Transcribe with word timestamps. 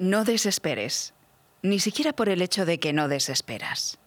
No 0.00 0.24
desesperes, 0.24 1.12
ni 1.60 1.78
siquiera 1.78 2.14
por 2.14 2.30
el 2.30 2.40
hecho 2.40 2.64
de 2.64 2.80
que 2.80 2.94
no 2.94 3.06
desesperas. 3.06 3.98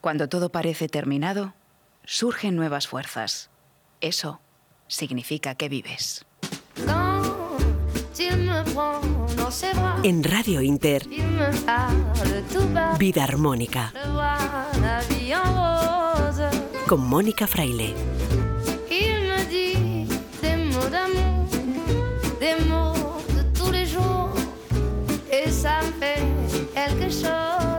Cuando 0.00 0.28
todo 0.28 0.50
parece 0.50 0.88
terminado, 0.88 1.52
surgen 2.04 2.54
nuevas 2.54 2.86
fuerzas. 2.86 3.50
Eso 4.00 4.40
significa 4.86 5.56
que 5.56 5.68
vives. 5.68 6.24
En 10.04 10.22
Radio 10.22 10.62
Inter, 10.62 11.08
Vida 12.96 13.24
Armónica. 13.24 13.92
Con 16.86 17.00
Mónica 17.00 17.48
Fraile. 17.48 18.15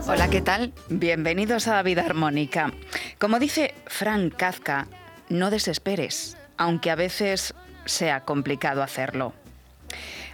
Hola, 0.07 0.29
¿qué 0.29 0.41
tal? 0.41 0.73
Bienvenidos 0.89 1.67
a 1.67 1.81
Vida 1.83 2.03
Armónica. 2.03 2.71
Como 3.19 3.39
dice 3.39 3.75
Frank 3.85 4.35
Kafka, 4.35 4.87
no 5.29 5.49
desesperes, 5.49 6.37
aunque 6.57 6.91
a 6.91 6.95
veces 6.95 7.53
sea 7.85 8.21
complicado 8.21 8.81
hacerlo. 8.81 9.33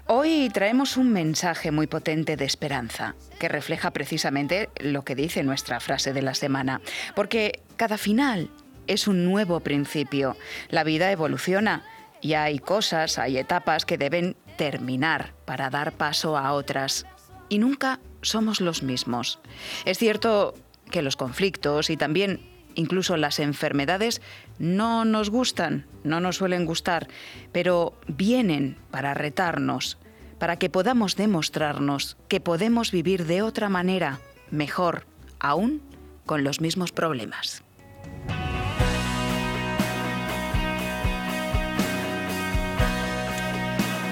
Hoy 0.05 0.49
traemos 0.53 0.97
un 0.97 1.11
mensaje 1.11 1.71
muy 1.71 1.87
potente 1.87 2.37
de 2.37 2.45
esperanza, 2.45 3.15
que 3.39 3.49
refleja 3.49 3.91
precisamente 3.91 4.69
lo 4.79 5.03
que 5.03 5.15
dice 5.15 5.43
nuestra 5.43 5.79
frase 5.79 6.13
de 6.13 6.21
la 6.21 6.35
semana, 6.35 6.81
porque 7.15 7.61
cada 7.77 7.97
final 7.97 8.49
es 8.87 9.07
un 9.07 9.25
nuevo 9.25 9.59
principio. 9.61 10.37
La 10.69 10.83
vida 10.83 11.11
evoluciona 11.11 11.83
y 12.21 12.33
hay 12.33 12.59
cosas, 12.59 13.17
hay 13.17 13.37
etapas 13.37 13.85
que 13.85 13.97
deben 13.97 14.35
terminar 14.57 15.33
para 15.45 15.69
dar 15.69 15.93
paso 15.93 16.37
a 16.37 16.53
otras. 16.53 17.05
Y 17.53 17.59
nunca 17.59 17.99
somos 18.23 18.61
los 18.61 18.81
mismos. 18.81 19.37
Es 19.85 19.99
cierto 19.99 20.55
que 20.89 21.03
los 21.03 21.15
conflictos 21.15 21.91
y 21.91 21.97
también 21.97 22.39
incluso 22.73 23.15
las 23.15 23.37
enfermedades 23.37 24.23
no 24.57 25.05
nos 25.05 25.29
gustan, 25.29 25.85
no 26.03 26.19
nos 26.19 26.37
suelen 26.37 26.65
gustar, 26.65 27.07
pero 27.51 27.93
vienen 28.07 28.75
para 28.89 29.13
retarnos, 29.13 29.99
para 30.39 30.57
que 30.57 30.71
podamos 30.71 31.15
demostrarnos 31.15 32.17
que 32.27 32.39
podemos 32.39 32.91
vivir 32.91 33.27
de 33.27 33.43
otra 33.43 33.69
manera, 33.69 34.19
mejor, 34.49 35.05
aún 35.39 35.83
con 36.25 36.43
los 36.43 36.59
mismos 36.59 36.91
problemas. 36.91 37.61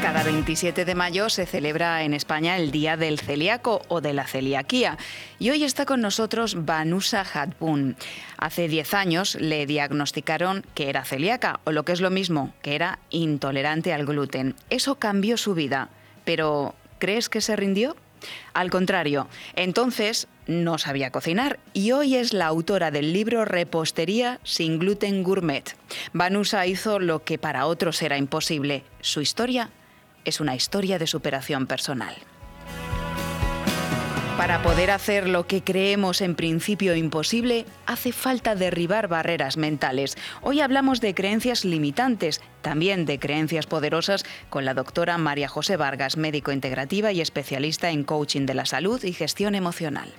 Cada 0.01 0.23
27 0.23 0.83
de 0.83 0.95
mayo 0.95 1.29
se 1.29 1.45
celebra 1.45 2.03
en 2.03 2.15
España 2.15 2.57
el 2.57 2.71
Día 2.71 2.97
del 2.97 3.19
Celíaco 3.19 3.83
o 3.87 4.01
de 4.01 4.13
la 4.13 4.25
Celiaquía. 4.25 4.97
Y 5.37 5.51
hoy 5.51 5.63
está 5.63 5.85
con 5.85 6.01
nosotros 6.01 6.65
Banusa 6.65 7.21
Hatbun. 7.21 7.95
Hace 8.39 8.67
10 8.67 8.95
años 8.95 9.35
le 9.35 9.67
diagnosticaron 9.67 10.65
que 10.73 10.89
era 10.89 11.05
celíaca, 11.05 11.59
o 11.65 11.71
lo 11.71 11.85
que 11.85 11.91
es 11.91 12.01
lo 12.01 12.09
mismo, 12.09 12.51
que 12.63 12.73
era 12.73 12.97
intolerante 13.11 13.93
al 13.93 14.07
gluten. 14.07 14.55
Eso 14.71 14.95
cambió 14.95 15.37
su 15.37 15.53
vida. 15.53 15.89
Pero, 16.25 16.73
¿crees 16.97 17.29
que 17.29 17.39
se 17.39 17.55
rindió? 17.55 17.95
Al 18.53 18.71
contrario, 18.71 19.27
entonces 19.55 20.27
no 20.47 20.77
sabía 20.77 21.11
cocinar 21.11 21.59
y 21.73 21.91
hoy 21.91 22.15
es 22.15 22.33
la 22.33 22.47
autora 22.47 22.91
del 22.91 23.13
libro 23.13 23.45
Repostería 23.45 24.39
sin 24.43 24.79
gluten 24.79 25.23
gourmet. 25.23 25.75
Banusa 26.13 26.65
hizo 26.65 26.99
lo 26.99 27.23
que 27.23 27.37
para 27.37 27.65
otros 27.67 28.01
era 28.01 28.17
imposible. 28.17 28.83
Su 29.01 29.21
historia 29.21 29.69
es 30.25 30.39
una 30.39 30.55
historia 30.55 30.99
de 30.99 31.07
superación 31.07 31.67
personal. 31.67 32.15
Para 34.37 34.63
poder 34.63 34.89
hacer 34.89 35.29
lo 35.29 35.45
que 35.45 35.61
creemos 35.61 36.19
en 36.21 36.33
principio 36.33 36.95
imposible, 36.95 37.65
hace 37.85 38.11
falta 38.11 38.55
derribar 38.55 39.07
barreras 39.07 39.55
mentales. 39.55 40.17
Hoy 40.41 40.61
hablamos 40.61 40.99
de 40.99 41.13
creencias 41.13 41.63
limitantes, 41.63 42.41
también 42.63 43.05
de 43.05 43.19
creencias 43.19 43.67
poderosas, 43.67 44.25
con 44.49 44.65
la 44.65 44.73
doctora 44.73 45.19
María 45.19 45.47
José 45.47 45.77
Vargas, 45.77 46.17
médico 46.17 46.51
integrativa 46.51 47.11
y 47.11 47.21
especialista 47.21 47.91
en 47.91 48.03
coaching 48.03 48.47
de 48.47 48.55
la 48.55 48.65
salud 48.65 49.03
y 49.03 49.13
gestión 49.13 49.53
emocional. 49.53 50.11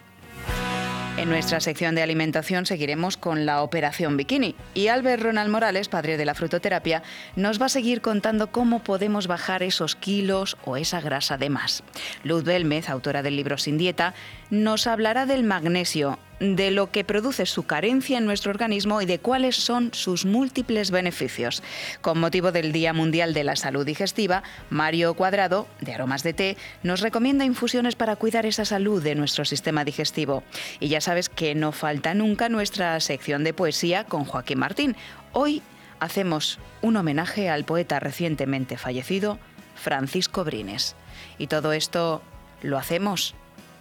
En 1.19 1.29
nuestra 1.29 1.61
sección 1.61 1.95
de 1.95 2.03
alimentación 2.03 2.65
seguiremos 2.65 3.19
con 3.19 3.45
la 3.45 3.63
operación 3.63 4.17
bikini 4.17 4.57
y 4.75 4.89
Albert 4.89 5.23
Ronald 5.23 5.51
Morales, 5.51 5.89
padre 5.89 6.17
de 6.17 6.25
la 6.25 6.35
frutoterapia, 6.35 7.03
nos 7.37 7.61
va 7.61 7.67
a 7.67 7.69
seguir 7.69 8.01
contando 8.01 8.51
cómo 8.51 8.83
podemos 8.83 9.27
bajar 9.27 9.63
esos 9.63 9.95
kilos 9.95 10.57
o 10.65 10.79
esa 10.79 11.03
grasa 11.03 11.37
de 11.37 11.51
más. 11.51 11.85
Luz 12.25 12.45
Belmez, 12.45 12.89
autora 12.89 13.23
del 13.23 13.37
libro 13.37 13.59
Sin 13.59 13.77
Dieta, 13.77 14.15
nos 14.49 14.87
hablará 14.87 15.27
del 15.27 15.45
magnesio, 15.45 16.19
de 16.43 16.73
lo 16.73 16.91
que 16.91 17.05
produce 17.05 17.47
su 17.47 17.63
carencia 17.63 18.19
en 18.19 18.27
nuestro 18.27 18.51
organismo 18.51 19.01
y 19.01 19.07
de 19.07 19.21
cuáles 19.21 19.55
son 19.55 19.91
sus 19.95 20.25
múltiples 20.25 20.91
beneficios. 20.91 21.63
Con 22.01 22.19
motivo 22.19 22.51
del 22.51 22.73
Día 22.73 22.93
Mundial 22.93 23.33
de 23.33 23.45
la 23.45 23.55
Salud 23.55 23.87
Digestiva, 23.87 24.43
Mario 24.69 25.15
Cuadrado, 25.15 25.69
de 25.81 25.95
Aromas 25.95 26.25
de 26.25 26.33
Té, 26.33 26.57
nos 26.83 27.01
recomienda 27.01 27.45
infusiones 27.45 27.95
para 27.95 28.17
cuidar 28.17 28.45
esa 28.45 28.65
salud 28.65 29.01
de 29.01 29.15
nuestro 29.15 29.45
sistema 29.45 29.85
digestivo. 29.85 30.43
Y 30.81 30.89
ya 30.89 31.01
sabes 31.01 31.29
que 31.29 31.55
no 31.55 31.71
falta 31.71 32.13
nunca 32.13 32.49
nuestra 32.49 32.99
sección 32.99 33.45
de 33.45 33.55
poesía 33.55 34.05
con 34.05 34.25
Joaquín 34.25 34.59
Martín. 34.59 34.97
Hoy 35.33 35.63
hacemos 36.01 36.59
un 36.81 36.97
homenaje 36.97 37.51
al 37.51 37.65
poeta 37.65 38.01
recientemente 38.01 38.77
fallecido, 38.77 39.39
Francisco 39.77 40.43
Brines. 40.43 40.97
Y 41.39 41.47
todo 41.47 41.73
esto 41.73 42.21
lo 42.63 42.79
hacemos 42.79 43.37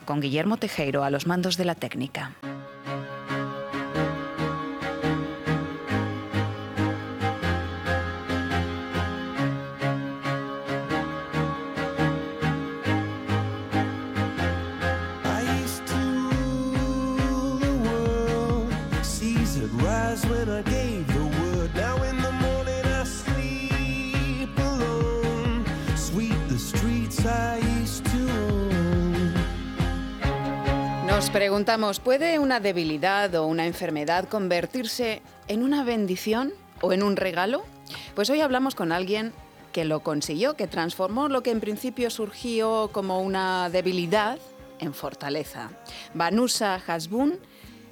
con 0.05 0.21
Guillermo 0.21 0.57
Tejero 0.57 1.03
a 1.03 1.09
los 1.09 1.27
mandos 1.27 1.57
de 1.57 1.65
la 1.65 1.75
técnica. 1.75 2.33
Nos 31.21 31.29
preguntamos, 31.29 31.99
¿puede 31.99 32.39
una 32.39 32.59
debilidad 32.59 33.35
o 33.35 33.45
una 33.45 33.67
enfermedad 33.67 34.27
convertirse 34.27 35.21
en 35.47 35.61
una 35.61 35.83
bendición 35.83 36.51
o 36.81 36.93
en 36.93 37.03
un 37.03 37.15
regalo? 37.15 37.61
Pues 38.15 38.31
hoy 38.31 38.41
hablamos 38.41 38.73
con 38.73 38.91
alguien 38.91 39.31
que 39.71 39.85
lo 39.85 39.99
consiguió, 39.99 40.55
que 40.55 40.65
transformó 40.65 41.29
lo 41.29 41.43
que 41.43 41.51
en 41.51 41.59
principio 41.59 42.09
surgió 42.09 42.89
como 42.91 43.21
una 43.21 43.69
debilidad 43.69 44.39
en 44.79 44.95
fortaleza. 44.95 45.69
Banusa 46.15 46.81
Hasbun 46.87 47.37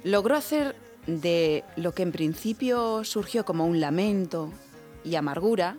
logró 0.02 0.34
hacer 0.34 0.74
de 1.06 1.62
lo 1.76 1.94
que 1.94 2.02
en 2.02 2.10
principio 2.10 3.04
surgió 3.04 3.44
como 3.44 3.64
un 3.64 3.80
lamento 3.80 4.50
y 5.04 5.14
amargura 5.14 5.76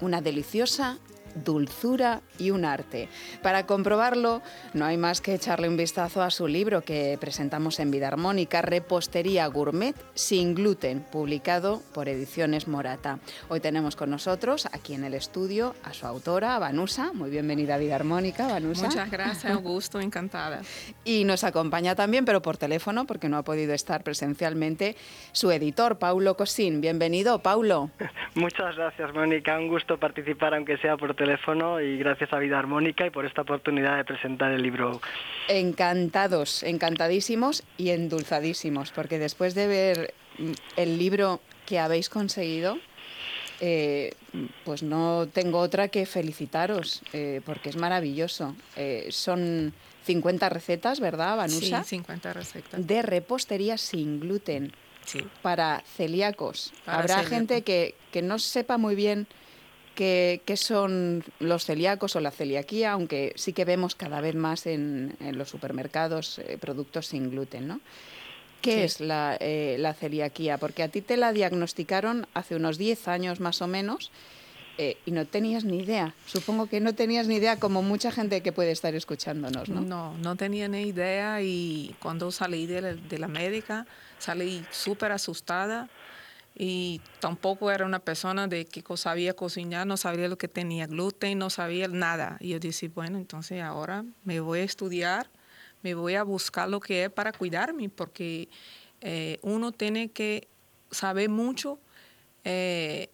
una 0.00 0.20
deliciosa 0.20 0.98
dulzura 1.34 2.20
y 2.38 2.50
un 2.50 2.64
arte. 2.64 3.08
Para 3.42 3.66
comprobarlo, 3.66 4.42
no 4.74 4.84
hay 4.84 4.96
más 4.96 5.20
que 5.20 5.34
echarle 5.34 5.68
un 5.68 5.76
vistazo 5.76 6.22
a 6.22 6.30
su 6.30 6.46
libro 6.46 6.82
que 6.82 7.16
presentamos 7.20 7.80
en 7.80 7.90
Vida 7.90 8.08
Armónica, 8.08 8.62
Repostería 8.62 9.46
Gourmet 9.46 9.96
sin 10.14 10.54
gluten, 10.54 11.00
publicado 11.00 11.82
por 11.94 12.08
Ediciones 12.08 12.68
Morata. 12.68 13.18
Hoy 13.48 13.60
tenemos 13.60 13.96
con 13.96 14.10
nosotros, 14.10 14.66
aquí 14.72 14.94
en 14.94 15.04
el 15.04 15.14
estudio, 15.14 15.74
a 15.84 15.92
su 15.92 16.06
autora, 16.06 16.58
Vanusa. 16.58 17.12
Muy 17.12 17.30
bienvenida 17.30 17.74
a 17.74 17.78
Vida 17.78 17.96
Armónica, 17.96 18.46
Vanusa. 18.46 18.86
Muchas 18.86 19.10
gracias, 19.10 19.56
gusto, 19.56 20.00
encantada. 20.00 20.62
Y 21.04 21.24
nos 21.24 21.42
acompaña 21.42 21.96
también, 21.96 22.24
pero 22.24 22.42
por 22.42 22.56
teléfono, 22.56 23.06
porque 23.06 23.28
no 23.28 23.36
ha 23.36 23.42
podido 23.42 23.74
estar 23.74 24.04
presencialmente, 24.04 24.96
su 25.32 25.50
editor, 25.50 25.98
Paulo 25.98 26.36
Cosín. 26.36 26.80
Bienvenido, 26.80 27.40
Paulo. 27.40 27.90
Muchas 28.34 28.76
gracias, 28.76 29.12
Mónica. 29.12 29.58
Un 29.58 29.68
gusto 29.68 29.98
participar, 29.98 30.54
aunque 30.54 30.76
sea 30.78 30.96
por 30.96 31.14
teléfono 31.14 31.21
teléfono 31.22 31.80
y 31.80 31.98
gracias 31.98 32.32
a 32.32 32.38
Vida 32.38 32.58
Armónica 32.58 33.06
y 33.06 33.10
por 33.10 33.24
esta 33.26 33.42
oportunidad 33.42 33.96
de 33.96 34.04
presentar 34.04 34.50
el 34.50 34.60
libro. 34.60 35.00
Encantados, 35.46 36.64
encantadísimos 36.64 37.62
y 37.78 37.90
endulzadísimos, 37.90 38.90
porque 38.90 39.20
después 39.20 39.54
de 39.54 39.66
ver 39.68 40.14
el 40.76 40.98
libro 40.98 41.40
que 41.64 41.78
habéis 41.78 42.08
conseguido, 42.08 42.78
eh, 43.60 44.14
pues 44.64 44.82
no 44.82 45.28
tengo 45.32 45.60
otra 45.60 45.86
que 45.86 46.06
felicitaros, 46.06 47.02
eh, 47.12 47.40
porque 47.46 47.68
es 47.68 47.76
maravilloso. 47.76 48.56
Eh, 48.74 49.06
son 49.10 49.72
50 50.04 50.48
recetas, 50.48 50.98
¿verdad, 50.98 51.36
Vanusa? 51.36 51.84
Sí, 51.84 51.90
50 51.98 52.32
recetas. 52.32 52.84
De 52.84 53.02
repostería 53.02 53.78
sin 53.78 54.18
gluten. 54.18 54.72
Para 55.42 55.82
celíacos. 55.96 56.72
Habrá 56.86 57.24
gente 57.24 57.62
que, 57.62 57.96
que 58.12 58.22
no 58.22 58.38
sepa 58.38 58.78
muy 58.78 58.94
bien 58.94 59.26
qué, 59.94 60.40
son 60.56 61.24
los 61.40 61.64
celíacos 61.64 62.16
o 62.16 62.20
la 62.20 62.30
celiaquía, 62.30 62.92
aunque 62.92 63.32
sí 63.36 63.52
que 63.52 63.64
vemos 63.64 63.94
cada 63.94 64.20
vez 64.20 64.34
más 64.34 64.66
en, 64.66 65.16
los 65.32 65.48
supermercados 65.48 66.38
eh, 66.38 66.58
productos 66.60 67.06
sin 67.06 67.30
gluten, 67.30 67.68
¿no? 67.68 67.80
¿Qué 68.60 68.84
es 68.84 69.00
la, 69.00 69.36
eh, 69.40 69.76
la, 69.80 69.92
celiaquía? 69.92 70.56
Porque 70.56 70.84
a 70.84 70.88
ti 70.88 71.00
te 71.00 71.16
la 71.16 71.32
diagnosticaron 71.32 72.28
hace 72.32 72.54
unos 72.54 72.78
10 72.78 73.08
años 73.08 73.40
más 73.40 73.60
o 73.60 73.66
menos 73.66 74.12
eh, 74.78 74.96
y 75.04 75.10
no 75.10 75.26
tenías 75.26 75.64
ni 75.64 75.80
idea. 75.80 76.14
Supongo 76.26 76.66
que 76.66 76.80
no 76.80 76.94
tenías 76.94 77.26
ni 77.26 77.36
idea 77.36 77.58
como 77.58 77.82
mucha 77.82 78.12
gente 78.12 78.40
que 78.40 78.52
puede 78.52 78.70
estar 78.70 78.94
escuchándonos, 78.94 79.68
¿no? 79.68 79.80
No, 79.80 80.16
no 80.18 80.36
tenía 80.36 80.68
ni 80.68 80.82
idea 80.82 81.42
y 81.42 81.94
cuando 81.98 82.30
salí 82.30 82.66
de 82.66 82.80
la, 82.82 82.94
de 82.94 83.18
la 83.18 83.28
médica 83.28 83.86
salí 84.18 84.64
súper 84.70 85.10
asustada 85.10 85.88
y 86.54 87.00
tampoco 87.20 87.70
era 87.70 87.86
una 87.86 87.98
persona 87.98 88.46
de 88.46 88.66
que 88.66 88.84
sabía 88.96 89.34
cocinar, 89.34 89.86
no 89.86 89.96
sabía 89.96 90.28
lo 90.28 90.36
que 90.36 90.48
tenía 90.48 90.86
gluten, 90.86 91.38
no 91.38 91.48
sabía 91.50 91.88
nada. 91.88 92.36
Y 92.40 92.50
yo 92.50 92.58
dije, 92.58 92.88
bueno, 92.88 93.18
entonces 93.18 93.62
ahora 93.62 94.04
me 94.24 94.40
voy 94.40 94.60
a 94.60 94.64
estudiar, 94.64 95.30
me 95.82 95.94
voy 95.94 96.14
a 96.14 96.22
buscar 96.22 96.68
lo 96.68 96.80
que 96.80 97.04
es 97.04 97.10
para 97.10 97.32
cuidarme, 97.32 97.88
porque 97.88 98.48
eh, 99.00 99.38
uno 99.42 99.72
tiene 99.72 100.10
que 100.10 100.46
saber 100.90 101.30
mucho 101.30 101.78
eh, 102.44 103.08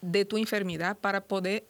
de 0.00 0.24
tu 0.24 0.38
enfermedad 0.38 0.96
para 0.96 1.22
poder 1.22 1.64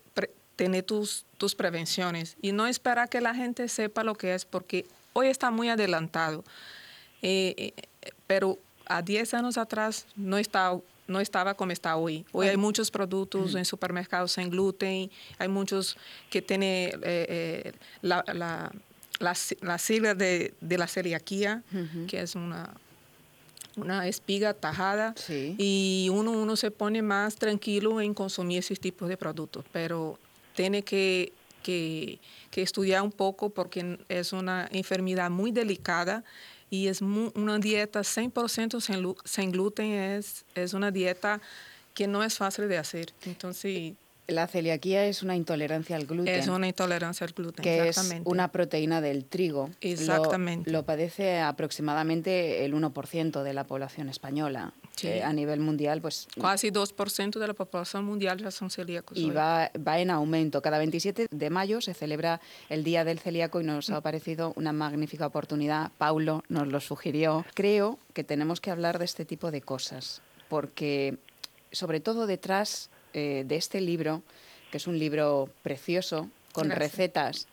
tener 0.55 0.85
tus, 0.85 1.25
tus 1.39 1.55
prevenciones 1.55 2.37
y 2.41 2.53
no 2.53 2.67
esperar 2.67 3.09
que 3.09 3.21
la 3.21 3.35
gente 3.35 3.67
sepa 3.69 4.05
lo 4.05 4.15
que 4.15 4.35
es, 4.35 4.45
porque 4.45 4.87
hoy 5.13 5.27
está 5.27 5.51
muy 5.51 5.69
adelantado. 5.69 6.45
Eh, 7.23 7.73
pero 8.27 8.59
a 8.87 9.03
10 9.03 9.35
años 9.35 9.59
atrás 9.59 10.07
no 10.17 10.39
estaba 10.39 10.81
no 11.07 11.21
estaba 11.21 11.55
como 11.55 11.73
está 11.73 11.97
hoy. 11.97 12.25
Hoy 12.33 12.49
hay 12.49 12.57
muchos 12.57 12.91
productos 12.91 13.55
en 13.55 13.65
supermercados 13.65 14.33
sin 14.33 14.51
gluten, 14.51 15.11
hay 15.39 15.49
muchos 15.49 15.97
que 16.31 16.43
tienen 16.43 16.91
eh, 17.03 17.03
eh, 17.03 17.73
la, 18.03 18.25
la, 19.19 19.79
sigla 19.79 20.15
de, 20.15 20.55
la 20.61 20.87
celiaquía, 20.87 21.63
que 22.09 22.21
es 22.21 22.35
una, 22.35 22.75
una 23.77 24.07
espiga 24.07 24.55
tajada, 24.55 25.15
y 25.29 26.09
uno, 26.13 26.33
uno 26.33 26.57
se 26.57 26.71
pone 26.71 27.03
más 27.03 27.37
tranquilo 27.37 28.01
en 28.01 28.15
consumir 28.15 28.59
ese 28.59 28.77
tipo 28.77 29.07
de 29.07 29.17
productos, 29.17 29.65
pero 29.73 30.19
tiene 30.55 30.83
que, 30.83 31.33
que, 31.63 32.19
que 32.51 32.63
estudiar 32.63 33.03
un 33.03 33.13
poco 33.13 33.51
porque 33.51 33.99
es 34.09 34.33
una 34.33 34.69
enfermedad 34.73 35.31
muy 35.31 35.53
delicada 35.53 36.25
y 36.73 36.89
es 36.89 37.03
una 37.03 37.59
dieta 37.59 38.01
100% 38.01 38.81
sin, 38.81 39.15
sin 39.27 39.53
gluten, 39.53 39.93
es, 39.93 40.47
es 40.55 40.73
una 40.73 40.91
dieta 40.91 41.39
que 41.93 42.07
no 42.07 42.25
es 42.25 42.39
fácil 42.39 42.67
de 42.67 42.79
hacer. 42.79 43.13
Entonces... 43.27 43.93
La 44.27 44.47
celiaquía 44.47 45.05
es 45.05 45.23
una 45.23 45.37
intolerancia 45.37 45.97
al 45.97 46.07
gluten. 46.07 46.35
Es 46.35 46.49
una 46.49 46.67
intolerancia 46.67 47.27
al 47.27 47.35
gluten, 47.35 47.63
que 47.63 47.89
es 47.89 48.01
una 48.25 48.51
proteína 48.51 49.03
del 49.03 49.27
trigo. 49.27 49.69
Exactamente. 49.83 50.71
Lo, 50.71 50.87
padece 50.87 51.41
aproximadamente 51.41 52.65
el 52.65 52.73
1% 52.73 53.43
de 53.43 53.53
la 53.53 53.65
población 53.65 54.09
española. 54.09 54.73
Eh, 55.03 55.23
a 55.23 55.33
nivel 55.33 55.61
mundial, 55.61 56.01
pues... 56.01 56.29
Casi 56.41 56.71
2% 56.71 57.39
de 57.39 57.47
la 57.47 57.55
población 57.55 58.05
mundial 58.05 58.39
ya 58.39 58.51
son 58.51 58.71
celíacos. 58.71 59.19
Y 59.19 59.31
va, 59.31 59.71
va 59.87 59.99
en 59.99 60.11
aumento. 60.11 60.63
Cada 60.63 60.79
27 60.79 61.27
de 61.31 61.51
mayo 61.51 61.81
se 61.81 61.95
celebra 61.95 62.41
el 62.69 62.85
Día 62.85 63.05
del 63.05 63.19
Celíaco 63.19 63.61
y 63.61 63.65
nos 63.65 63.91
ha 63.91 64.01
parecido 64.01 64.53
una 64.57 64.73
magnífica 64.73 65.27
oportunidad. 65.27 65.91
Paulo 65.99 66.45
nos 66.49 66.69
lo 66.69 66.81
sugirió. 66.81 67.45
Creo 67.55 67.99
que 68.13 68.23
tenemos 68.23 68.61
que 68.61 68.71
hablar 68.71 68.99
de 68.99 69.05
este 69.05 69.25
tipo 69.25 69.51
de 69.51 69.61
cosas, 69.63 70.23
porque 70.49 71.17
sobre 71.73 72.01
todo 72.01 72.27
detrás 72.27 72.91
eh, 73.15 73.45
de 73.47 73.57
este 73.57 73.81
libro, 73.81 74.23
que 74.71 74.77
es 74.77 74.87
un 74.87 74.99
libro 74.99 75.49
precioso, 75.63 76.29
con 76.53 76.71
recetas 76.71 77.49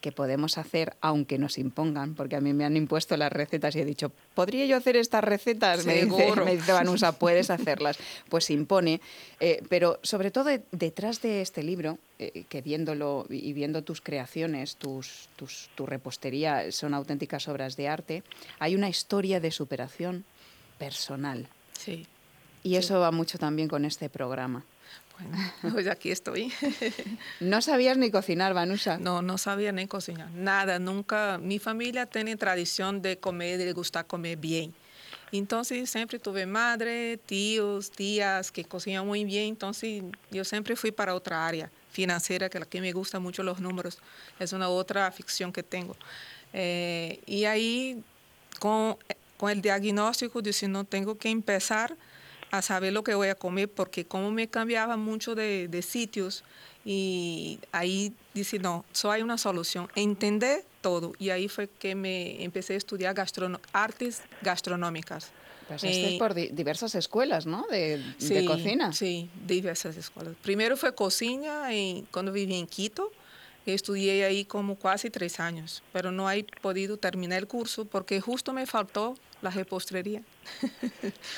que 0.00 0.12
podemos 0.12 0.58
hacer 0.58 0.96
aunque 1.00 1.38
nos 1.38 1.58
impongan, 1.58 2.14
porque 2.14 2.36
a 2.36 2.40
mí 2.40 2.52
me 2.52 2.64
han 2.64 2.76
impuesto 2.76 3.16
las 3.16 3.32
recetas 3.32 3.76
y 3.76 3.80
he 3.80 3.84
dicho, 3.84 4.10
¿podría 4.34 4.66
yo 4.66 4.76
hacer 4.76 4.96
estas 4.96 5.22
recetas? 5.22 5.84
Me 5.84 6.04
dice, 6.04 6.34
me 6.44 6.56
dice 6.56 6.72
Vanusa, 6.72 7.12
puedes 7.18 7.50
hacerlas. 7.50 7.98
Pues 8.28 8.44
se 8.44 8.54
impone. 8.54 9.00
Eh, 9.38 9.62
pero 9.68 10.00
sobre 10.02 10.30
todo 10.30 10.50
detrás 10.72 11.22
de 11.22 11.42
este 11.42 11.62
libro, 11.62 11.98
eh, 12.18 12.44
que 12.48 12.62
viéndolo 12.62 13.26
y 13.28 13.52
viendo 13.52 13.82
tus 13.82 14.00
creaciones, 14.00 14.76
tus, 14.76 15.28
tus, 15.36 15.70
tu 15.74 15.86
repostería, 15.86 16.72
son 16.72 16.94
auténticas 16.94 17.48
obras 17.48 17.76
de 17.76 17.88
arte, 17.88 18.22
hay 18.58 18.74
una 18.74 18.88
historia 18.88 19.40
de 19.40 19.50
superación 19.50 20.24
personal. 20.78 21.48
Sí. 21.72 22.06
Y 22.62 22.76
eso 22.76 23.00
va 23.00 23.10
mucho 23.10 23.38
también 23.38 23.68
con 23.68 23.84
este 23.84 24.08
programa. 24.08 24.64
pues 25.72 25.86
aquí 25.86 26.10
estoy. 26.10 26.52
¿No 27.40 27.62
sabías 27.62 27.96
ni 27.96 28.10
cocinar, 28.10 28.54
Vanusa? 28.54 28.98
No, 28.98 29.22
no 29.22 29.38
sabía 29.38 29.72
ni 29.72 29.86
cocinar, 29.86 30.30
nada, 30.32 30.78
nunca. 30.78 31.38
Mi 31.38 31.58
familia 31.58 32.06
tiene 32.06 32.36
tradición 32.36 33.02
de 33.02 33.18
comer, 33.18 33.58
de 33.58 33.72
gustar 33.72 34.06
comer 34.06 34.38
bien. 34.38 34.74
Entonces 35.32 35.88
siempre 35.88 36.18
tuve 36.18 36.44
madre, 36.44 37.18
tíos, 37.18 37.90
tías 37.90 38.50
que 38.50 38.64
cocinan 38.64 39.06
muy 39.06 39.24
bien, 39.24 39.50
entonces 39.50 40.02
yo 40.30 40.44
siempre 40.44 40.74
fui 40.74 40.90
para 40.90 41.14
otra 41.14 41.46
área 41.46 41.70
financiera, 41.92 42.48
que 42.48 42.58
la 42.58 42.66
que 42.66 42.80
me 42.80 42.92
gusta 42.92 43.20
mucho 43.20 43.42
los 43.42 43.60
números, 43.60 43.98
es 44.40 44.52
una 44.52 44.68
otra 44.68 45.06
afición 45.06 45.52
que 45.52 45.62
tengo. 45.62 45.96
Eh, 46.52 47.20
y 47.26 47.44
ahí 47.44 48.02
con, 48.58 48.96
con 49.36 49.50
el 49.50 49.62
diagnóstico 49.62 50.42
dije, 50.42 50.66
no, 50.66 50.84
tengo 50.84 51.16
que 51.16 51.30
empezar 51.30 51.96
a 52.50 52.62
saber 52.62 52.92
lo 52.92 53.04
que 53.04 53.14
voy 53.14 53.28
a 53.28 53.34
comer, 53.34 53.70
porque 53.70 54.04
como 54.04 54.30
me 54.30 54.48
cambiaba 54.48 54.96
mucho 54.96 55.34
de, 55.34 55.84
sitios, 55.86 56.44
y 56.84 57.58
ahí 57.72 58.12
dice, 58.34 58.58
no, 58.58 58.84
solo 58.92 59.12
hay 59.12 59.22
una 59.22 59.38
solución, 59.38 59.88
entender 59.94 60.64
todo. 60.80 61.12
Y 61.18 61.30
ahí 61.30 61.48
fue 61.48 61.68
que 61.68 61.94
me 61.94 62.42
empecé 62.42 62.74
a 62.74 62.76
estudiar 62.76 63.14
artes 63.72 64.22
gastronómicas. 64.42 65.30
Pasaste 65.68 66.16
por 66.18 66.34
diversas 66.34 66.96
escuelas, 66.96 67.46
¿no? 67.46 67.64
De, 67.70 68.02
cocina. 68.44 68.92
Sí, 68.92 69.30
diversas 69.46 69.96
escuelas. 69.96 70.34
Primero 70.42 70.76
fue 70.76 70.94
cocina 70.94 71.72
en, 71.72 72.06
cuando 72.06 72.32
viví 72.32 72.56
en 72.56 72.66
Quito. 72.66 73.12
Estudié 73.66 74.24
ahí 74.24 74.44
como 74.46 74.76
casi 74.76 75.10
tres 75.10 75.38
años, 75.38 75.82
pero 75.92 76.10
no 76.10 76.28
he 76.30 76.44
podido 76.62 76.96
terminar 76.96 77.38
el 77.38 77.46
curso 77.46 77.84
porque 77.84 78.20
justo 78.20 78.52
me 78.52 78.66
faltó 78.66 79.14
la 79.42 79.50
repostrería. 79.50 80.22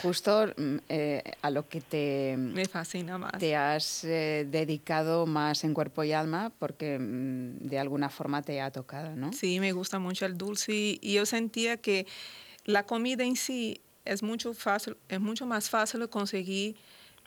Justo 0.02 0.46
mm, 0.56 0.76
eh, 0.88 1.22
a 1.43 1.50
lo 1.50 1.69
que 1.69 1.81
te... 1.81 2.37
Me 2.37 2.66
fascina 2.66 3.19
más. 3.19 3.38
Te 3.38 3.56
has 3.56 4.04
eh, 4.04 4.46
dedicado 4.50 5.26
más 5.26 5.64
en 5.64 5.75
cuerpo 5.75 6.04
y 6.04 6.12
alma 6.12 6.52
porque 6.58 6.99
mm, 6.99 7.69
de 7.69 7.78
alguna 7.78 8.08
forma 8.08 8.43
te 8.43 8.60
ha 8.60 8.70
tocado, 8.70 9.14
¿no? 9.16 9.32
Sí, 9.32 9.60
me 9.60 9.72
gusta 9.72 9.99
mucho 9.99 10.26
el 10.26 10.37
dulce 10.37 10.99
y 11.00 11.12
yo 11.12 11.26
sentía 11.26 11.76
que 11.76 12.06
la 12.65 12.84
comida 12.84 13.24
en 13.24 13.36
sí 13.36 13.81
es 14.05 14.22
mucho, 14.22 14.55
fácil, 14.55 14.96
es 15.08 15.20
mucho 15.20 15.46
más 15.46 15.70
fácil 15.70 16.08
conseguir 16.08 16.77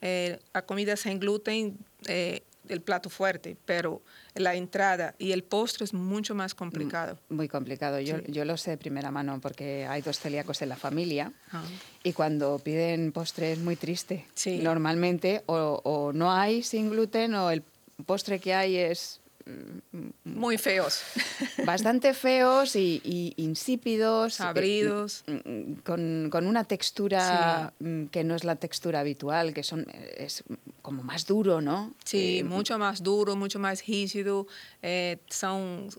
eh, 0.01 0.39
la 0.53 0.65
comida 0.65 0.95
sin 0.97 1.19
gluten 1.19 1.77
el 2.69 2.81
plato 2.81 3.09
fuerte, 3.09 3.57
pero 3.65 4.01
la 4.35 4.55
entrada 4.55 5.15
y 5.17 5.31
el 5.31 5.43
postre 5.43 5.85
es 5.85 5.93
mucho 5.93 6.35
más 6.35 6.55
complicado. 6.55 7.17
Mm, 7.29 7.35
muy 7.35 7.47
complicado. 7.47 7.99
Yo, 7.99 8.21
yo 8.27 8.45
lo 8.45 8.57
sé 8.57 8.71
de 8.71 8.77
primera 8.77 9.11
mano 9.11 9.39
porque 9.41 9.85
hay 9.87 10.01
dos 10.01 10.19
celíacos 10.19 10.61
en 10.61 10.69
la 10.69 10.75
familia 10.75 11.31
ah. 11.51 11.63
y 12.03 12.13
cuando 12.13 12.59
piden 12.59 13.11
postre 13.11 13.53
es 13.53 13.59
muy 13.59 13.75
triste. 13.75 14.25
Normalmente 14.61 15.43
o, 15.45 15.81
o 15.83 16.13
no 16.13 16.31
hay 16.31 16.63
sin 16.63 16.89
gluten 16.89 17.33
o 17.35 17.51
el 17.51 17.63
postre 18.05 18.39
que 18.39 18.53
hay 18.53 18.77
es 18.77 19.21
muy 20.23 20.57
feos. 20.57 21.01
Bastante 21.65 22.13
feos 22.13 22.75
y, 22.75 23.33
insípidos. 23.37 24.41
Abridos. 24.41 25.23
Eh, 25.27 25.75
mm, 25.77 26.29
con, 26.29 26.47
una 26.47 26.63
textura 26.63 27.73
mm, 27.79 28.05
que 28.05 28.23
no 28.23 28.35
es 28.35 28.43
la 28.43 28.55
textura 28.55 29.01
habitual, 29.01 29.53
que 29.53 29.63
son 29.63 29.85
es 30.17 30.43
como 30.81 31.03
más 31.03 31.25
duro, 31.25 31.61
¿no? 31.61 31.93
Sí, 32.03 32.39
eh, 32.39 32.43
mucho 32.43 32.77
más 32.79 33.03
duro, 33.03 33.35
mucho 33.35 33.59
más 33.59 33.85
rígido. 33.85 34.47
Eh, 34.81 35.17
son, 35.29 35.89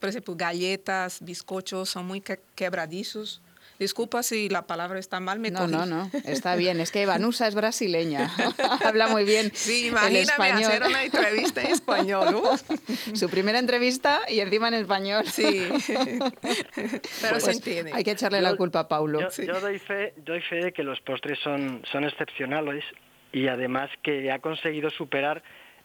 por 0.00 0.08
ejemplo, 0.08 0.34
galletas, 0.36 1.18
bizcochos, 1.20 1.90
son 1.90 2.06
muy 2.06 2.22
quebradizos. 2.54 3.40
Disculpa 3.80 4.22
si 4.22 4.50
la 4.50 4.66
palabra 4.66 4.98
está 4.98 5.20
mal, 5.20 5.38
me 5.38 5.50
No, 5.50 5.66
no, 5.66 5.86
no, 5.86 6.10
está 6.26 6.54
bien. 6.54 6.80
Es 6.80 6.92
que 6.92 7.06
Vanusa 7.06 7.48
es 7.48 7.54
brasileña. 7.54 8.30
Habla 8.84 9.08
muy 9.08 9.24
bien 9.24 9.50
Sí, 9.54 9.86
imagíname 9.86 10.52
hacer 10.52 10.82
una 10.82 11.02
entrevista 11.02 11.62
en 11.62 11.68
español. 11.68 12.36
Su 13.14 13.30
primera 13.30 13.58
entrevista 13.58 14.20
y 14.28 14.40
encima 14.40 14.68
en 14.68 14.74
español. 14.74 15.24
Sí, 15.26 15.66
pero 15.86 17.30
pues 17.30 17.44
se 17.44 17.52
entiende. 17.52 17.92
Hay 17.94 18.04
que 18.04 18.10
echarle 18.10 18.42
la 18.42 18.54
culpa 18.54 18.80
a 18.80 18.88
Paulo. 18.88 19.18
Yo, 19.38 19.60
doy, 19.60 19.78
fe, 19.78 20.12
doy 20.18 20.42
fe 20.42 20.56
de 20.56 20.72
que 20.72 20.82
los 20.82 21.00
postres 21.00 21.38
son, 21.38 21.82
son 21.90 22.04
excepcionales 22.04 22.84
y 23.32 23.48
además 23.48 23.88
que 24.02 24.30
ha 24.30 24.40
conseguido 24.40 24.90
superar 24.90 25.42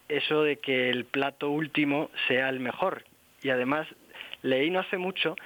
eso 0.10 0.44
de 0.44 0.58
que 0.58 0.90
el 0.90 1.06
plato 1.06 1.50
último 1.50 2.10
sea 2.28 2.50
el 2.50 2.60
mejor. 2.60 3.06
Y 3.42 3.52
además 3.52 3.88
leí 4.42 4.70
no 4.70 4.82
hace 4.82 4.98
mucho 4.98 5.38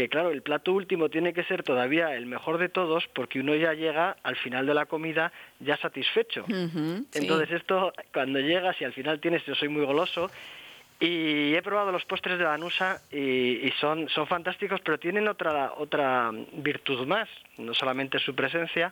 que 0.00 0.08
claro, 0.08 0.30
el 0.30 0.40
plato 0.40 0.72
último 0.72 1.10
tiene 1.10 1.34
que 1.34 1.44
ser 1.44 1.62
todavía 1.62 2.14
el 2.14 2.24
mejor 2.24 2.56
de 2.56 2.70
todos 2.70 3.06
porque 3.12 3.38
uno 3.38 3.54
ya 3.54 3.74
llega 3.74 4.16
al 4.22 4.34
final 4.36 4.64
de 4.64 4.72
la 4.72 4.86
comida 4.86 5.30
ya 5.58 5.76
satisfecho. 5.76 6.46
Entonces 6.48 7.50
esto, 7.50 7.92
cuando 8.10 8.40
llegas 8.40 8.80
y 8.80 8.84
al 8.84 8.94
final 8.94 9.20
tienes, 9.20 9.44
yo 9.44 9.54
soy 9.54 9.68
muy 9.68 9.84
goloso, 9.84 10.30
y 10.98 11.54
he 11.54 11.60
probado 11.60 11.92
los 11.92 12.06
postres 12.06 12.38
de 12.38 12.44
Banusa 12.44 13.02
y, 13.12 13.70
son, 13.78 14.08
son 14.08 14.26
fantásticos, 14.26 14.80
pero 14.82 14.98
tienen 14.98 15.28
otra, 15.28 15.74
otra 15.76 16.30
virtud 16.54 17.06
más, 17.06 17.28
no 17.58 17.74
solamente 17.74 18.18
su 18.20 18.34
presencia, 18.34 18.90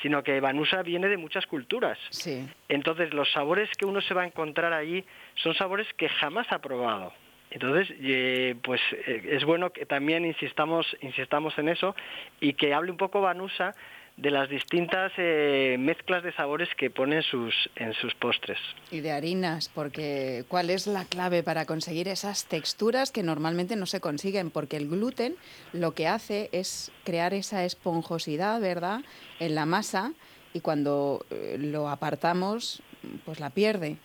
sino 0.00 0.22
que 0.22 0.40
Banusa 0.40 0.82
viene 0.82 1.08
de 1.08 1.18
muchas 1.18 1.46
culturas. 1.46 1.98
Sí. 2.08 2.48
Entonces 2.70 3.12
los 3.12 3.30
sabores 3.32 3.68
que 3.76 3.84
uno 3.84 4.00
se 4.00 4.14
va 4.14 4.22
a 4.22 4.26
encontrar 4.26 4.72
allí 4.72 5.04
son 5.34 5.52
sabores 5.54 5.86
que 5.98 6.08
jamás 6.08 6.46
ha 6.52 6.58
probado. 6.60 7.12
Entonces, 7.50 7.94
eh, 8.00 8.56
pues 8.62 8.80
eh, 9.06 9.30
es 9.30 9.44
bueno 9.44 9.70
que 9.70 9.86
también 9.86 10.24
insistamos, 10.24 10.86
insistamos 11.00 11.56
en 11.58 11.68
eso 11.68 11.94
y 12.40 12.54
que 12.54 12.74
hable 12.74 12.90
un 12.90 12.96
poco 12.96 13.20
Banusa 13.20 13.74
de 14.18 14.32
las 14.32 14.48
distintas 14.48 15.12
eh, 15.16 15.76
mezclas 15.78 16.24
de 16.24 16.32
sabores 16.32 16.68
que 16.76 16.90
pone 16.90 17.16
en 17.16 17.22
sus, 17.22 17.54
en 17.76 17.94
sus 17.94 18.14
postres. 18.16 18.58
Y 18.90 19.00
de 19.00 19.12
harinas, 19.12 19.70
porque 19.72 20.44
¿cuál 20.48 20.70
es 20.70 20.88
la 20.88 21.04
clave 21.04 21.44
para 21.44 21.66
conseguir 21.66 22.08
esas 22.08 22.46
texturas 22.46 23.12
que 23.12 23.22
normalmente 23.22 23.76
no 23.76 23.86
se 23.86 24.00
consiguen? 24.00 24.50
Porque 24.50 24.76
el 24.76 24.88
gluten 24.88 25.36
lo 25.72 25.92
que 25.92 26.08
hace 26.08 26.48
es 26.52 26.90
crear 27.04 27.32
esa 27.32 27.64
esponjosidad, 27.64 28.60
¿verdad?, 28.60 29.02
en 29.38 29.54
la 29.54 29.66
masa 29.66 30.12
y 30.52 30.60
cuando 30.60 31.24
eh, 31.30 31.56
lo 31.58 31.88
apartamos, 31.88 32.82
pues 33.24 33.38
la 33.38 33.50
pierde. 33.50 33.98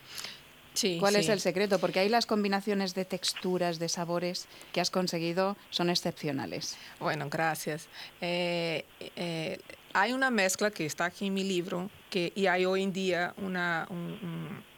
Sí, 0.73 0.97
¿Cuál 0.99 1.15
es 1.17 1.27
sí. 1.27 1.31
el 1.31 1.39
secreto? 1.39 1.77
Porque 1.79 1.99
ahí 1.99 2.09
las 2.09 2.25
combinaciones 2.25 2.93
de 2.95 3.05
texturas, 3.05 3.77
de 3.79 3.89
sabores 3.89 4.47
que 4.71 4.81
has 4.81 4.89
conseguido 4.89 5.55
son 5.69 5.89
excepcionales. 5.89 6.77
Bueno, 6.99 7.29
gracias. 7.29 7.87
Eh, 8.21 8.83
eh, 9.15 9.59
hay 9.93 10.13
una 10.13 10.31
mezcla 10.31 10.71
que 10.71 10.85
está 10.85 11.05
aquí 11.05 11.27
en 11.27 11.35
mi 11.35 11.43
libro 11.43 11.89
que, 12.09 12.31
y 12.35 12.47
hay 12.47 12.65
hoy 12.65 12.81
en 12.83 12.91
día 12.93 13.33
una, 13.37 13.85
un, 13.91 13.97
un- 14.23 14.73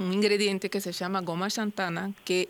un 0.00 0.12
ingrediente 0.12 0.68
que 0.70 0.80
se 0.80 0.92
llama 0.92 1.22
goma 1.22 1.48
xantana, 1.50 2.12
que 2.24 2.48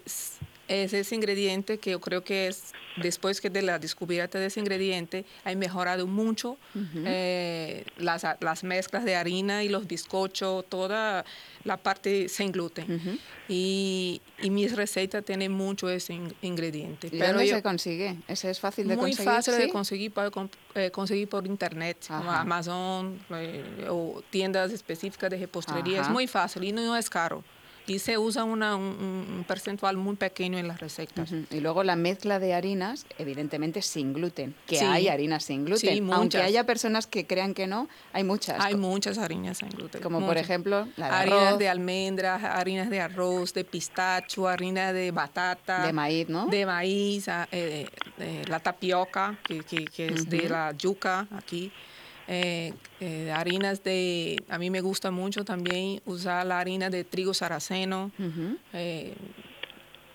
es, 0.69 0.93
es 0.93 1.07
ese 1.07 1.15
ingrediente 1.15 1.79
que 1.79 1.91
yo 1.93 2.01
creo 2.01 2.23
que 2.23 2.47
es, 2.49 2.73
después 2.97 3.41
que 3.41 3.51
de 3.51 3.63
la 3.63 3.79
descubierta 3.79 4.39
de 4.39 4.47
ese 4.47 4.61
ingrediente, 4.61 5.25
ha 5.45 5.55
mejorado 5.55 6.07
mucho 6.07 6.57
eh, 7.05 7.85
las, 7.99 8.25
las 8.41 8.65
mezclas 8.65 9.05
de 9.05 9.17
harina 9.17 9.65
y 9.65 9.69
los 9.69 9.87
bizcochos, 9.87 10.65
toda 10.69 11.25
la 11.65 11.77
parte 11.77 12.29
sin 12.29 12.53
gluten. 12.53 13.19
y, 13.49 14.21
y 14.43 14.51
mis 14.51 14.75
recetas 14.77 15.25
tienen 15.25 15.53
mucho 15.53 15.89
ese 15.89 16.15
in- 16.15 16.35
ingrediente. 16.43 17.09
¿Y 17.13 17.19
dónde 17.19 17.47
yo- 17.47 17.57
se 17.57 17.63
consigue? 17.63 18.17
¿Ese 18.29 18.51
es 18.51 18.61
fácil 18.61 18.87
de 18.89 18.97
muy 18.97 19.11
conseguir? 19.11 19.33
fácil 19.33 19.55
¿Sí? 19.55 19.61
de 19.63 19.69
conseguir, 19.71 20.13
comp- 20.13 20.51
eh, 20.75 20.91
conseguir 20.91 21.29
por 21.29 21.47
internet, 21.47 21.97
Ajá. 22.09 22.41
Amazon 22.41 23.19
eh, 23.31 23.87
o 23.89 24.23
tiendas 24.31 24.73
específicas 24.73 25.31
de 25.31 25.39
repostería. 25.39 26.01
Es 26.03 26.09
muy 26.09 26.27
fácil 26.27 26.65
y 26.65 26.73
no 26.73 26.97
es 26.97 27.09
caro. 27.11 27.43
Y 27.89 27.99
se 28.01 28.19
usa 28.19 28.45
una- 28.45 28.77
un, 28.77 28.83
un- 28.85 29.45
percentual 29.49 29.97
muy 29.97 30.15
pequeño 30.17 30.59
en 30.59 30.69
las 30.69 30.79
recetas. 30.79 31.33
Ujú. 31.33 31.45
Y 31.51 31.61
luego 31.61 31.83
la 31.85 31.97
mezcla 31.97 32.39
de 32.39 32.53
harinas, 32.53 33.07
evidentemente 33.17 33.81
sin 33.81 34.13
gluten, 34.13 34.55
que 34.67 34.77
Sí. 34.77 34.85
hay 34.85 35.09
harinas 35.09 35.45
sin 35.45 35.65
gluten. 35.65 35.91
Sí, 35.95 36.03
Aunque 36.13 36.39
haya 36.39 36.65
personas 36.67 37.07
que 37.07 37.27
crean 37.27 37.55
que 37.55 37.67
no, 37.67 37.89
hay 38.13 38.25
muchas. 38.25 38.59
Hay 38.61 38.75
muchas 38.77 39.17
harinas 39.17 39.59
sin 39.59 39.71
gluten. 39.71 40.03
como 40.03 40.19
por 40.19 40.29
muchas. 40.29 40.43
ejemplo 40.43 40.87
la 40.97 41.07
de 41.09 41.15
harinas 41.15 41.43
arroz, 41.45 41.59
de 41.59 41.69
almendras, 41.71 42.45
harinas 42.45 42.91
de 42.91 43.01
arroz, 43.01 43.55
de 43.55 43.65
pistacho, 43.65 44.47
harina 44.49 44.93
de 44.93 45.11
batata. 45.11 45.87
de 45.87 45.93
maíz, 45.95 46.29
¿no? 46.29 46.47
De 46.47 46.67
maíz, 46.67 47.29
ah, 47.29 47.49
eh, 47.53 47.89
eh, 48.19 48.43
la 48.49 48.61
tapioca, 48.61 49.39
que, 49.45 49.61
que- 49.61 49.87
que 49.87 50.09
es 50.09 50.29
de 50.29 50.39
Ujú. 50.41 50.49
la 50.51 50.73
yuca 50.77 51.27
aquí. 51.35 51.73
Eh, 52.31 52.75
eh, 53.01 53.33
harinas 53.35 53.83
de, 53.83 54.37
a 54.51 54.59
mí 54.59 54.69
me 54.71 54.81
gusta 54.83 55.11
mucho 55.11 55.45
también 55.45 56.01
usar 56.05 56.45
la 56.47 56.61
harina 56.61 56.91
de 56.91 57.03
trigo 57.05 57.33
saraceno. 57.33 58.11
Eh, 58.75 59.15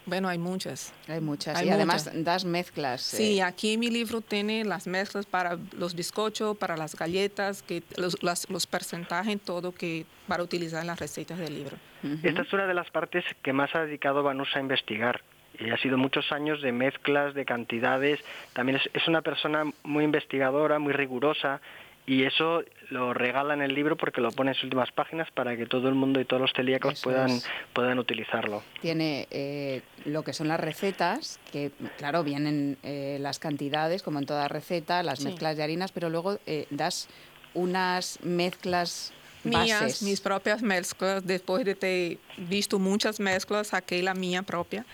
bueno, 0.05 0.27
hay 0.27 0.37
muchas. 0.37 0.93
Hay 1.07 1.21
muchas. 1.21 1.57
Hay 1.57 1.67
y 1.67 1.69
además 1.71 2.05
muchas. 2.07 2.23
das 2.25 2.45
mezclas. 2.45 3.01
Sí, 3.01 3.39
eh, 3.39 3.43
aquí 3.43 3.73
en 3.73 3.79
mi 3.79 3.89
libro 3.89 4.19
tiene 4.21 4.65
las 4.65 4.85
mezclas 4.85 5.25
para 5.25 5.57
los 5.77 5.95
bizcochos, 5.95 6.57
para 6.57 6.75
las 6.75 6.95
galletas, 6.95 7.63
que 7.63 7.83
los, 7.97 8.21
las- 8.21 8.49
los 8.49 8.67
porcentajes, 8.67 9.39
todo 9.41 9.71
que 9.71 10.05
para 10.27 10.43
utilizar 10.43 10.81
en 10.81 10.87
las 10.87 10.99
recetas 10.99 11.39
del 11.39 11.55
libro. 11.55 11.77
Esta 12.21 12.41
es 12.41 12.51
una 12.51 12.67
de 12.67 12.73
las 12.73 12.91
partes 12.91 13.23
que 13.41 13.53
más 13.53 13.73
ha 13.75 13.85
dedicado 13.85 14.23
Banusa 14.23 14.59
a 14.59 14.61
investigar. 14.61 15.21
Y 15.57 15.69
ha 15.69 15.77
sido 15.77 15.97
muchos 15.97 16.31
años 16.31 16.61
de 16.61 16.71
mezclas, 16.73 17.33
de 17.35 17.45
cantidades. 17.45 18.19
También 18.53 18.79
es, 18.83 18.89
es 18.93 19.07
una 19.07 19.21
persona 19.21 19.63
muy 19.83 20.03
investigadora, 20.03 20.79
muy 20.79 20.91
rigurosa. 20.93 21.61
Y 22.05 22.23
eso 22.25 22.63
lo 22.89 23.13
regala 23.13 23.53
en 23.53 23.61
el 23.61 23.73
libro 23.73 23.95
porque 23.95 24.19
lo 24.19 24.31
pone 24.31 24.51
en 24.51 24.55
sus 24.55 24.65
últimas 24.65 24.91
páginas 24.91 25.31
para 25.31 25.55
que 25.55 25.65
todo 25.65 25.87
el 25.87 25.95
mundo 25.95 26.19
y 26.19 26.25
todos 26.25 26.41
los 26.41 26.51
celíacos 26.53 26.93
Eso 26.93 27.03
puedan, 27.03 27.29
es. 27.29 27.47
puedan 27.71 27.97
utilizarlo. 27.97 28.61
Tiene 28.81 29.27
eh, 29.31 29.81
lo 30.05 30.23
que 30.23 30.33
son 30.33 30.49
las 30.49 30.59
recetas, 30.59 31.39
que 31.51 31.71
claro, 31.97 32.23
vienen 32.25 32.77
eh, 32.83 33.17
las 33.21 33.39
cantidades, 33.39 34.03
como 34.03 34.19
en 34.19 34.25
toda 34.25 34.47
receta, 34.49 35.01
las 35.01 35.19
Sí. 35.19 35.25
mezclas 35.29 35.55
de 35.55 35.63
harinas, 35.63 35.91
pero 35.93 36.09
luego 36.09 36.39
eh, 36.45 36.67
das 36.71 37.07
unas 37.53 38.19
mezclas 38.23 39.13
Mías, 39.43 39.81
bases. 39.81 40.01
mis 40.03 40.21
propias 40.21 40.61
mezclas, 40.61 41.25
después 41.25 41.65
de 41.65 41.75
ter 41.75 42.17
visto 42.37 42.79
muchas 42.79 43.19
mezclas, 43.19 43.67
saqué 43.67 44.01
la 44.01 44.13
mía 44.13 44.41
propia 44.43 44.85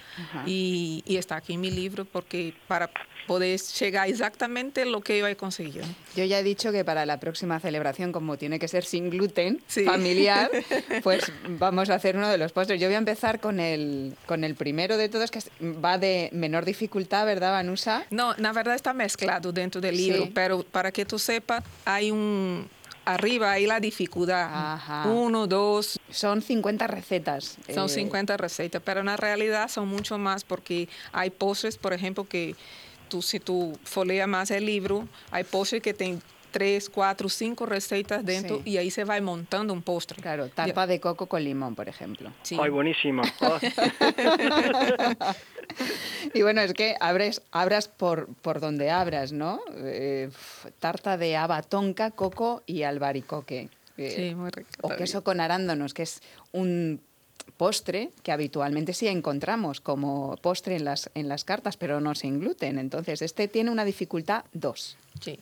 y, 0.45 1.03
y 1.05 1.17
está 1.17 1.35
aquí 1.37 1.53
en 1.53 1.61
mi 1.61 1.71
libro 1.71 2.05
porque 2.05 2.53
para 2.67 2.89
poder 3.27 3.59
llegar 3.59 4.09
exactamente 4.09 4.85
lo 4.85 5.01
que 5.01 5.19
yo 5.19 5.27
he 5.27 5.35
conseguido. 5.35 5.85
Yo 6.15 6.23
ya 6.23 6.39
he 6.39 6.43
dicho 6.43 6.71
que 6.71 6.83
para 6.83 7.05
la 7.05 7.19
próxima 7.19 7.59
celebración, 7.59 8.11
como 8.11 8.37
tiene 8.37 8.57
que 8.57 8.67
ser 8.67 8.83
sin 8.83 9.11
gluten, 9.11 9.61
Sí. 9.67 9.83
familiar, 9.83 10.49
pues 11.03 11.31
vamos 11.47 11.91
a 11.91 11.95
hacer 11.95 12.17
uno 12.17 12.27
de 12.27 12.39
los 12.39 12.51
postres. 12.53 12.81
Yo 12.81 12.87
voy 12.87 12.95
a 12.95 12.97
empezar 12.97 13.39
con 13.39 13.59
el, 13.59 14.15
con 14.25 14.43
el 14.43 14.55
primero 14.55 14.97
de 14.97 15.09
todos, 15.09 15.29
que 15.29 15.41
va 15.61 15.99
de 15.99 16.29
menor 16.33 16.65
dificultad, 16.65 17.23
¿verdad, 17.27 17.51
Vanusa? 17.51 18.03
No, 18.09 18.33
na 18.37 18.51
verdad 18.51 18.73
está 18.73 18.93
mezclado 18.93 19.51
dentro 19.51 19.79
del 19.79 19.95
libro, 19.95 20.23
Sí. 20.23 20.31
pero 20.33 20.63
para 20.63 20.91
que 20.91 21.05
tú 21.05 21.19
sepas, 21.19 21.63
hay 21.85 22.09
un... 22.09 22.67
Arriba 23.13 23.51
hay 23.53 23.65
la 23.65 23.79
dificultad. 23.79 24.73
Ajá. 24.73 25.07
Uno, 25.09 25.47
dos, 25.47 25.99
Son 26.09 26.41
50 26.41 26.87
recetas. 26.87 27.57
son 27.73 27.85
eh, 27.85 27.89
50 27.89 28.37
recetas, 28.37 28.81
pero 28.85 28.99
en 28.99 29.07
la 29.07 29.17
realidad 29.17 29.67
son 29.69 29.87
mucho 29.87 30.17
más 30.17 30.43
porque 30.43 30.87
hay 31.11 31.29
postres, 31.29 31.77
por 31.77 31.93
ejemplo, 31.93 32.25
que 32.25 32.55
tú, 33.07 33.21
si 33.21 33.39
tú 33.39 33.77
foleas 33.83 34.27
más 34.27 34.51
el 34.51 34.65
libro, 34.65 35.07
hay 35.31 35.43
postres 35.43 35.81
que 35.81 35.93
tienen 35.93 36.21
tres, 36.51 36.89
cuatro, 36.89 37.29
cinco 37.29 37.65
recetas 37.65 38.25
dentro 38.25 38.57
Sí. 38.57 38.71
y 38.71 38.77
ahí 38.77 38.89
se 38.91 39.03
va 39.03 39.19
montando 39.21 39.73
un 39.73 39.81
postre. 39.81 40.21
Claro, 40.21 40.47
tarta 40.49 40.87
de 40.87 40.99
coco 40.99 41.27
con 41.27 41.43
limón, 41.43 41.75
por 41.75 41.87
ejemplo. 41.87 42.31
Sí. 42.43 42.57
¡Ay, 42.61 42.69
buenísimo! 42.69 43.21
Y 46.33 46.41
bueno, 46.43 46.61
es 46.61 46.73
que 46.73 46.95
abres, 46.99 47.41
abras 47.51 47.87
por, 47.87 48.27
por 48.41 48.59
donde 48.59 48.91
abras, 48.91 49.31
¿no? 49.31 49.61
Eh, 49.77 50.29
tarta 50.79 51.17
de 51.17 51.35
haba 51.37 51.61
tonka, 51.63 52.11
coco 52.11 52.61
y 52.65 52.83
albaricoque. 52.83 53.69
Eh, 53.97 54.13
Sí, 54.15 54.35
muy 54.35 54.49
rico. 54.51 54.69
o 54.81 54.89
queso 54.95 55.23
con 55.23 55.41
arándanos, 55.41 55.93
que 55.93 56.03
es 56.03 56.21
un 56.51 57.01
postre 57.57 58.11
que 58.23 58.31
habitualmente 58.31 58.93
sí 58.93 59.07
encontramos 59.07 59.81
como 59.81 60.37
postre 60.37 60.75
en 60.75 60.85
las, 60.85 61.09
en 61.15 61.27
las 61.27 61.43
cartas, 61.43 61.77
pero 61.77 61.99
no 61.99 62.13
sin 62.15 62.39
gluten. 62.39 62.77
Entonces, 62.79 63.21
este 63.21 63.47
tiene 63.47 63.71
una 63.71 63.83
dificultad 63.85 64.45
2. 64.53 64.97
Sí. 65.21 65.39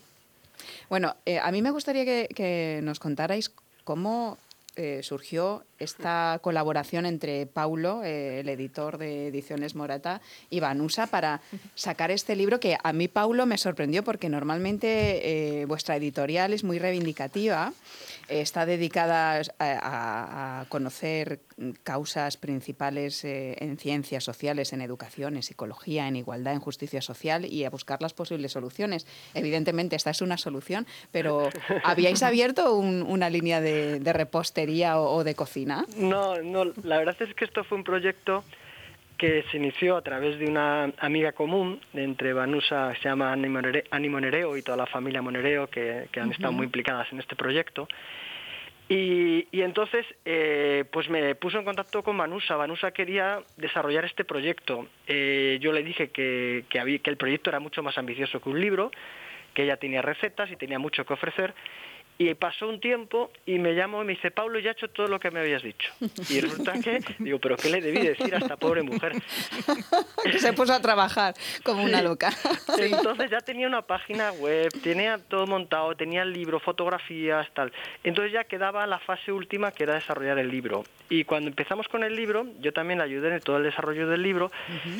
Bueno, 0.88 1.16
eh, 1.26 1.38
a 1.38 1.52
mí 1.52 1.60
me 1.62 1.70
gustaría 1.70 2.04
que, 2.04 2.28
que 2.34 2.80
nos 2.82 2.98
contarais 2.98 3.52
cómo 3.84 4.38
eh, 4.80 5.02
surgió 5.02 5.64
esta 5.80 6.38
colaboración 6.40 7.04
entre 7.04 7.46
Paulo, 7.46 8.04
eh, 8.04 8.38
el 8.38 8.48
editor 8.48 8.96
de 8.96 9.26
Ediciones 9.26 9.74
Morata, 9.74 10.20
y 10.50 10.60
Vanusa 10.60 11.08
para 11.08 11.40
sacar 11.74 12.12
este 12.12 12.36
libro 12.36 12.60
que 12.60 12.78
a 12.80 12.92
mí, 12.92 13.08
Paulo, 13.08 13.44
me 13.44 13.58
sorprendió 13.58 14.04
porque 14.04 14.28
normalmente 14.28 15.62
eh, 15.62 15.64
vuestra 15.64 15.96
editorial 15.96 16.52
es 16.52 16.62
muy 16.62 16.78
reivindicativa, 16.78 17.72
está 18.28 18.66
dedicada 18.66 19.42
a 19.58 20.64
conocer 20.68 21.40
causas 21.82 22.36
principales 22.36 23.24
eh, 23.24 23.56
en 23.58 23.78
ciencias 23.78 24.24
sociales, 24.24 24.72
en 24.72 24.80
educación, 24.80 25.36
en 25.36 25.42
psicología, 25.42 26.06
en 26.08 26.16
igualdad, 26.16 26.52
en 26.54 26.60
justicia 26.60 27.00
social 27.02 27.44
y 27.44 27.64
a 27.64 27.70
buscar 27.70 28.00
las 28.00 28.14
posibles 28.14 28.52
soluciones. 28.52 29.06
Evidentemente, 29.34 29.96
esta 29.96 30.10
es 30.10 30.22
una 30.22 30.38
solución, 30.38 30.86
pero 31.10 31.48
¿habíais 31.84 32.22
abierto 32.22 32.74
un- 32.74 33.02
una 33.02 33.28
línea 33.30 33.60
de, 33.60 33.98
de 34.00 34.12
repostería 34.12 34.98
o, 35.00 35.16
o 35.16 35.24
de 35.24 35.34
cocina? 35.34 35.84
No, 35.96 36.40
no, 36.42 36.64
la 36.84 36.98
verdad 36.98 37.16
es 37.20 37.34
que 37.34 37.44
esto 37.44 37.64
fue 37.64 37.78
un 37.78 37.84
proyecto 37.84 38.44
que 39.16 39.42
se 39.50 39.56
inició 39.56 39.96
a 39.96 40.02
través 40.02 40.38
de 40.38 40.46
una 40.46 40.92
amiga 40.98 41.32
común 41.32 41.80
entre 41.92 42.32
Vanusa, 42.32 42.94
se 43.02 43.08
llama 43.08 43.32
Ani 43.32 44.08
Monereo 44.08 44.56
y 44.56 44.62
toda 44.62 44.76
la 44.76 44.86
familia 44.86 45.22
Monereo 45.22 45.66
que, 45.68 46.08
que 46.12 46.20
han 46.20 46.30
estado 46.30 46.52
muy 46.52 46.66
implicadas 46.66 47.08
en 47.10 47.18
este 47.18 47.34
proyecto. 47.34 47.88
Y, 48.90 49.46
entonces, 49.52 50.06
eh, 50.24 50.84
pues 50.90 51.10
me 51.10 51.34
puso 51.34 51.58
en 51.58 51.64
contacto 51.64 52.02
con 52.02 52.16
Vanusa. 52.16 52.56
Vanusa 52.56 52.90
quería 52.92 53.42
desarrollar 53.56 54.06
este 54.06 54.24
proyecto. 54.24 54.86
Eh, 55.06 55.58
yo 55.60 55.72
le 55.72 55.82
dije 55.82 56.10
que, 56.10 56.64
había, 56.80 56.98
que 56.98 57.10
el 57.10 57.18
proyecto 57.18 57.50
era 57.50 57.60
mucho 57.60 57.82
más 57.82 57.98
ambicioso 57.98 58.40
que 58.40 58.48
un 58.48 58.60
libro, 58.60 58.90
que 59.52 59.64
ella 59.64 59.76
tenía 59.76 60.00
recetas 60.00 60.50
y 60.50 60.56
tenía 60.56 60.78
mucho 60.78 61.04
que 61.04 61.12
ofrecer 61.12 61.52
y 62.18 62.34
pasó 62.34 62.68
un 62.68 62.80
tiempo 62.80 63.30
y 63.46 63.60
me 63.60 63.74
llamó 63.74 64.02
y 64.02 64.06
me 64.06 64.14
dice, 64.14 64.32
Pablo, 64.32 64.58
ya 64.58 64.70
he 64.70 64.72
hecho 64.72 64.88
todo 64.88 65.06
lo 65.06 65.20
que 65.20 65.30
me 65.30 65.38
habías 65.38 65.62
dicho. 65.62 65.92
Y 66.28 66.40
resulta 66.40 66.72
que, 66.72 67.00
digo, 67.20 67.38
pero 67.38 67.56
¿qué 67.56 67.70
le 67.70 67.80
debí 67.80 68.00
decir 68.00 68.34
a 68.34 68.38
esta 68.38 68.56
pobre 68.56 68.82
mujer? 68.82 69.12
Se 70.38 70.52
puso 70.52 70.72
a 70.72 70.82
trabajar 70.82 71.34
como 71.62 71.84
una 71.84 72.02
loca. 72.02 72.30
Entonces 72.76 73.30
ya 73.30 73.40
tenía 73.40 73.68
una 73.68 73.82
página 73.82 74.32
web, 74.32 74.68
tenía 74.82 75.18
todo 75.18 75.46
montado, 75.46 75.94
tenía 75.94 76.22
el 76.22 76.32
libro, 76.32 76.58
fotografías, 76.58 77.46
tal. 77.54 77.72
Entonces 78.02 78.32
ya 78.32 78.42
quedaba 78.42 78.84
la 78.88 78.98
fase 78.98 79.30
última 79.30 79.70
que 79.70 79.84
era 79.84 79.94
desarrollar 79.94 80.38
el 80.38 80.50
libro. 80.50 80.82
Y 81.08 81.22
cuando 81.22 81.48
empezamos 81.50 81.86
con 81.86 82.02
el 82.02 82.16
libro, 82.16 82.46
yo 82.60 82.72
también 82.72 83.00
ayudé 83.00 83.32
en 83.32 83.40
todo 83.40 83.58
el 83.58 83.62
desarrollo 83.62 84.08
del 84.08 84.22
libro, 84.22 84.50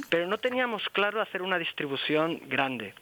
pero 0.08 0.28
no 0.28 0.38
teníamos 0.38 0.88
claro 0.90 1.20
hacer 1.20 1.42
una 1.42 1.58
distribución 1.58 2.40
grande 2.46 2.94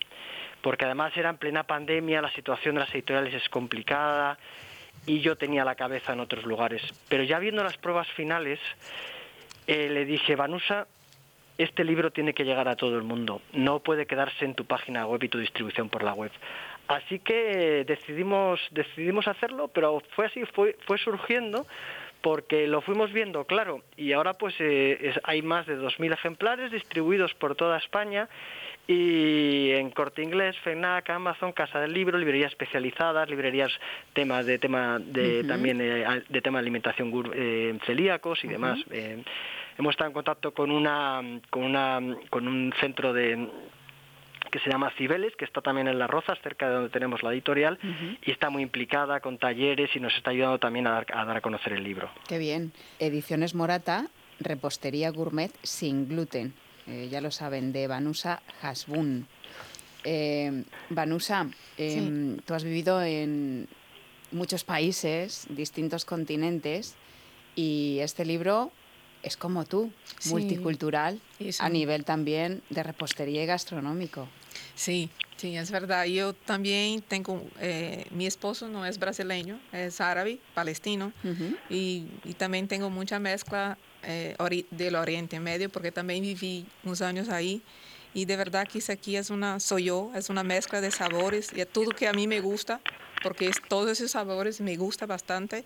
porque 0.66 0.84
además 0.84 1.16
era 1.16 1.30
en 1.30 1.36
plena 1.36 1.62
pandemia, 1.62 2.20
la 2.20 2.32
situación 2.32 2.74
de 2.74 2.80
las 2.80 2.92
editoriales 2.92 3.32
es 3.34 3.48
complicada 3.48 4.36
y 5.06 5.20
yo 5.20 5.36
tenía 5.36 5.64
la 5.64 5.76
cabeza 5.76 6.12
en 6.12 6.18
otros 6.18 6.44
lugares. 6.44 6.82
Pero 7.08 7.22
ya 7.22 7.38
viendo 7.38 7.62
las 7.62 7.76
pruebas 7.76 8.08
finales, 8.14 8.58
eh, 9.68 9.88
le 9.88 10.04
dije, 10.04 10.34
Vanusa, 10.34 10.88
este 11.56 11.84
libro 11.84 12.10
tiene 12.10 12.34
que 12.34 12.42
llegar 12.44 12.66
a 12.66 12.74
todo 12.74 12.96
el 12.96 13.04
mundo, 13.04 13.42
no 13.52 13.78
puede 13.78 14.06
quedarse 14.06 14.44
en 14.44 14.56
tu 14.56 14.64
página 14.64 15.06
web 15.06 15.22
y 15.22 15.28
tu 15.28 15.38
distribución 15.38 15.88
por 15.88 16.02
la 16.02 16.14
web. 16.14 16.32
Así 16.88 17.20
que 17.20 17.84
decidimos, 17.86 18.58
decidimos 18.72 19.28
hacerlo, 19.28 19.68
pero 19.68 20.02
fue 20.16 20.26
así, 20.26 20.44
fue, 20.46 20.76
fue 20.84 20.98
surgiendo 20.98 21.64
porque 22.22 22.66
lo 22.66 22.80
fuimos 22.80 23.12
viendo, 23.12 23.44
claro, 23.44 23.84
y 23.96 24.10
ahora 24.14 24.34
pues 24.34 24.56
eh, 24.58 25.14
hay 25.22 25.42
más 25.42 25.66
de 25.66 25.78
2.000 25.78 26.12
ejemplares 26.12 26.72
distribuidos 26.72 27.34
por 27.34 27.54
toda 27.54 27.78
España 27.78 28.28
y 28.86 29.72
en 29.72 29.90
Corte 29.90 30.22
Inglés, 30.22 30.56
FENAC, 30.62 31.10
Amazon, 31.10 31.52
Casa 31.52 31.80
del 31.80 31.92
Libro, 31.92 32.18
librerías 32.18 32.52
especializadas, 32.52 33.28
librerías 33.28 33.72
temas 34.12 34.46
de 34.46 34.58
tema 34.58 34.98
de 35.00 35.42
también 35.44 35.80
eh, 35.80 36.22
de 36.28 36.40
tema 36.40 36.58
de 36.58 36.62
alimentación 36.62 37.12
eh, 37.34 37.76
celíacos 37.84 38.44
y 38.44 38.48
demás. 38.48 38.78
Eh, 38.90 39.22
hemos 39.76 39.92
estado 39.92 40.08
en 40.08 40.14
contacto 40.14 40.54
con 40.54 40.70
una 40.70 41.20
con 41.50 41.64
una 41.64 42.00
con 42.30 42.46
un 42.46 42.72
centro 42.80 43.12
de 43.12 43.48
que 44.52 44.60
se 44.60 44.70
llama 44.70 44.92
Cibeles, 44.96 45.34
que 45.34 45.44
está 45.44 45.60
también 45.60 45.88
en 45.88 45.98
Las 45.98 46.08
Rozas, 46.08 46.38
cerca 46.40 46.68
de 46.68 46.74
donde 46.74 46.90
tenemos 46.90 47.24
la 47.24 47.32
editorial, 47.32 47.78
y 48.24 48.30
está 48.30 48.48
muy 48.48 48.62
implicada 48.62 49.18
con 49.18 49.38
talleres 49.38 49.90
y 49.96 50.00
nos 50.00 50.14
está 50.14 50.30
ayudando 50.30 50.60
también 50.60 50.86
a 50.86 50.92
dar, 50.92 51.06
a 51.12 51.24
dar 51.24 51.36
a 51.38 51.40
conocer 51.40 51.72
el 51.72 51.82
libro. 51.82 52.08
Qué 52.28 52.38
bien. 52.38 52.72
Ediciones 53.00 53.56
Morata, 53.56 54.06
repostería 54.38 55.10
gourmet 55.10 55.50
sin 55.62 56.08
gluten. 56.08 56.54
Eh, 56.86 57.08
ya 57.10 57.20
lo 57.20 57.30
saben, 57.30 57.72
de 57.72 57.86
Vanusa 57.86 58.42
Hasbun. 58.62 59.26
Eh, 60.04 60.64
Vanusa, 60.90 61.48
em, 61.76 62.38
tú 62.38 62.54
has 62.54 62.62
vivido 62.62 63.02
en 63.02 63.66
muchos 64.30 64.62
países, 64.62 65.46
distintos 65.50 66.04
continentes, 66.04 66.94
y 67.56 67.98
este 68.00 68.24
libro 68.24 68.70
es 69.22 69.36
como 69.36 69.64
tú, 69.64 69.90
multicultural, 70.26 71.20
a 71.58 71.68
nivel 71.68 72.04
también 72.04 72.62
de 72.70 72.82
repostería 72.84 73.42
y 73.42 73.46
gastronómico. 73.46 74.28
Sí, 74.76 75.10
sí, 75.36 75.56
es 75.56 75.70
verdad. 75.72 76.04
Yo 76.04 76.34
también 76.34 77.02
tengo, 77.02 77.42
eh, 77.60 78.06
mi 78.10 78.26
esposo 78.26 78.68
no 78.68 78.86
es 78.86 78.98
brasileño, 78.98 79.58
es 79.72 80.00
árabe, 80.00 80.38
palestino, 80.54 81.12
y, 81.68 82.06
y, 82.24 82.34
también 82.34 82.68
tengo 82.68 82.90
mucha 82.90 83.18
mezcla 83.18 83.76
eh, 84.06 84.64
del 84.70 84.94
Oriente 84.94 85.40
Medio, 85.40 85.68
porque 85.68 85.92
también 85.92 86.22
viví 86.22 86.66
unos 86.84 87.02
años 87.02 87.28
ahí. 87.28 87.62
Y 88.14 88.24
de 88.24 88.36
verdad 88.36 88.66
que 88.66 88.80
aquí 88.90 89.16
es 89.16 89.28
una, 89.28 89.60
soy 89.60 89.84
yo, 89.84 90.10
es 90.14 90.30
una 90.30 90.42
mezcla 90.42 90.80
de 90.80 90.90
sabores 90.90 91.50
y 91.54 91.64
todo 91.66 91.90
que 91.90 92.08
a 92.08 92.12
mí 92.14 92.26
me 92.26 92.40
gusta, 92.40 92.80
porque 93.22 93.48
es, 93.48 93.56
todos 93.68 93.90
esos 93.90 94.12
sabores 94.12 94.60
me 94.60 94.76
gusta 94.76 95.04
bastante. 95.04 95.64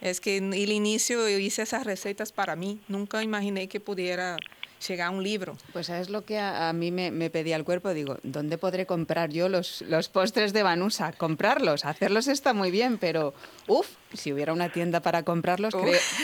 Es 0.00 0.20
que 0.20 0.38
en 0.38 0.54
el 0.54 0.72
inicio 0.72 1.28
hice 1.28 1.60
esas 1.60 1.84
recetas 1.84 2.32
para 2.32 2.56
mí, 2.56 2.80
nunca 2.88 3.22
imaginé 3.22 3.68
que 3.68 3.80
pudiera 3.80 4.38
llega 4.86 5.06
a 5.06 5.10
un 5.10 5.22
libro. 5.22 5.56
Pues 5.72 5.88
es 5.88 6.10
lo 6.10 6.24
que 6.24 6.38
a, 6.38 6.72
mí 6.72 6.90
me, 6.90 7.30
pedía 7.30 7.56
el 7.56 7.64
cuerpo. 7.64 7.92
Digo, 7.92 8.18
¿dónde 8.22 8.58
podré 8.58 8.86
comprar 8.86 9.30
yo 9.30 9.48
los, 9.48 9.82
los 9.82 10.08
postres 10.08 10.52
de 10.52 10.62
Vanusa? 10.62 11.12
Comprarlos, 11.12 11.84
hacerlos 11.84 12.28
está 12.28 12.54
muy 12.54 12.70
bien, 12.70 12.98
pero 12.98 13.34
uff, 13.66 13.88
si 14.14 14.32
hubiera 14.32 14.52
una 14.52 14.72
tienda 14.72 15.00
para 15.00 15.22
comprarlos, 15.22 15.74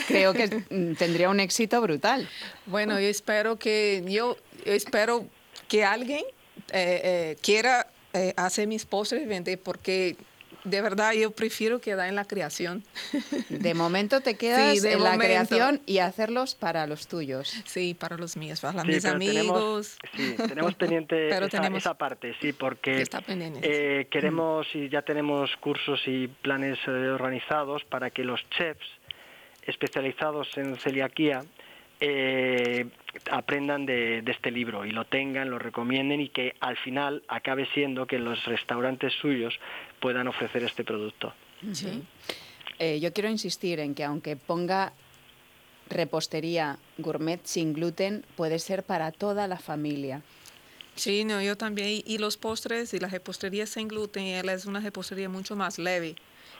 creo, 0.07 0.33
que 0.33 0.47
tendría 0.97 1.29
un 1.29 1.39
éxito 1.39 1.81
brutal. 1.81 2.27
Bueno, 2.65 2.99
yo 2.99 3.07
espero 3.07 3.57
que, 3.57 4.03
yo 4.07 4.37
espero 4.65 5.25
que 5.67 5.83
alguien 5.83 6.23
eh, 6.71 7.01
eh, 7.03 7.37
quiera 7.41 7.87
eh, 8.13 8.33
hacer 8.35 8.67
mis 8.67 8.85
postres 8.85 9.23
y 9.23 9.25
vender, 9.25 9.59
porque 9.59 10.15
de 10.67 10.81
verdad 10.81 11.13
yo 11.13 11.31
prefiero 11.31 11.79
quedar 11.79 12.07
en 12.09 12.15
la 12.15 12.25
creación. 12.25 12.83
De 13.49 13.73
momento 13.73 14.21
te 14.21 14.35
quedas 14.35 14.83
en 14.83 15.03
la 15.03 15.17
creación 15.17 15.81
y 15.85 15.99
hacerlos 15.99 16.55
para 16.55 16.87
los 16.87 17.07
tuyos. 17.07 17.53
Sí, 17.65 17.93
para 17.93 18.17
los 18.17 18.37
míos, 18.37 18.61
para 18.61 18.83
mis 18.83 19.05
amigos. 19.05 19.97
sí, 20.15 20.35
tenemos 20.47 20.75
pendiente 20.75 21.29
esa, 21.77 21.97
parte, 21.97 22.35
sí, 22.41 22.53
porque 22.53 23.03
eh, 23.61 24.07
queremos 24.09 24.67
y 24.73 24.89
ya 24.89 25.01
tenemos 25.01 25.55
cursos 25.57 26.01
y 26.05 26.27
planes 26.27 26.77
eh, 26.87 26.89
organizados 26.89 27.83
para 27.85 28.09
que 28.09 28.23
los 28.23 28.41
chefs 28.49 28.85
especializados 29.63 30.57
en 30.57 30.75
celiaquía 30.77 31.43
eh, 31.99 32.85
aprendan 33.31 33.85
de, 33.85 34.23
este 34.27 34.51
libro 34.51 34.85
y 34.85 34.91
lo 34.91 35.05
tengan, 35.05 35.49
lo 35.49 35.59
recomienden 35.59 36.21
y 36.21 36.29
que 36.29 36.55
al 36.59 36.77
final 36.77 37.23
acabe 37.27 37.67
siendo 37.73 38.07
que 38.07 38.19
los 38.19 38.43
restaurantes 38.45 39.13
suyos 39.13 39.59
puedan 39.99 40.27
ofrecer 40.27 40.63
este 40.63 40.83
producto. 40.83 41.33
Eh, 42.79 42.99
yo 42.99 43.13
quiero 43.13 43.29
insistir 43.29 43.79
en 43.79 43.95
que 43.95 44.03
aunque 44.03 44.35
ponga 44.35 44.93
repostería 45.89 46.77
gourmet 46.97 47.39
sin 47.43 47.73
gluten, 47.73 48.25
puede 48.35 48.59
ser 48.59 48.83
para 48.83 49.11
toda 49.11 49.47
la 49.47 49.57
familia. 49.57 50.21
Sí, 50.95 51.25
no, 51.25 51.41
yo 51.41 51.55
también. 51.55 52.01
Y 52.05 52.17
los 52.17 52.37
postres 52.37 52.93
y 52.93 52.99
la 52.99 53.07
repostería 53.07 53.65
sin 53.67 53.87
gluten, 53.87 54.25
él 54.25 54.49
es 54.49 54.65
una 54.65 54.79
repostería 54.79 55.29
mucho 55.29 55.55
más 55.55 55.77
leve. 55.77 56.15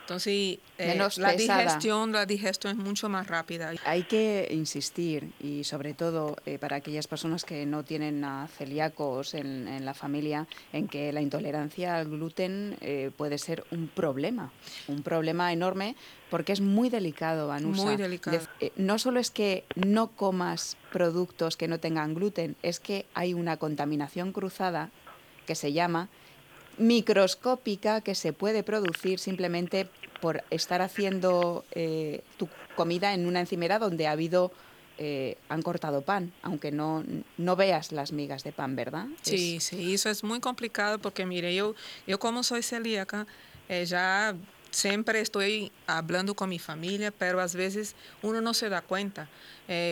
Entonces, 0.07 0.59
eh, 0.77 0.97
la 1.17 1.33
digestión, 1.33 2.13
la 2.13 2.25
digestión 2.25 2.79
es 2.79 2.81
mucho 2.81 3.09
más 3.09 3.27
rápida. 3.27 3.73
Hay 3.83 4.03
que 4.03 4.47
insistir 4.51 5.33
y 5.41 5.65
sobre 5.65 5.93
todo 5.93 6.37
eh, 6.45 6.57
para 6.57 6.77
aquellas 6.77 7.07
personas 7.07 7.43
que 7.43 7.65
no 7.65 7.83
tienen 7.83 8.23
a 8.23 8.47
celíacos 8.47 9.33
en, 9.33 9.83
la 9.83 9.93
familia, 9.93 10.47
en 10.71 10.87
que 10.87 11.11
la 11.11 11.19
intolerancia 11.19 11.97
al 11.97 12.07
gluten 12.07 12.77
eh, 12.79 13.11
puede 13.17 13.37
ser 13.37 13.65
un 13.71 13.89
problema, 13.89 14.53
un 14.87 15.03
problema 15.03 15.51
enorme 15.51 15.97
porque 16.29 16.53
es 16.53 16.61
muy 16.61 16.89
delicado, 16.89 17.49
Vanusa. 17.49 17.83
Muy 17.83 17.97
delicado. 17.97 18.39
no 18.77 18.99
solo 18.99 19.19
es 19.19 19.29
que 19.29 19.65
no 19.75 20.07
comas 20.07 20.77
productos 20.93 21.57
que 21.57 21.67
no 21.67 21.81
tengan 21.81 22.13
gluten, 22.13 22.55
es 22.63 22.79
que 22.79 23.05
hay 23.13 23.33
una 23.33 23.57
contaminación 23.57 24.31
cruzada 24.31 24.89
que 25.45 25.55
se 25.55 25.73
llama 25.73 26.07
microscópica 26.77 28.01
que 28.01 28.15
se 28.15 28.33
puede 28.33 28.63
producir 28.63 29.19
simplemente 29.19 29.87
por 30.21 30.43
estar 30.49 30.81
haciendo 30.81 31.65
eh, 31.71 32.21
tu 32.37 32.49
comida 32.75 33.13
en 33.13 33.27
una 33.27 33.39
encimera 33.39 33.79
donde 33.79 34.07
ha 34.07 34.11
habido 34.11 34.51
eh, 34.99 35.37
han 35.49 35.61
cortado 35.61 36.01
pan, 36.01 36.33
aunque 36.41 36.71
no, 36.71 37.03
no 37.37 37.55
veas 37.55 37.91
las 37.91 38.11
migas 38.11 38.43
de 38.43 38.51
pan, 38.51 38.75
¿verdad? 38.75 39.05
Sí, 39.21 39.59
sí, 39.59 39.93
eso 39.93 40.09
es 40.09 40.23
muy 40.23 40.39
complicado 40.39 40.97
porque, 40.97 41.23
mire, 41.25 41.53
yo, 41.53 41.75
yo 42.07 42.17
como 42.17 42.41
soy 42.41 42.63
celíaca, 42.63 43.27
eh, 43.69 43.85
ya 43.85 44.35
siempre 44.71 45.21
estoy 45.21 45.71
hablando 45.85 46.33
con 46.33 46.49
mi 46.49 46.57
familia, 46.57 47.11
pero 47.11 47.39
a 47.39 47.45
veces 47.45 47.95
uno 48.23 48.41
no 48.41 48.55
se 48.55 48.69
da 48.69 48.81
cuenta. 48.81 49.29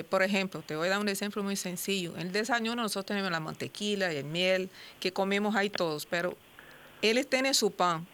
por 0.10 0.24
ejemplo, 0.24 0.63
te 0.65 0.76
voy 0.76 0.88
a 0.88 0.91
dar 0.91 1.00
un 1.00 1.10
ejemplo 1.10 1.43
muy 1.43 1.56
sencillo. 1.56 2.15
En 2.15 2.28
el 2.28 2.32
desayuno 2.32 2.82
nosotros 2.82 3.06
tenemos 3.06 3.32
la 3.32 3.39
mantequilla 3.39 4.12
y 4.12 4.17
el 4.17 4.26
miel 4.26 4.69
que 5.00 5.12
comemos 5.13 5.56
ahí 5.56 5.69
todos, 5.69 6.06
pero 6.06 6.36
él 7.01 7.25
tiene 7.27 7.53
su 7.53 7.71
pan 7.71 8.08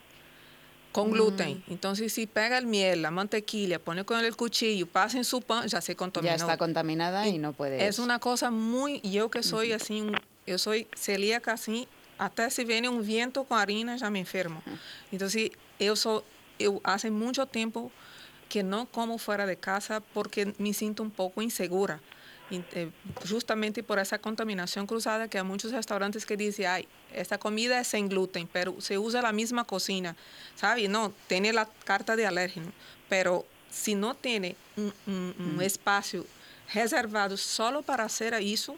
con 0.92 1.10
mm. 1.10 1.12
gluten. 1.12 1.64
Entonces, 1.68 2.14
si 2.14 2.28
pega 2.28 2.58
el 2.58 2.68
miel, 2.68 3.02
la 3.02 3.12
mantequilla, 3.12 3.80
pone 3.80 4.04
con 4.04 4.24
el 4.24 4.36
cuchillo, 4.36 4.88
pasa 4.88 5.18
en 5.18 5.26
su 5.26 5.42
pan, 5.42 5.68
ya 5.68 5.82
se 5.82 5.96
contaminó. 5.96 6.36
Ya 6.36 6.36
está 6.36 6.58
contaminada 6.58 7.28
y, 7.28 7.38
no 7.38 7.54
puede. 7.54 7.88
Es 7.88 8.00
una 8.00 8.20
cosa 8.20 8.52
muy, 8.52 9.02
yo 9.02 9.30
que 9.30 9.44
soy 9.44 9.72
así, 9.72 10.04
yo 10.46 10.58
soy 10.58 10.88
celíaca 10.96 11.54
así, 11.54 11.88
hasta 12.18 12.50
si 12.50 12.66
viene 12.66 12.90
un 12.90 13.06
viento 13.06 13.44
con 13.46 13.58
harina 13.58 13.96
ya 13.96 14.10
me 14.10 14.20
enfermo. 14.20 14.62
Entonces, 15.12 15.52
yo, 15.80 15.96
soy, 15.96 16.22
yo 16.60 16.80
hace 16.84 17.10
mucho 17.10 17.46
tiempo 17.46 17.92
que 18.50 18.64
no 18.64 18.86
como 18.86 19.18
fuera 19.18 19.46
de 19.46 19.56
casa 19.56 20.02
porque 20.14 20.54
me 20.58 20.74
siento 20.74 21.04
un 21.04 21.12
poco 21.12 21.42
insegura. 21.42 22.02
Eh, 22.52 22.92
justamente 23.30 23.82
por 23.82 24.00
esa 24.00 24.20
contaminación 24.20 24.86
cruzada 24.86 25.28
que 25.30 25.38
hay 25.38 25.44
muchos 25.44 25.72
restaurantes 25.72 26.26
que 26.26 26.36
dicen, 26.36 26.66
ay, 26.68 26.88
esta 27.14 27.38
comida 27.38 27.80
es 27.80 27.88
sin 27.88 28.10
gluten, 28.10 28.48
pero 28.52 28.80
se 28.82 28.98
usa 28.98 29.22
la 29.22 29.32
misma 29.32 29.64
cocina, 29.64 30.16
¿sabe? 30.56 30.88
No, 30.88 31.14
tiene 31.28 31.54
la 31.54 31.70
carta 31.86 32.16
de 32.16 32.26
alérgeno, 32.26 32.72
pero 33.08 33.46
si 33.70 33.96
no 33.96 34.16
tiene 34.16 34.56
un, 34.76 35.62
espacio 35.62 36.26
reservado 36.74 37.38
solo 37.38 37.82
para 37.82 38.04
hacer 38.04 38.34
eso, 38.34 38.76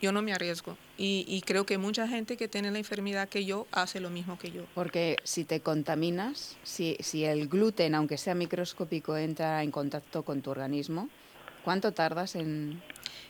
yo 0.00 0.12
no 0.12 0.22
me 0.22 0.32
arriesgo. 0.32 0.76
Y, 0.96 1.42
creo 1.46 1.64
que 1.64 1.78
mucha 1.78 2.06
gente 2.08 2.36
que 2.36 2.48
tiene 2.48 2.70
la 2.70 2.78
enfermedad 2.78 3.28
que 3.28 3.44
yo 3.44 3.66
hace 3.72 4.00
lo 4.00 4.10
mismo 4.10 4.38
que 4.38 4.50
yo. 4.50 4.64
Porque 4.74 5.16
si 5.24 5.44
te 5.44 5.60
contaminas, 5.60 6.56
si, 6.62 6.96
si 7.00 7.24
el 7.24 7.48
gluten, 7.48 7.94
aunque 7.94 8.18
sea 8.18 8.34
microscópico, 8.34 9.16
entra 9.16 9.62
en 9.62 9.70
contacto 9.70 10.22
con 10.24 10.42
tu 10.42 10.50
organismo, 10.50 11.08
¿cuánto 11.64 11.92
tardas 11.92 12.34
en, 12.34 12.82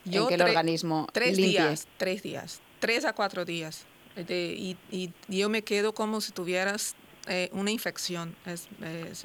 que 0.05 0.35
el 0.35 0.43
organismo 0.43 1.07
tres 1.13 1.37
días, 1.37 1.87
tres 1.97 2.23
días, 2.23 2.61
tres 2.79 3.05
a 3.05 3.13
cuatro 3.13 3.45
días. 3.45 3.87
y, 4.17 4.77
y, 4.91 5.13
yo 5.29 5.49
me 5.49 5.63
quedo 5.63 5.95
como 5.95 6.21
si 6.21 6.33
tuvieras 6.33 6.97
eh, 7.29 7.51
una 7.53 7.71
infección 7.71 8.35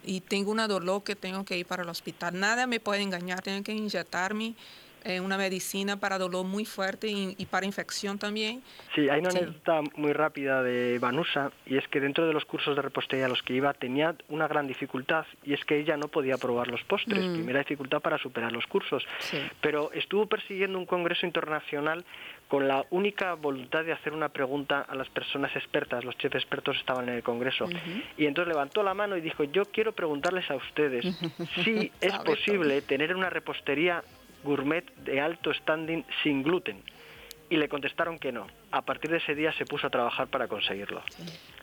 y 0.04 0.20
tengo 0.22 0.52
una 0.52 0.68
dolor 0.68 1.04
que 1.04 1.16
tengo 1.16 1.46
que 1.46 1.58
ir 1.58 1.66
para 1.66 1.84
el 1.84 1.90
hospital. 1.90 2.40
Nada 2.40 2.68
me 2.68 2.80
puede 2.80 3.02
engañar, 3.02 3.42
tengo 3.42 3.64
que 3.64 3.72
inyectarme 3.72 4.56
eh, 5.06 5.20
una 5.20 5.38
medicina 5.38 6.00
para 6.00 6.18
dolor 6.18 6.46
muy 6.46 6.66
fuerte 6.66 7.08
y, 7.08 7.46
para 7.46 7.66
infección 7.66 8.18
también. 8.18 8.64
Sí, 8.96 9.08
hay 9.08 9.20
una 9.20 9.30
anécdota 9.30 9.82
muy 9.96 10.14
rápida 10.14 10.64
de 10.64 10.98
Vanusa 11.00 11.52
y 11.66 11.78
es 11.78 11.88
que 11.88 12.00
dentro 12.00 12.26
de 12.26 12.34
los 12.34 12.44
cursos 12.46 12.76
de 12.76 12.82
repostería 12.82 13.28
a 13.28 13.30
los 13.30 13.44
que 13.44 13.54
iba 13.54 13.72
tenía 13.74 14.16
una 14.30 14.48
gran 14.48 14.68
dificultad 14.68 15.26
y 15.44 15.54
es 15.54 15.64
que 15.64 15.78
ella 15.78 15.96
no 15.96 16.08
podía 16.08 16.38
probar 16.38 16.70
los 16.70 16.84
postres, 16.86 17.24
mm. 17.24 17.34
primera 17.36 17.60
dificultad 17.60 18.02
para 18.02 18.18
superar 18.18 18.52
los 18.52 18.66
cursos. 18.66 19.06
Pero 19.62 19.92
estuvo 19.94 20.26
persiguiendo 20.26 20.80
un 20.80 20.88
congreso 20.88 21.26
internacional 21.28 22.04
con 22.48 22.68
la 22.68 22.86
única 22.92 23.34
voluntad 23.34 23.84
de 23.84 23.92
hacer 23.92 24.14
una 24.14 24.30
pregunta 24.30 24.82
a 24.82 24.96
las 24.96 25.10
personas 25.10 25.56
expertas, 25.56 26.04
los 26.04 26.18
chefs 26.18 26.36
expertos 26.36 26.78
estaban 26.78 27.10
en 27.10 27.16
el 27.16 27.24
Congreso, 27.24 27.68
y 28.18 28.26
entonces 28.26 28.54
levantó 28.54 28.84
la 28.84 28.94
mano 28.94 29.18
y 29.18 29.22
dijo, 29.22 29.44
yo 29.44 29.66
quiero 29.66 29.94
preguntarles 29.94 30.50
a 30.52 30.56
ustedes 30.56 31.06
si 31.64 31.92
es 32.02 32.14
posible 32.20 32.82
tener 32.82 33.16
una 33.16 33.30
repostería 33.30 34.04
gourmet 34.46 34.86
de 35.04 35.20
alto 35.20 35.54
standing 35.54 36.06
sin 36.24 36.44
gluten. 36.44 36.82
Y 37.50 37.58
le 37.58 37.68
contestaron 37.68 38.18
que 38.18 38.32
no. 38.32 38.48
A 38.72 38.84
partir 38.84 39.12
de 39.12 39.18
ese 39.18 39.36
día 39.36 39.54
se 39.58 39.66
puso 39.66 39.88
a 39.88 39.90
trabajar 39.90 40.28
para 40.28 40.48
conseguirlo. 40.48 41.04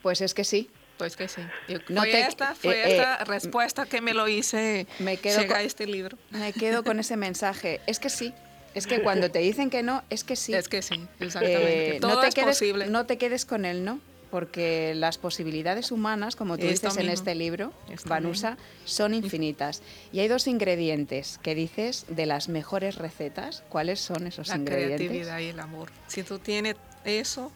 Pues 0.01 0.21
es 0.21 0.33
que 0.33 0.43
sí. 0.43 0.69
Pues 0.97 1.17
que 1.17 1.27
sí. 1.27 1.41
No 1.89 2.01
fue 2.01 2.21
esta, 2.21 2.55
fue 2.55 2.75
eh, 2.75 2.91
esta 2.91 3.15
eh, 3.15 3.25
respuesta 3.25 3.85
que 3.87 3.99
me 3.99 4.13
lo 4.13 4.27
hice 4.27 4.85
me 4.99 5.17
quedo 5.17 5.47
con, 5.47 5.57
este 5.57 5.87
libro. 5.87 6.17
Me 6.29 6.53
quedo 6.53 6.83
con 6.83 6.99
ese 6.99 7.17
mensaje. 7.17 7.81
Es 7.87 7.99
que 7.99 8.09
sí. 8.09 8.33
Es 8.75 8.87
que 8.87 9.01
cuando 9.01 9.29
te 9.29 9.39
dicen 9.39 9.69
que 9.69 9.83
no, 9.83 10.03
es 10.09 10.23
que 10.23 10.35
sí. 10.35 10.53
Es 10.53 10.69
que 10.69 10.81
sí, 10.81 10.95
exactamente. 11.19 11.97
Eh, 11.97 11.99
Todo 11.99 12.15
no 12.15 12.21
te 12.21 12.27
es 12.27 12.35
quedes, 12.35 12.59
posible. 12.59 12.87
No 12.87 13.05
te 13.05 13.17
quedes 13.17 13.45
con 13.45 13.65
él 13.65 13.83
no 13.83 13.99
porque 14.33 14.95
las 14.95 15.19
posibilidades 15.19 15.91
humanas, 15.91 16.35
como 16.35 16.57
tú 16.57 16.65
dices 16.65 16.97
en 16.97 17.09
este 17.09 17.35
libro, 17.35 17.71
Vanusa, 18.07 18.57
son 18.83 19.13
infinitas. 19.13 19.83
Y 20.11 20.21
hay 20.21 20.27
dos 20.27 20.47
ingredientes 20.47 21.39
que 21.43 21.53
dices 21.53 22.07
de 22.09 22.25
las 22.25 22.49
mejores 22.49 22.95
recetas. 22.95 23.63
¿Cuáles 23.69 23.99
son 23.99 24.25
esos 24.25 24.47
ingredientes? 24.49 24.89
La 24.89 24.95
creatividad 24.95 25.37
y 25.37 25.49
el 25.49 25.59
amor. 25.59 25.91
Si 26.07 26.23
tú 26.23 26.39
tienes 26.39 26.77
eso, 27.05 27.51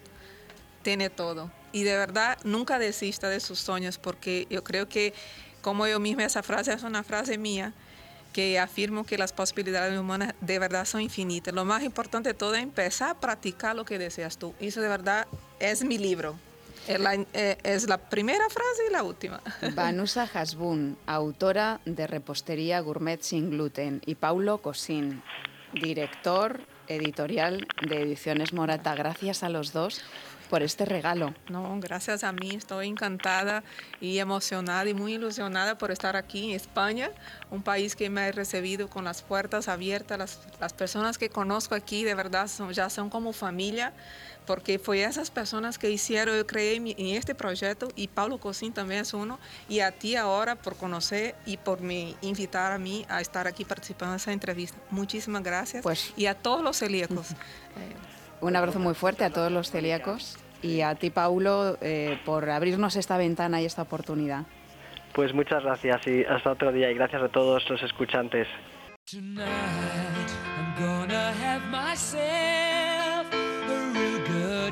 tiene 0.84 1.10
todo. 1.10 1.52
Y 1.72 1.82
de 1.82 1.98
verdad, 1.98 2.38
nunca 2.44 2.78
desista 2.78 3.28
de 3.28 3.40
sus 3.40 3.58
sueños, 3.58 3.98
porque 3.98 4.46
yo 4.52 4.64
creo 4.64 4.88
que, 4.88 5.16
como 5.64 5.88
yo 5.88 6.00
misma, 6.00 6.26
esa 6.26 6.44
frase 6.44 6.74
es 6.74 6.84
una 6.84 7.04
frase 7.04 7.40
mía, 7.40 7.74
que 8.34 8.60
afirmo 8.60 9.04
que 9.04 9.18
las 9.18 9.34
posibilidades 9.34 9.98
humanas 9.98 10.36
de 10.42 10.60
verdad 10.60 10.86
son 10.86 11.02
infinitas. 11.02 11.56
Lo 11.56 11.66
más 11.66 11.82
importante 11.82 12.30
de 12.30 12.34
todo 12.36 12.54
es 12.54 12.62
empezar 12.62 13.10
a 13.10 13.20
practicar 13.20 13.76
lo 13.76 13.84
que 13.84 13.98
deseas 13.98 14.38
tú. 14.38 14.54
Eso 14.60 14.80
de 14.80 14.90
verdad 14.90 15.26
es 15.60 15.84
mi 15.84 15.98
libro. 15.98 16.38
Eh, 16.88 17.58
es 17.64 17.88
la, 17.88 17.98
primera 17.98 18.46
frase 18.50 18.84
y 18.90 18.92
la 18.92 19.04
última. 19.04 19.42
Vanusa 19.76 20.30
Hasbun, 20.34 20.98
autora 21.06 21.82
de 21.86 22.08
Repostería 22.08 22.80
Gourmet 22.80 23.22
sin 23.22 23.50
gluten, 23.52 24.02
y 24.06 24.16
Paulo 24.16 24.60
Cosín, 24.60 25.22
director 25.74 26.62
editorial 26.88 27.68
de 27.88 28.02
Ediciones 28.02 28.54
Morata. 28.54 28.96
Gracias 28.96 29.44
a 29.44 29.50
los 29.50 29.74
dos 29.74 30.02
por 30.50 30.64
este 30.64 30.86
regalo. 30.86 31.34
No, 31.50 31.78
gracias 31.82 32.24
a 32.24 32.32
mí, 32.32 32.56
estoy 32.56 32.88
encantada 32.88 33.64
y 34.00 34.20
emocionada 34.20 34.90
y 34.90 34.94
muy 34.94 35.16
ilusionada 35.16 35.78
por 35.78 35.92
estar 35.92 36.16
aquí 36.16 36.52
en 36.52 36.56
España, 36.56 37.12
un 37.52 37.64
país 37.64 37.98
que 37.98 38.10
me 38.10 38.22
ha 38.22 38.32
recibido 38.32 38.90
con 38.90 39.04
las 39.04 39.22
puertas 39.24 39.68
abiertas. 39.68 40.18
Las, 40.18 40.40
las 40.62 40.72
personas 40.72 41.18
que 41.18 41.30
conozco 41.30 41.76
aquí 41.76 42.06
de 42.06 42.16
verdad 42.16 42.48
son, 42.48 42.72
ya 42.72 42.90
son 42.90 43.10
como 43.10 43.34
familia 43.34 43.92
porque 44.48 44.80
fue 44.80 45.04
esas 45.04 45.30
personas 45.30 45.78
que 45.78 45.92
hicieron, 45.92 46.36
yo 46.36 46.48
creé 46.48 46.78
en 46.78 47.16
este 47.16 47.36
proyecto 47.36 47.90
y 47.96 48.08
Paulo 48.08 48.40
Cosín 48.40 48.74
también 48.74 49.02
es 49.02 49.14
uno, 49.14 49.38
y 49.70 49.82
a 49.82 49.92
ti 49.92 50.16
ahora 50.16 50.56
por 50.56 50.78
conocer 50.78 51.36
y 51.46 51.58
por 51.58 51.82
me 51.82 52.16
invitar 52.22 52.72
a 52.72 52.80
mí 52.80 53.06
a 53.10 53.22
estar 53.22 53.46
aquí 53.46 53.66
participando 53.66 54.14
en 54.14 54.18
esa 54.18 54.32
entrevista. 54.32 54.78
Muchísimas 54.90 55.44
gracias. 55.44 55.84
Pues, 55.84 56.14
y 56.16 56.26
a 56.26 56.34
todos 56.34 56.64
los 56.64 56.78
celíacos. 56.78 57.28
Un 58.42 58.56
abrazo 58.56 58.80
muy 58.80 58.94
fuerte 58.94 59.24
a 59.26 59.30
todos 59.32 59.52
los 59.52 59.70
celíacos 59.70 60.38
y 60.62 60.82
a 60.82 60.96
ti, 60.96 61.10
Paulo, 61.10 61.78
eh, 61.82 62.20
por 62.26 62.50
abrirnos 62.50 62.96
esta 62.96 63.18
ventana 63.18 63.62
y 63.62 63.66
esta 63.66 63.82
oportunidad. 63.82 64.46
Pues 65.14 65.34
muchas 65.34 65.64
gracias 65.64 66.06
y 66.08 66.24
hasta 66.24 66.52
otro 66.52 66.72
día 66.72 66.92
y 66.92 66.94
gracias 66.94 67.24
a 67.24 67.30
todos 67.30 67.68
los 67.70 67.82
escuchantes. 67.82 68.48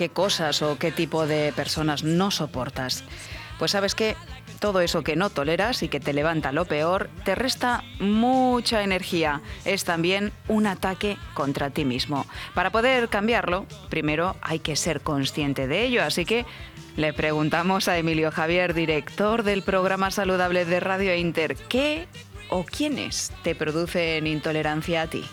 qué 0.00 0.08
cosas 0.08 0.62
o 0.62 0.78
qué 0.78 0.92
tipo 0.92 1.26
de 1.26 1.52
personas 1.52 2.04
no 2.04 2.30
soportas. 2.30 3.04
Pues 3.58 3.72
sabes 3.72 3.94
que 3.94 4.16
todo 4.58 4.80
eso 4.80 5.02
que 5.02 5.14
no 5.14 5.28
toleras 5.28 5.82
y 5.82 5.88
que 5.88 6.00
te 6.00 6.14
levanta 6.14 6.52
lo 6.52 6.64
peor, 6.64 7.10
te 7.26 7.34
resta 7.34 7.84
mucha 7.98 8.82
energía. 8.82 9.42
Es 9.66 9.84
también 9.84 10.32
un 10.48 10.66
ataque 10.66 11.18
contra 11.34 11.68
ti 11.68 11.84
mismo. 11.84 12.24
Para 12.54 12.72
poder 12.72 13.10
cambiarlo, 13.10 13.66
primero 13.90 14.36
hay 14.40 14.60
que 14.60 14.74
ser 14.74 15.02
consciente 15.02 15.68
de 15.68 15.84
ello. 15.84 16.02
Así 16.02 16.24
que 16.24 16.46
le 16.96 17.12
preguntamos 17.12 17.86
a 17.86 17.98
Emilio 17.98 18.30
Javier, 18.30 18.72
director 18.72 19.42
del 19.42 19.62
programa 19.62 20.10
saludable 20.10 20.64
de 20.64 20.80
Radio 20.80 21.14
Inter, 21.14 21.56
¿qué 21.68 22.08
o 22.48 22.64
quiénes 22.64 23.32
te 23.42 23.54
producen 23.54 24.26
intolerancia 24.26 25.02
a 25.02 25.06
ti? 25.08 25.26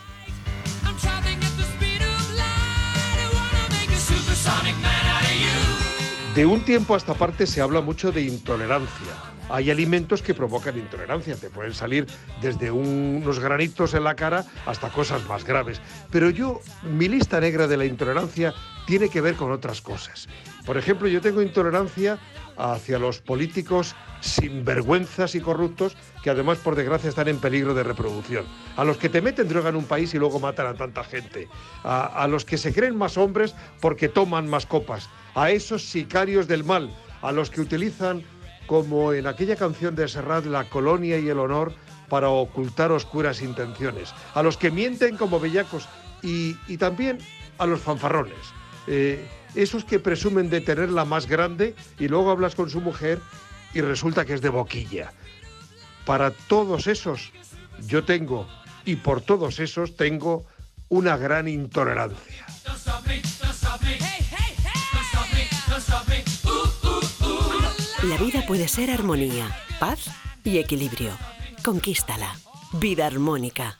De 6.38 6.45
un 6.45 6.62
tiempo 6.62 6.93
a 6.93 6.97
esta 6.97 7.15
parte 7.15 7.47
se 7.47 7.62
habla 7.62 7.82
mucho 7.82 8.12
de 8.12 8.21
intolerancia. 8.21 9.13
Hay 9.49 9.71
alimentos 9.71 10.21
que 10.21 10.36
provocan 10.36 10.77
intolerancia, 10.77 11.36
te 11.36 11.49
pueden 11.49 11.73
salir 11.73 12.06
desde 12.41 12.69
unos 12.69 13.39
granitos 13.39 13.95
en 13.95 14.03
la 14.03 14.15
cara 14.15 14.45
hasta 14.65 14.89
cosas 14.89 15.25
más 15.27 15.43
graves. 15.45 15.82
Pero 16.12 16.30
yo, 16.30 16.62
mi 16.84 17.08
lista 17.08 17.39
negra 17.39 17.67
de 17.67 17.77
la 17.77 17.86
intolerancia 17.86 18.53
tiene 18.86 19.10
que 19.10 19.21
ver 19.21 19.34
con 19.34 19.51
otras 19.51 19.82
cosas. 19.82 20.27
Por 20.63 20.77
ejemplo, 20.77 21.08
yo 21.08 21.21
tengo 21.21 21.41
intolerancia 21.41 22.19
hacia 22.57 22.99
los 22.99 23.19
políticos 23.19 23.95
sinvergüenzas 24.21 25.35
y 25.35 25.41
corruptos 25.41 25.95
que 26.23 26.29
además 26.29 26.57
por 26.57 26.75
desgracia 26.75 27.09
están 27.09 27.27
en 27.27 27.39
peligro 27.39 27.73
de 27.73 27.83
reproducción. 27.83 28.45
A 28.75 28.83
los 28.83 28.97
que 28.97 29.09
te 29.09 29.21
meten 29.21 29.47
droga 29.47 29.69
en 29.69 29.75
un 29.75 29.85
país 29.85 30.13
y 30.13 30.17
luego 30.17 30.39
matan 30.39 30.67
a 30.67 30.73
tanta 30.73 31.03
gente. 31.03 31.47
A, 31.83 32.27
los 32.27 32.45
que 32.45 32.57
se 32.57 32.73
creen 32.73 32.97
más 32.97 33.17
hombres 33.17 33.55
porque 33.79 34.09
toman 34.09 34.49
más 34.49 34.65
copas. 34.65 35.09
A 35.35 35.51
esos 35.51 35.83
sicarios 35.83 36.47
del 36.47 36.63
mal. 36.63 36.93
A 37.21 37.31
los 37.31 37.49
que 37.49 37.61
utilizan, 37.61 38.23
como 38.65 39.13
en 39.13 39.27
aquella 39.27 39.55
canción 39.55 39.95
de 39.95 40.07
Serrat, 40.07 40.45
la 40.45 40.65
colonia 40.69 41.19
y 41.19 41.29
el 41.29 41.39
honor 41.39 41.73
para 42.09 42.29
ocultar 42.29 42.91
oscuras 42.91 43.41
intenciones. 43.41 44.13
A 44.33 44.43
los 44.43 44.57
que 44.57 44.71
mienten 44.71 45.17
como 45.17 45.39
bellacos 45.39 45.87
y, 46.21 46.55
también 46.77 47.19
a 47.57 47.65
los 47.65 47.81
fanfarrones. 47.81 48.35
Eh, 48.87 49.27
esos 49.57 49.83
que 49.83 49.99
presumen 49.99 50.49
de 50.49 50.61
tener 50.61 50.89
la 50.89 51.05
más 51.05 51.27
grande 51.27 51.75
y 51.99 52.07
luego 52.07 52.31
hablas 52.31 52.55
con 52.55 52.69
su 52.69 52.79
mujer 52.79 53.19
y 53.73 53.81
resulta 53.81 54.25
que 54.25 54.33
es 54.33 54.41
de 54.41 54.49
boquilla. 54.49 55.11
Para 56.05 56.31
todos 56.31 56.87
esos 56.87 57.31
yo 57.87 58.03
tengo, 58.05 58.47
y 58.85 58.95
por 58.95 59.21
todos 59.21 59.59
esos 59.59 59.95
tengo 59.95 60.45
una 60.89 61.17
gran 61.17 61.47
intolerancia. 61.47 62.45
La 68.03 68.17
vida 68.17 68.45
puede 68.47 68.67
ser 68.67 68.89
armonía, 68.89 69.53
paz 69.79 70.09
y 70.43 70.59
equilibrio. 70.59 71.11
Conquístala. 71.63 72.35
Vida 72.73 73.05
armónica. 73.05 73.77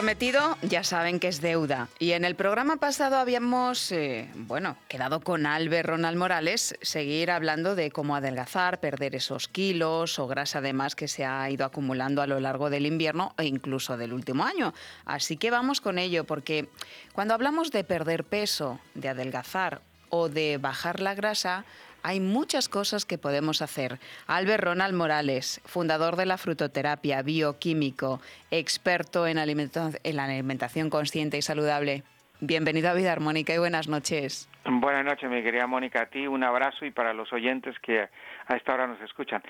Prometido 0.00 0.56
ya 0.62 0.82
saben 0.82 1.20
que 1.20 1.28
es 1.28 1.42
deuda. 1.42 1.88
Y 1.98 2.12
en 2.12 2.24
el 2.24 2.34
programa 2.34 2.76
pasado 2.76 3.18
habíamos, 3.18 3.92
eh, 3.92 4.30
bueno, 4.34 4.78
quedado 4.88 5.20
con 5.20 5.44
Albert 5.44 5.90
Ronald 5.90 6.16
Morales 6.16 6.74
seguir 6.80 7.30
hablando 7.30 7.74
de 7.74 7.90
cómo 7.90 8.16
adelgazar, 8.16 8.80
perder 8.80 9.14
esos 9.14 9.46
kilos 9.46 10.18
o 10.18 10.26
grasa 10.26 10.62
de 10.62 10.72
más 10.72 10.94
que 10.94 11.06
se 11.06 11.26
ha 11.26 11.50
ido 11.50 11.66
acumulando 11.66 12.22
a 12.22 12.26
lo 12.26 12.40
largo 12.40 12.70
del 12.70 12.86
invierno 12.86 13.34
e 13.36 13.44
incluso 13.44 13.98
del 13.98 14.14
último 14.14 14.44
año. 14.44 14.72
Así 15.04 15.36
que 15.36 15.50
vamos 15.50 15.82
con 15.82 15.98
ello, 15.98 16.24
porque 16.24 16.70
cuando 17.12 17.34
hablamos 17.34 17.70
de 17.70 17.84
perder 17.84 18.24
peso, 18.24 18.80
de 18.94 19.10
adelgazar 19.10 19.82
o 20.08 20.30
de 20.30 20.56
bajar 20.56 21.00
la 21.00 21.14
grasa, 21.14 21.66
hay 22.02 22.20
muchas 22.20 22.68
cosas 22.68 23.04
que 23.04 23.18
podemos 23.18 23.62
hacer. 23.62 23.98
Albert 24.26 24.64
Ronald 24.64 24.94
Morales, 24.94 25.60
fundador 25.64 26.16
de 26.16 26.26
la 26.26 26.38
frutoterapia, 26.38 27.22
bioquímico, 27.22 28.20
experto 28.50 29.26
en, 29.26 29.38
en 29.38 30.16
la 30.16 30.24
alimentación 30.24 30.90
consciente 30.90 31.38
y 31.38 31.42
saludable. 31.42 32.02
Bienvenido 32.42 32.88
a 32.88 32.94
Vida 32.94 33.12
Armónica 33.12 33.52
y 33.54 33.58
buenas 33.58 33.86
noches. 33.86 34.48
Buenas 34.64 35.04
noches, 35.04 35.28
mi 35.28 35.42
querida 35.42 35.66
Mónica. 35.66 36.02
A 36.02 36.06
ti 36.06 36.26
un 36.26 36.42
abrazo 36.42 36.86
y 36.86 36.90
para 36.90 37.12
los 37.12 37.30
oyentes 37.34 37.78
que 37.80 38.00
a 38.00 38.56
esta 38.56 38.72
hora 38.72 38.86
nos 38.86 39.00
escuchan. 39.02 39.42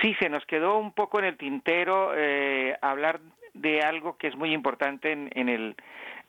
Sí, 0.00 0.14
se 0.18 0.28
nos 0.28 0.44
quedó 0.46 0.78
un 0.78 0.92
poco 0.92 1.20
en 1.20 1.26
el 1.26 1.36
tintero 1.36 2.12
eh, 2.16 2.76
hablar 2.82 3.20
de 3.54 3.82
algo 3.82 4.16
que 4.16 4.26
es 4.26 4.36
muy 4.36 4.52
importante 4.52 5.12
en, 5.12 5.48
el, 5.48 5.76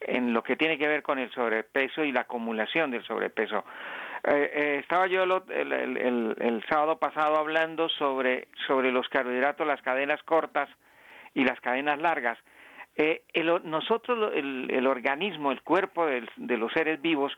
en 0.01 0.33
lo 0.33 0.43
que 0.43 0.55
tiene 0.55 0.77
que 0.77 0.87
ver 0.87 1.01
con 1.01 1.17
el 1.17 1.31
sobrepeso 1.31 2.03
y 2.03 2.11
la 2.11 2.21
acumulación 2.21 2.91
del 2.91 3.03
sobrepeso. 3.05 3.63
Eh, 4.25 4.51
eh, 4.53 4.77
estaba 4.79 5.07
yo 5.07 5.23
el, 5.23 6.63
sábado 6.69 6.97
pasado 6.97 7.37
hablando 7.37 7.89
sobre, 7.89 8.47
sobre 8.67 8.91
los 8.91 9.09
carbohidratos, 9.09 9.67
las 9.67 9.81
cadenas 9.81 10.23
cortas 10.23 10.69
y 11.33 11.43
las 11.43 11.59
cadenas 11.59 11.99
largas. 11.99 12.37
Eh, 12.95 13.23
nosotros, 13.65 14.31
el, 14.33 14.87
organismo, 14.87 15.51
el 15.51 15.61
cuerpo 15.61 16.05
de 16.05 16.57
los 16.57 16.71
seres 16.71 17.01
vivos, 17.01 17.33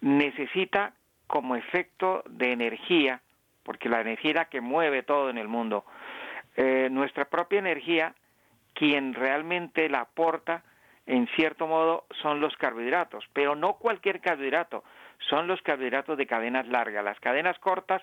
necesita 0.00 0.94
como 1.28 1.54
efecto 1.54 2.24
de 2.28 2.52
energía, 2.52 3.20
porque 3.62 3.88
la 3.88 4.00
energía 4.00 4.30
es 4.30 4.36
la 4.36 4.44
que 4.46 4.60
mueve 4.60 5.02
todo 5.02 5.30
en 5.30 5.38
el 5.38 5.48
mundo, 5.48 5.84
nuestra 6.90 7.26
propia 7.26 7.58
energía, 7.58 8.14
quien 8.72 9.12
realmente 9.12 9.88
la 9.90 10.00
aporta, 10.00 10.62
en 11.04 11.28
cierto 11.36 11.66
modo, 11.66 12.06
son 12.22 12.40
los 12.40 12.56
carbohidratos, 12.56 13.24
pero 13.34 13.54
no 13.54 13.74
cualquier 13.74 14.20
carbohidrato, 14.20 14.82
son 15.28 15.46
los 15.46 15.60
carbohidratos 15.62 16.16
de 16.18 16.26
cadenas 16.26 16.66
largas. 16.68 17.04
Las 17.04 17.18
cadenas 17.20 17.58
cortas 17.58 18.02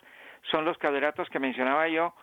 son 0.52 0.66
los 0.66 0.78
carbohidratos 0.78 1.30
que 1.30 1.40
mencionaba 1.40 1.88
yo, 1.88 2.14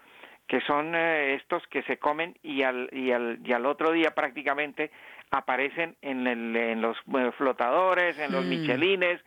que 0.46 0.60
son 0.62 0.94
eh, 0.94 1.34
estos 1.34 1.66
que 1.68 1.82
se 1.82 1.98
comen 1.98 2.36
y 2.42 2.62
al, 2.62 2.88
y, 2.92 3.12
al, 3.12 3.38
y 3.44 3.52
al 3.52 3.66
otro 3.66 3.92
día 3.92 4.10
prácticamente 4.10 4.90
aparecen 5.30 5.96
en, 6.02 6.26
en 6.26 6.82
los 6.82 6.96
eh, 6.98 7.30
flotadores, 7.36 8.18
en 8.18 8.32
los 8.32 8.44
mm. 8.44 8.48
michelines, 8.48 9.20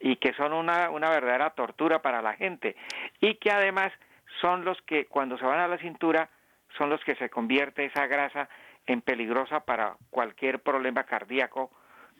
y 0.00 0.16
que 0.16 0.32
son 0.34 0.52
una, 0.52 0.90
una 0.90 1.10
verdadera 1.10 1.50
tortura 1.50 2.00
para 2.02 2.22
la 2.22 2.34
gente. 2.34 2.74
Y 3.20 3.36
que 3.36 3.50
además 3.50 3.92
son 4.40 4.64
los 4.64 4.80
que 4.82 5.06
cuando 5.06 5.38
se 5.38 5.44
van 5.44 5.60
a 5.60 5.68
la 5.68 5.78
cintura 5.78 6.28
son 6.76 6.90
los 6.90 7.04
que 7.04 7.14
se 7.16 7.28
convierte 7.28 7.84
esa 7.84 8.06
grasa 8.06 8.48
en 8.86 9.02
peligrosa 9.02 9.60
para 9.60 9.96
cualquier 10.10 10.60
problema 10.60 11.04
cardíaco 11.04 11.70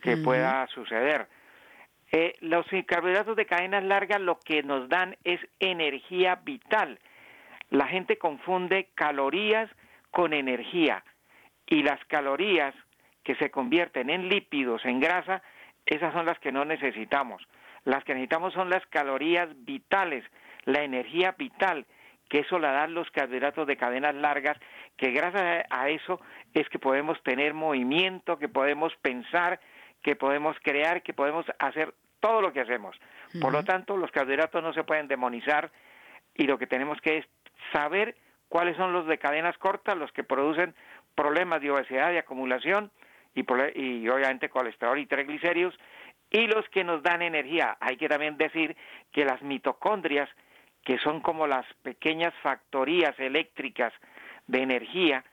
que 0.03 0.17
pueda 0.17 0.67
suceder. 0.69 1.27
Eh, 2.15 2.35
los 2.41 2.67
carbohidratos 2.87 3.37
de 3.37 3.47
cadenas 3.47 3.83
largas 3.85 4.21
lo 4.21 4.39
que 4.39 4.63
nos 4.63 4.89
dan 4.91 5.17
es 5.25 5.41
energía 5.61 6.37
vital. 6.45 6.99
La 7.71 7.87
gente 7.87 8.19
confunde 8.19 8.91
calorías 8.95 9.71
con 10.11 10.35
energía 10.35 11.03
y 11.67 11.83
las 11.83 12.05
calorías 12.05 12.75
que 13.25 13.35
se 13.37 13.51
convierten 13.51 14.11
en 14.11 14.29
lípidos, 14.29 14.85
en 14.85 15.01
grasa, 15.01 15.43
esas 15.87 16.13
son 16.13 16.27
las 16.27 16.39
que 16.39 16.53
no 16.53 16.67
necesitamos. 16.67 17.43
Las 17.85 18.05
que 18.05 18.13
necesitamos 18.13 18.53
son 18.53 18.69
las 18.69 18.85
calorías 18.89 19.49
vitales, 19.65 20.23
la 20.65 20.83
energía 20.83 21.35
vital, 21.39 21.87
que 22.29 22.41
eso 22.41 22.59
la 22.59 22.73
dan 22.73 22.93
los 22.93 23.11
carbohidratos 23.11 23.67
de 23.67 23.79
cadenas 23.79 24.15
largas, 24.15 24.59
que 24.99 25.13
gracias 25.13 25.65
a 25.71 25.89
eso 25.89 26.21
es 26.53 26.69
que 26.69 26.79
podemos 26.79 27.23
tener 27.23 27.55
movimiento, 27.55 28.39
que 28.39 28.49
podemos 28.49 28.95
pensar, 28.97 29.61
que 30.03 30.17
podemos 30.17 30.57
crear, 30.63 31.03
que 31.03 31.15
podemos 31.15 31.47
hacer 31.59 31.95
todo 32.23 32.41
lo 32.41 32.53
que 32.53 32.61
hacemos. 32.61 32.97
Por 33.41 33.53
lo 33.53 33.65
tanto, 33.65 33.97
los 33.97 34.13
carbohidratos 34.13 34.63
no 34.63 34.73
se 34.73 34.85
pueden 34.85 35.09
demonizar 35.09 35.73
y 36.35 36.45
lo 36.45 36.57
que 36.57 36.69
tenemos 36.69 37.01
que 37.01 37.19
es 37.19 37.27
saber 37.73 38.15
cuáles 38.49 38.77
son 38.77 38.93
los 38.93 39.07
de 39.07 39.19
cadenas 39.19 39.59
cortas, 39.59 39.97
los 39.97 40.13
que 40.13 40.23
producen 40.23 40.75
problemas 41.17 41.61
de 41.61 41.73
obesidad, 41.73 42.11
de 42.11 42.21
acumulación 42.21 42.93
y, 43.35 43.41
y 43.75 44.09
obviamente 44.09 44.49
colesterol 44.49 44.99
y 44.99 45.07
triglicéridos, 45.07 45.75
y 46.31 46.47
los 46.47 46.67
que 46.69 46.85
nos 46.85 47.03
dan 47.03 47.23
energía. 47.23 47.77
Hay 47.81 47.97
que 47.97 48.09
también 48.09 48.37
decir 48.37 48.77
que 49.11 49.25
las 49.25 49.43
mitocondrias, 49.43 50.29
que 50.85 50.99
son 50.99 51.21
como 51.21 51.49
las 51.49 51.67
pequeñas 51.83 52.33
factorías 52.41 53.19
eléctricas 53.19 53.93
de 54.47 54.63
energía 54.63 55.25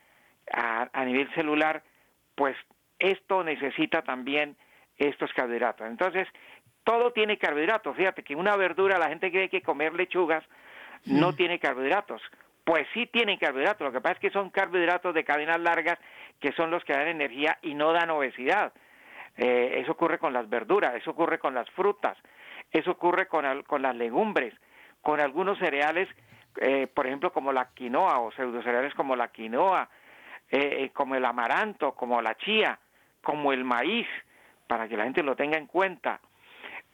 a, 0.52 0.89
a 0.91 1.06
nivel 1.06 1.32
celular, 1.36 1.84
pues 2.34 2.58
esto 2.97 3.43
necesita 3.43 4.02
también 4.02 4.58
estos 4.99 5.32
carbohidratos. 5.34 5.88
Entonces, 5.88 6.28
todo 6.83 7.11
tiene 7.11 7.37
carbohidratos. 7.37 7.95
Fíjate 7.95 8.23
que 8.23 8.35
una 8.35 8.55
verdura, 8.55 8.97
la 8.97 9.09
gente 9.09 9.31
cree 9.31 9.49
que 9.49 9.61
comer 9.61 9.93
lechugas 9.93 10.43
no 11.05 11.33
tiene 11.33 11.59
carbohidratos. 11.59 12.21
Pues 12.63 12.87
sí 12.93 13.07
tienen 13.07 13.37
carbohidratos. 13.37 13.85
Lo 13.85 13.91
que 13.91 14.01
pasa 14.01 14.13
es 14.13 14.19
que 14.19 14.29
son 14.31 14.49
carbohidratos 14.49 15.13
de 15.13 15.23
cadenas 15.23 15.59
largas 15.59 15.97
que 16.39 16.51
son 16.53 16.71
los 16.71 16.83
que 16.83 16.93
dan 16.93 17.07
energía 17.07 17.57
y 17.61 17.73
no 17.73 17.91
dan 17.93 18.09
obesidad. 18.09 18.73
Eh, 19.37 19.79
eso 19.81 19.93
ocurre 19.93 20.17
con 20.19 20.33
las 20.33 20.49
verduras, 20.49 20.95
eso 20.95 21.11
ocurre 21.11 21.39
con 21.39 21.53
las 21.53 21.69
frutas, 21.71 22.17
eso 22.71 22.91
ocurre 22.91 23.27
con, 23.27 23.63
con 23.63 23.81
las 23.81 23.95
legumbres, 23.95 24.53
con 25.01 25.19
algunos 25.19 25.57
cereales, 25.59 26.09
eh, 26.57 26.87
por 26.87 27.07
ejemplo, 27.07 27.31
como 27.31 27.53
la 27.53 27.69
quinoa 27.73 28.19
o 28.19 28.31
pseudocereales 28.31 28.93
como 28.95 29.15
la 29.15 29.29
quinoa, 29.29 29.89
eh, 30.49 30.89
como 30.93 31.15
el 31.15 31.23
amaranto, 31.23 31.93
como 31.93 32.21
la 32.21 32.35
chía, 32.35 32.79
como 33.21 33.53
el 33.53 33.63
maíz, 33.63 34.07
para 34.67 34.87
que 34.87 34.97
la 34.97 35.03
gente 35.03 35.23
lo 35.23 35.35
tenga 35.35 35.57
en 35.57 35.67
cuenta. 35.67 36.19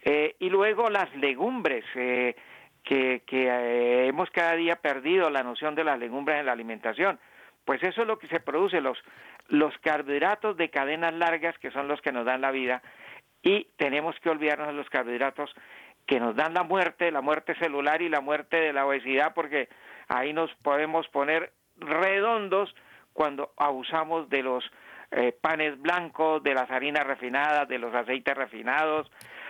Eh, 0.08 0.36
y 0.38 0.52
luego 0.52 0.91
las 0.91 1.13
legumbres, 1.15 1.84
eh, 1.96 2.36
que, 2.84 3.24
eh, 3.28 4.08
hemos 4.08 4.30
cada 4.30 4.56
día 4.56 4.76
perdido 4.76 5.32
la 5.32 5.41
noción 5.41 5.74
de 5.74 5.84
las 5.84 5.98
legumbres 5.98 6.39
en 6.39 6.46
la 6.46 6.52
alimentación. 6.52 7.20
Pues 7.65 7.82
eso 7.82 8.04
es 8.04 8.08
lo 8.08 8.20
que 8.20 8.28
se 8.28 8.39
produce, 8.39 8.82
los, 8.82 9.00
los 9.48 9.76
carbohidratos 9.80 10.58
de 10.58 10.70
cadenas 10.70 11.15
largas 11.15 11.58
que 11.58 11.72
son 11.72 11.88
los 11.88 12.00
que 12.02 12.12
nos 12.12 12.24
dan 12.24 12.41
la 12.41 12.52
vida 12.52 12.84
y 13.41 13.68
tenemos 13.78 14.15
que 14.20 14.30
olvidarnos 14.30 14.68
de 14.68 14.74
los 14.74 14.89
carbohidratos 14.89 15.52
que 16.06 16.20
nos 16.20 16.36
dan 16.36 16.54
la 16.54 16.62
muerte, 16.62 17.12
la 17.12 17.22
muerte 17.22 17.56
celular 17.56 18.04
y 18.04 18.10
la 18.10 18.22
muerte 18.22 18.58
de 18.58 18.74
la 18.74 18.86
obesidad, 18.86 19.34
porque 19.34 19.70
ahí 20.08 20.34
nos 20.34 20.54
podemos 20.62 21.08
poner 21.08 21.52
redondos 21.78 22.76
cuando 23.13 23.54
abusamos 23.58 24.30
de 24.30 24.44
los 24.44 24.72
panes 25.41 25.82
blancos, 25.82 26.44
de 26.44 26.54
las 26.54 26.70
harinas 26.70 27.08
refinadas, 27.08 27.68
de 27.68 27.80
los 27.80 27.94
aceites 27.96 28.36
refinados, 28.36 29.10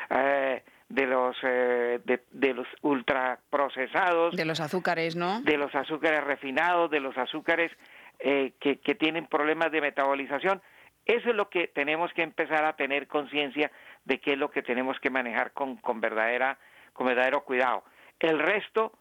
eh, 0.09 0.63
de 0.89 1.05
los 1.05 1.35
eh, 1.43 1.99
de, 2.03 2.53
los 2.53 2.67
ultraprocesados, 2.81 4.35
de 4.35 4.45
los 4.45 4.59
azúcares, 4.59 5.15
¿no? 5.15 5.41
De 5.41 5.57
los 5.57 5.73
azúcares 5.73 6.23
refinados, 6.23 6.91
de 6.91 6.99
los 6.99 7.17
azúcares 7.17 7.71
eh, 8.19 8.53
que, 8.59 8.79
que 8.79 8.95
tienen 8.95 9.27
problemas 9.27 9.71
de 9.71 9.81
metabolización. 9.81 10.61
Eso 11.05 11.29
es 11.29 11.35
lo 11.35 11.49
que 11.49 11.67
tenemos 11.67 12.11
que 12.13 12.23
empezar 12.23 12.65
a 12.65 12.75
tener 12.75 13.07
conciencia 13.07 13.71
de 14.05 14.19
qué 14.19 14.33
es 14.33 14.39
lo 14.39 14.49
que 14.49 14.63
tenemos 14.63 14.99
que 14.99 15.09
manejar 15.09 15.51
con, 15.53 15.77
con 15.77 16.01
verdadera 16.01 16.57
con 16.93 17.07
verdadero 17.07 17.43
cuidado. 17.43 17.83
El 18.19 18.39
resto, 18.39 18.93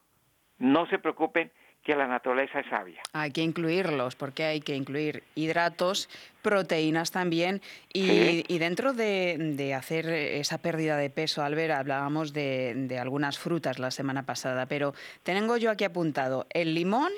no 0.58 0.86
se 0.86 0.98
preocupen, 0.98 1.52
que 1.84 1.94
la 1.94 2.06
naturaleza 2.06 2.60
es 2.60 2.66
sabia. 2.66 3.02
Hay 3.12 3.30
que 3.30 3.42
incluirlos, 3.42 4.16
porque 4.16 4.44
hay 4.44 4.60
que 4.62 4.74
incluir 4.74 5.22
hidratos, 5.34 6.08
proteínas 6.42 7.12
también, 7.12 7.60
y, 7.92 8.58
dentro 8.58 8.94
de, 8.94 9.74
hacer 9.76 10.08
esa 10.08 10.58
pérdida 10.58 10.96
de 10.96 11.10
peso, 11.10 11.42
Albert, 11.42 11.74
hablábamos 11.74 12.32
de, 12.32 12.98
algunas 13.00 13.38
frutas 13.38 13.78
la 13.78 13.90
semana 13.90 14.22
pasada, 14.22 14.66
pero 14.66 14.94
tengo 15.22 15.58
yo 15.58 15.70
aquí 15.70 15.84
apuntado 15.84 16.46
el 16.50 16.74
limón 16.74 17.12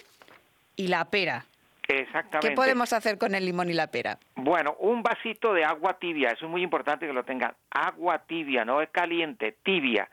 y 0.74 0.88
la 0.88 1.04
pera. 1.06 1.46
Exactamente. 1.88 2.48
¿Qué 2.48 2.54
podemos 2.56 2.92
hacer 2.92 3.16
con 3.16 3.36
el 3.36 3.44
limón 3.44 3.70
y 3.70 3.72
la 3.72 3.86
pera? 3.86 4.18
Bueno, 4.34 4.74
un 4.80 5.04
vasito 5.04 5.54
de 5.54 5.64
agua 5.64 5.96
tibia, 6.00 6.30
eso 6.30 6.46
es 6.46 6.50
muy 6.50 6.62
importante 6.62 7.06
que 7.06 7.12
lo 7.12 7.22
tengan. 7.22 7.54
Agua 7.70 8.18
tibia, 8.26 8.64
no 8.64 8.82
es 8.82 8.90
caliente, 8.90 9.54
tibia, 9.62 10.08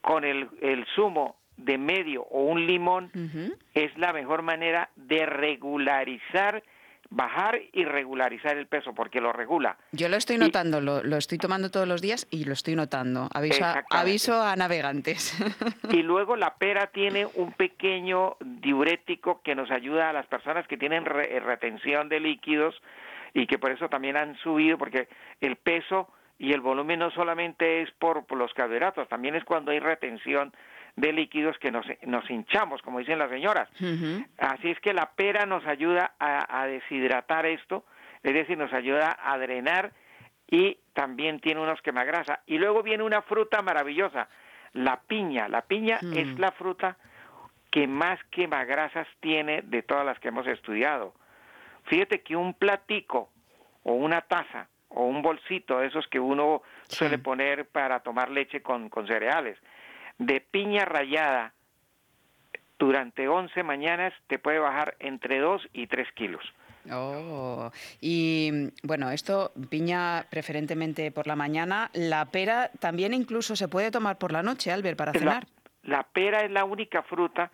con 0.00 0.24
el, 0.24 0.48
el 0.62 0.86
zumo 0.94 1.36
de 1.64 1.78
medio 1.78 2.22
o 2.22 2.42
un 2.44 2.66
limón 2.66 3.10
es 3.74 3.96
la 3.98 4.12
mejor 4.12 4.42
manera 4.42 4.90
de 4.96 5.26
regularizar 5.26 6.62
bajar 7.12 7.60
y 7.72 7.84
regularizar 7.84 8.56
el 8.56 8.66
peso, 8.68 8.94
porque 8.94 9.20
lo 9.20 9.32
regula. 9.32 9.76
Yo 9.90 10.08
lo 10.08 10.16
estoy 10.16 10.38
notando, 10.38 10.80
lo, 10.80 11.16
estoy 11.16 11.38
tomando 11.38 11.70
todos 11.70 11.86
los 11.86 12.00
días 12.00 12.26
y 12.30 12.44
lo 12.44 12.52
estoy 12.52 12.76
notando. 12.76 13.28
Aviso, 13.34 13.64
a, 13.64 13.84
aviso 13.90 14.40
a 14.40 14.56
navegantes. 14.56 15.36
Y 15.90 16.02
luego 16.02 16.36
la 16.36 16.54
pera 16.54 16.86
tiene 16.86 17.26
un 17.34 17.52
pequeño 17.52 18.36
diurético 18.40 19.40
que 19.42 19.56
nos 19.56 19.70
ayuda 19.72 20.10
a 20.10 20.12
las 20.12 20.26
personas 20.26 20.68
que 20.68 20.76
tienen 20.76 21.04
retención 21.04 22.08
de 22.08 22.20
líquidos 22.20 22.80
y 23.34 23.48
que 23.48 23.58
por 23.58 23.72
eso 23.72 23.88
también 23.88 24.16
han 24.16 24.36
subido, 24.38 24.78
porque 24.78 25.08
el 25.40 25.56
peso 25.56 26.08
y 26.38 26.52
el 26.52 26.60
volumen 26.60 27.00
no 27.00 27.10
solamente 27.10 27.82
es 27.82 27.90
por, 27.92 28.24
los 28.34 28.54
carbohidratos, 28.54 29.08
también 29.08 29.34
es 29.34 29.44
cuando 29.44 29.72
hay 29.72 29.80
retención 29.80 30.52
de 30.96 31.12
líquidos 31.12 31.58
que 31.58 31.70
nos, 31.70 31.86
nos 32.02 32.28
hinchamos, 32.30 32.82
como 32.82 32.98
dicen 32.98 33.18
las 33.18 33.30
señoras. 33.30 33.68
Así 34.38 34.70
es 34.70 34.80
que 34.80 34.92
la 34.92 35.10
pera 35.10 35.46
nos 35.46 35.66
ayuda 35.66 36.14
a, 36.18 36.66
deshidratar 36.66 37.46
esto, 37.46 37.84
es 38.22 38.34
decir, 38.34 38.58
nos 38.58 38.72
ayuda 38.72 39.18
a 39.22 39.38
drenar 39.38 39.92
y 40.48 40.78
también 40.92 41.40
tiene 41.40 41.60
unos 41.60 41.80
quemagrasa. 41.82 42.40
Y 42.46 42.58
luego 42.58 42.82
viene 42.82 43.04
una 43.04 43.22
fruta 43.22 43.62
maravillosa, 43.62 44.28
la 44.72 45.00
piña. 45.00 45.48
La 45.48 45.62
piña 45.62 45.98
mm. 46.02 46.16
es 46.16 46.38
la 46.38 46.52
fruta 46.52 46.96
que 47.70 47.86
más 47.86 48.18
quemagrasas 48.30 49.06
tiene 49.20 49.62
de 49.62 49.82
todas 49.82 50.04
las 50.04 50.18
que 50.18 50.28
hemos 50.28 50.46
estudiado. 50.46 51.14
Fíjate 51.84 52.20
que 52.22 52.36
un 52.36 52.54
platico 52.54 53.30
o 53.84 53.94
una 53.94 54.22
taza 54.22 54.68
o 54.88 55.04
un 55.04 55.22
bolsito 55.22 55.78
de 55.78 55.86
esos 55.86 56.06
que 56.08 56.18
uno 56.18 56.62
suele 56.88 57.18
poner 57.18 57.66
para 57.66 58.00
tomar 58.00 58.28
leche 58.28 58.60
con, 58.60 58.88
con 58.88 59.06
cereales, 59.06 59.56
de 60.20 60.40
piña 60.40 60.84
rallada 60.84 61.54
durante 62.78 63.26
11 63.26 63.62
mañanas 63.62 64.12
te 64.28 64.38
puede 64.38 64.58
bajar 64.58 64.94
entre 65.00 65.38
2 65.38 65.68
y 65.72 65.86
3 65.86 66.12
kilos. 66.12 66.44
Oh, 66.90 67.70
y 68.00 68.70
bueno, 68.82 69.10
esto 69.10 69.52
piña 69.68 70.26
preferentemente 70.30 71.10
por 71.10 71.26
la 71.26 71.36
mañana. 71.36 71.90
La 71.94 72.26
pera 72.26 72.70
también 72.80 73.12
incluso 73.12 73.56
se 73.56 73.68
puede 73.68 73.90
tomar 73.90 74.18
por 74.18 74.32
la 74.32 74.42
noche, 74.42 74.70
Albert, 74.70 74.96
para 74.96 75.12
cenar. 75.12 75.46
La, 75.82 76.02
pera 76.04 76.42
es 76.42 76.50
la 76.50 76.64
única 76.64 77.02
fruta 77.02 77.50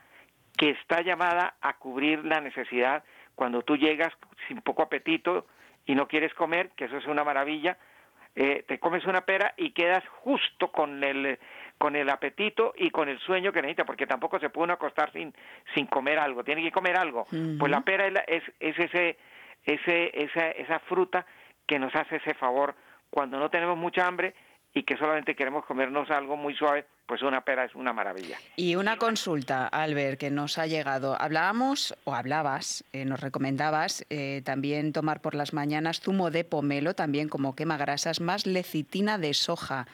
que 0.57 0.71
está 0.71 1.03
llamada 1.03 1.55
a 1.61 1.77
cubrir 1.77 2.25
la 2.25 2.41
necesidad 2.41 3.05
cuando 3.35 3.63
tú 3.63 3.77
llegas 3.77 4.13
sin 4.49 4.61
poco 4.61 4.83
apetito 4.83 5.47
y 5.87 5.95
no 5.95 6.09
quieres 6.09 6.35
comer, 6.35 6.71
que 6.71 6.87
eso 6.87 6.97
es 6.97 7.07
una 7.07 7.25
maravilla, 7.25 7.79
eh, 8.35 8.65
te 8.69 8.79
comes 8.79 9.05
una 9.07 9.23
pera 9.23 9.55
y 9.57 9.71
quedas 9.71 10.05
justo 10.23 10.71
con 10.71 11.03
el 11.03 11.39
con 11.79 11.97
el 11.97 12.09
apetito 12.09 12.73
y 12.77 12.91
con 12.91 13.09
el 13.09 13.19
sueño 13.21 13.53
que 13.53 13.61
necesita, 13.61 13.85
porque 13.85 14.07
tampoco 14.07 14.39
se 14.39 14.51
puede 14.51 14.73
acostar 14.73 15.13
sin, 15.13 15.35
sin 15.75 15.87
comer 15.87 16.19
algo, 16.19 16.43
tiene 16.45 16.63
que 16.63 16.73
comer 16.73 16.97
algo. 16.97 17.27
Pues 17.59 17.71
la 17.71 17.83
pera 17.83 18.07
es, 18.27 18.43
es, 18.61 18.79
ese, 18.79 19.19
ese, 19.65 20.11
esa, 20.23 20.51
esa 20.51 20.79
fruta 20.81 21.27
que 21.67 21.79
nos 21.79 21.95
hace 21.95 22.17
ese 22.17 22.35
favor 22.35 22.75
cuando 23.11 23.39
no 23.39 23.51
tenemos 23.51 23.77
mucha 23.77 24.07
hambre 24.07 24.35
y 24.77 24.83
que 24.83 24.97
solamente 24.99 25.35
queremos 25.35 25.65
comernos 25.65 26.11
algo 26.11 26.37
muy 26.37 26.55
suave, 26.55 26.85
pues 27.07 27.23
una 27.23 27.41
pera 27.41 27.65
es 27.65 27.75
una 27.75 27.95
maravilla. 27.95 28.37
Y 28.57 28.77
una 28.77 28.99
consulta, 28.99 29.67
Albert, 29.69 30.21
que 30.21 30.31
nos 30.31 30.59
ha 30.59 30.67
llegado. 30.67 31.17
Hablábamos, 31.19 31.97
o 32.05 32.15
hablabas, 32.15 32.85
eh, 32.93 33.07
nos 33.07 33.21
recomendabas 33.21 34.05
eh, 34.11 34.43
también 34.45 34.93
tomar 34.93 35.23
por 35.23 35.35
las 35.35 35.55
mañanas 35.55 36.01
zumo 36.01 36.31
de 36.31 36.45
pomelo, 36.45 36.95
también 36.95 37.31
como 37.31 37.57
quema 37.57 37.79
grasas, 37.79 38.21
más 38.21 38.45
lecitina 38.47 39.17
de 39.17 39.33
soja. 39.33 39.87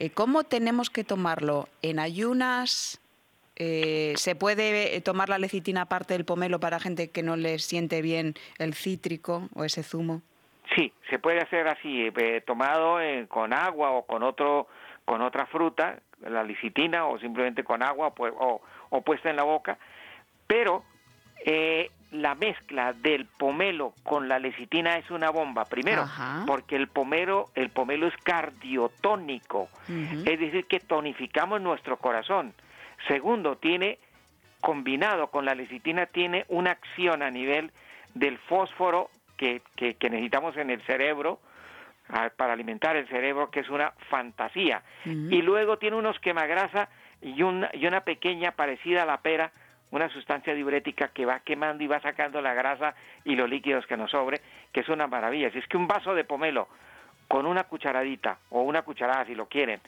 Eh, 0.00 0.08
¿Cómo 0.10 0.44
tenemos 0.44 0.88
que 0.88 1.04
tomarlo? 1.04 1.68
¿En 1.82 1.98
ayunas? 1.98 3.02
Eh, 3.56 4.14
¿Se 4.16 4.34
puede 4.34 4.96
eh, 4.96 5.00
tomar 5.02 5.28
la 5.28 5.38
lecitina 5.38 5.82
aparte 5.82 6.14
del 6.14 6.24
pomelo 6.24 6.58
para 6.58 6.80
gente 6.80 7.10
que 7.10 7.22
no 7.22 7.36
le 7.36 7.58
siente 7.58 8.00
bien 8.00 8.32
el 8.58 8.72
cítrico 8.72 9.48
o 9.54 9.62
ese 9.62 9.82
zumo? 9.82 10.22
Sí, 10.74 10.90
se 11.10 11.18
puede 11.18 11.40
hacer 11.40 11.68
así, 11.68 12.10
tomado 12.46 12.96
con 13.28 13.52
agua 13.52 13.90
o 13.90 14.06
con 14.06 14.22
otro 14.22 14.68
con 15.04 15.20
otra 15.20 15.44
fruta, 15.46 15.98
la 16.20 16.44
lecitina 16.44 17.06
o 17.06 17.18
simplemente 17.18 17.64
con 17.64 17.82
agua 17.82 18.14
pues, 18.14 18.32
o, 18.38 18.62
o 18.90 19.00
puesta 19.02 19.28
en 19.28 19.36
la 19.36 19.42
boca, 19.42 19.76
pero 20.46 20.84
eh, 21.44 21.90
la 22.10 22.34
mezcla 22.34 22.92
del 22.92 23.26
pomelo 23.26 23.94
con 24.02 24.28
la 24.28 24.38
lecitina 24.38 24.96
es 24.96 25.10
una 25.10 25.30
bomba. 25.30 25.64
Primero, 25.64 26.06
porque 26.46 26.76
el 26.76 26.88
pomelo, 26.88 27.50
el 27.54 27.70
pomelo 27.70 28.06
es 28.06 28.16
cardiotónico, 28.22 29.68
es 29.88 30.40
decir, 30.40 30.66
que 30.66 30.80
tonificamos 30.80 31.60
nuestro 31.60 31.96
corazón. 31.98 32.52
Segundo, 33.08 33.56
tiene 33.56 33.98
combinado 34.60 35.28
con 35.28 35.44
la 35.44 35.54
lecitina 35.54 36.06
tiene 36.06 36.44
una 36.48 36.72
acción 36.72 37.22
a 37.22 37.30
nivel 37.30 37.72
del 38.14 38.38
fósforo 38.38 39.08
que, 39.36 39.62
que, 39.76 40.10
necesitamos 40.10 40.56
en 40.58 40.70
el 40.70 40.82
cerebro 40.82 41.40
para 42.36 42.52
alimentar 42.52 42.96
el 42.96 43.08
cerebro, 43.08 43.50
que 43.50 43.60
es 43.60 43.70
una 43.70 43.92
fantasía. 44.10 44.82
Y 45.04 45.42
luego 45.42 45.78
tiene 45.78 45.96
unos 45.96 46.18
quemagrasa 46.18 46.88
y 47.22 47.42
una, 47.42 47.70
y 47.72 47.86
una 47.86 48.02
pequeña 48.02 48.52
parecida 48.52 49.04
a 49.04 49.06
la 49.06 49.18
pera 49.18 49.52
una 49.90 50.08
sustancia 50.08 50.54
diurética 50.54 51.08
que 51.08 51.26
va 51.26 51.40
quemando 51.40 51.82
y 51.82 51.86
va 51.86 52.00
sacando 52.00 52.40
la 52.40 52.54
grasa 52.54 52.94
y 53.24 53.34
los 53.34 53.48
líquidos 53.48 53.86
que 53.86 53.96
nos 53.96 54.10
sobre, 54.10 54.40
que 54.72 54.80
es 54.80 54.88
una 54.88 55.06
maravilla. 55.06 55.50
Si 55.50 55.58
es 55.58 55.66
que 55.66 55.76
un 55.76 55.86
vaso 55.86 56.14
de 56.14 56.24
pomelo 56.24 56.68
con 57.28 57.46
una 57.46 57.64
cucharadita 57.64 58.38
o 58.50 58.62
una 58.62 58.82
cucharada, 58.82 59.24
si 59.24 59.34
lo 59.34 59.46
quieren, 59.46 59.80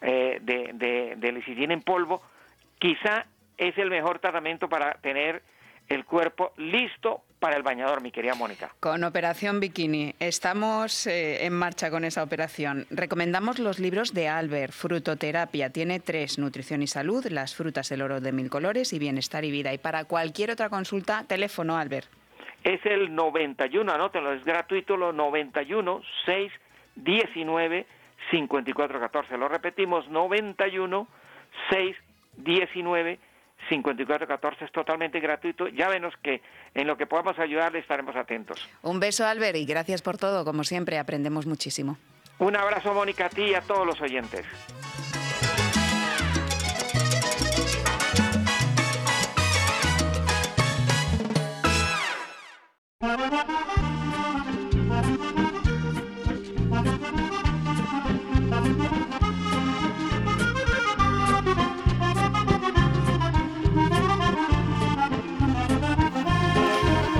eh, 0.00 0.38
de, 0.40 0.70
de, 0.74 1.14
de 1.16 1.32
lecitina 1.32 1.74
en 1.74 1.82
polvo, 1.82 2.22
quizá 2.78 3.26
es 3.56 3.76
el 3.78 3.90
mejor 3.90 4.18
tratamiento 4.20 4.68
para 4.68 4.94
tener 4.94 5.42
el 5.88 6.04
cuerpo 6.04 6.52
listo 6.56 7.22
para 7.38 7.56
el 7.56 7.62
bañador, 7.62 8.02
mi 8.02 8.10
querida 8.10 8.34
Mónica. 8.34 8.70
Con 8.80 9.04
Operación 9.04 9.60
Bikini. 9.60 10.14
Estamos 10.18 11.06
eh, 11.06 11.44
en 11.44 11.52
marcha 11.52 11.90
con 11.90 12.04
esa 12.04 12.22
operación. 12.22 12.86
Recomendamos 12.90 13.58
los 13.58 13.78
libros 13.78 14.12
de 14.14 14.28
Albert, 14.28 14.72
Frutoterapia. 14.72 15.70
Tiene 15.70 16.00
tres, 16.00 16.38
Nutrición 16.38 16.82
y 16.82 16.86
Salud, 16.86 17.26
Las 17.26 17.54
frutas, 17.54 17.90
el 17.92 18.02
oro 18.02 18.20
de 18.20 18.32
mil 18.32 18.50
colores 18.50 18.92
y 18.92 18.98
Bienestar 18.98 19.44
y 19.44 19.50
Vida. 19.50 19.72
Y 19.72 19.78
para 19.78 20.04
cualquier 20.04 20.50
otra 20.50 20.68
consulta, 20.68 21.24
teléfono, 21.26 21.76
Albert. 21.76 22.08
Es 22.64 22.84
el 22.84 23.14
91, 23.14 23.92
anótenlo, 23.92 24.32
es 24.32 24.44
gratuito, 24.44 24.96
lo 24.96 25.12
91 25.12 26.02
6 26.26 26.52
19 26.96 27.86
54 28.30 29.00
14. 29.00 29.38
Lo 29.38 29.48
repetimos, 29.48 30.08
91 30.08 31.06
6 31.70 31.96
19 32.36 33.18
5414 33.68 34.64
es 34.64 34.72
totalmente 34.72 35.20
gratuito. 35.20 35.68
Ya 35.68 35.88
venos 35.88 36.14
que 36.22 36.42
en 36.74 36.86
lo 36.86 36.96
que 36.96 37.06
podamos 37.06 37.38
ayudarle 37.38 37.80
estaremos 37.80 38.16
atentos. 38.16 38.68
Un 38.82 39.00
beso, 39.00 39.26
Albert, 39.26 39.56
y 39.56 39.66
gracias 39.66 40.02
por 40.02 40.16
todo. 40.16 40.44
Como 40.44 40.64
siempre, 40.64 40.98
aprendemos 40.98 41.46
muchísimo. 41.46 41.98
Un 42.38 42.56
abrazo, 42.56 42.94
Mónica, 42.94 43.26
a 43.26 43.30
ti 43.30 43.42
y 43.42 43.54
a 43.54 43.60
todos 43.62 43.86
los 43.86 44.00
oyentes. 44.00 44.46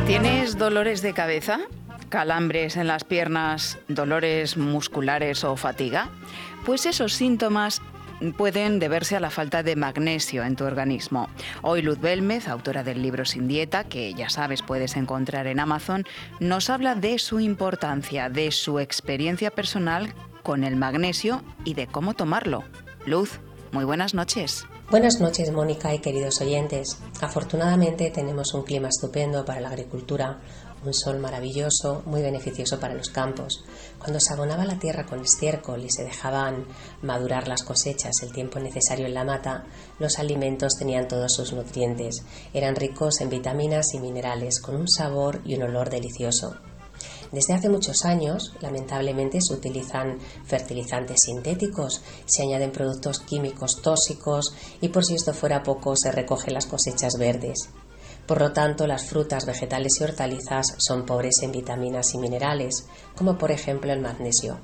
¿Tienes 0.08 0.56
dolores 0.56 1.02
de 1.02 1.12
cabeza? 1.12 1.60
¿Calambres 2.08 2.78
en 2.78 2.86
las 2.86 3.04
piernas? 3.04 3.76
¿Dolores 3.88 4.56
musculares 4.56 5.44
o 5.44 5.54
fatiga? 5.54 6.08
Pues 6.64 6.86
esos 6.86 7.12
síntomas 7.12 7.82
pueden 8.38 8.78
deberse 8.78 9.16
a 9.16 9.20
la 9.20 9.28
falta 9.28 9.62
de 9.62 9.76
magnesio 9.76 10.44
en 10.44 10.56
tu 10.56 10.64
organismo. 10.64 11.28
Hoy 11.60 11.82
Luz 11.82 12.00
Belmez, 12.00 12.48
autora 12.48 12.82
del 12.84 13.02
libro 13.02 13.26
Sin 13.26 13.48
Dieta, 13.48 13.84
que 13.84 14.14
ya 14.14 14.30
sabes 14.30 14.62
puedes 14.62 14.96
encontrar 14.96 15.46
en 15.46 15.60
Amazon, 15.60 16.06
nos 16.40 16.70
habla 16.70 16.94
de 16.94 17.18
su 17.18 17.38
importancia, 17.38 18.30
de 18.30 18.50
su 18.50 18.80
experiencia 18.80 19.50
personal 19.50 20.14
con 20.42 20.64
el 20.64 20.76
magnesio 20.76 21.42
y 21.64 21.74
de 21.74 21.86
cómo 21.86 22.14
tomarlo. 22.14 22.64
Luz, 23.04 23.40
muy 23.72 23.84
buenas 23.84 24.14
noches. 24.14 24.66
Buenas 24.90 25.20
noches, 25.20 25.52
Mónica 25.52 25.94
y 25.94 25.98
queridos 25.98 26.40
oyentes. 26.40 26.96
Afortunadamente 27.20 28.10
tenemos 28.10 28.54
un 28.54 28.62
clima 28.62 28.88
estupendo 28.88 29.44
para 29.44 29.60
la 29.60 29.68
agricultura, 29.68 30.40
un 30.82 30.94
sol 30.94 31.18
maravilloso, 31.18 32.02
muy 32.06 32.22
beneficioso 32.22 32.80
para 32.80 32.94
los 32.94 33.10
campos. 33.10 33.66
Cuando 33.98 34.18
se 34.18 34.32
abonaba 34.32 34.64
la 34.64 34.78
tierra 34.78 35.04
con 35.04 35.20
estiércol 35.20 35.84
y 35.84 35.90
se 35.90 36.04
dejaban 36.04 36.64
madurar 37.02 37.48
las 37.48 37.64
cosechas 37.64 38.22
el 38.22 38.32
tiempo 38.32 38.60
necesario 38.60 39.04
en 39.04 39.12
la 39.12 39.24
mata, 39.24 39.66
los 39.98 40.18
alimentos 40.18 40.76
tenían 40.78 41.06
todos 41.06 41.34
sus 41.34 41.52
nutrientes. 41.52 42.22
Eran 42.54 42.74
ricos 42.74 43.20
en 43.20 43.28
vitaminas 43.28 43.92
y 43.92 44.00
minerales, 44.00 44.58
con 44.58 44.74
un 44.74 44.88
sabor 44.88 45.42
y 45.44 45.56
un 45.56 45.64
olor 45.64 45.90
delicioso. 45.90 46.56
Desde 47.32 47.54
hace 47.54 47.68
muchos 47.68 48.04
años, 48.04 48.54
lamentablemente, 48.60 49.40
se 49.40 49.52
utilizan 49.52 50.18
fertilizantes 50.44 51.18
sintéticos, 51.24 52.02
se 52.24 52.42
añaden 52.42 52.72
productos 52.72 53.20
químicos 53.20 53.82
tóxicos 53.82 54.54
y 54.80 54.88
por 54.88 55.04
si 55.04 55.14
esto 55.14 55.34
fuera 55.34 55.62
poco, 55.62 55.94
se 55.96 56.10
recogen 56.10 56.54
las 56.54 56.66
cosechas 56.66 57.14
verdes. 57.18 57.68
Por 58.26 58.40
lo 58.40 58.52
tanto, 58.52 58.86
las 58.86 59.06
frutas, 59.06 59.46
vegetales 59.46 60.00
y 60.00 60.04
hortalizas 60.04 60.74
son 60.78 61.06
pobres 61.06 61.42
en 61.42 61.52
vitaminas 61.52 62.14
y 62.14 62.18
minerales, 62.18 62.86
como 63.14 63.38
por 63.38 63.50
ejemplo 63.50 63.92
el 63.92 64.00
magnesio. 64.00 64.58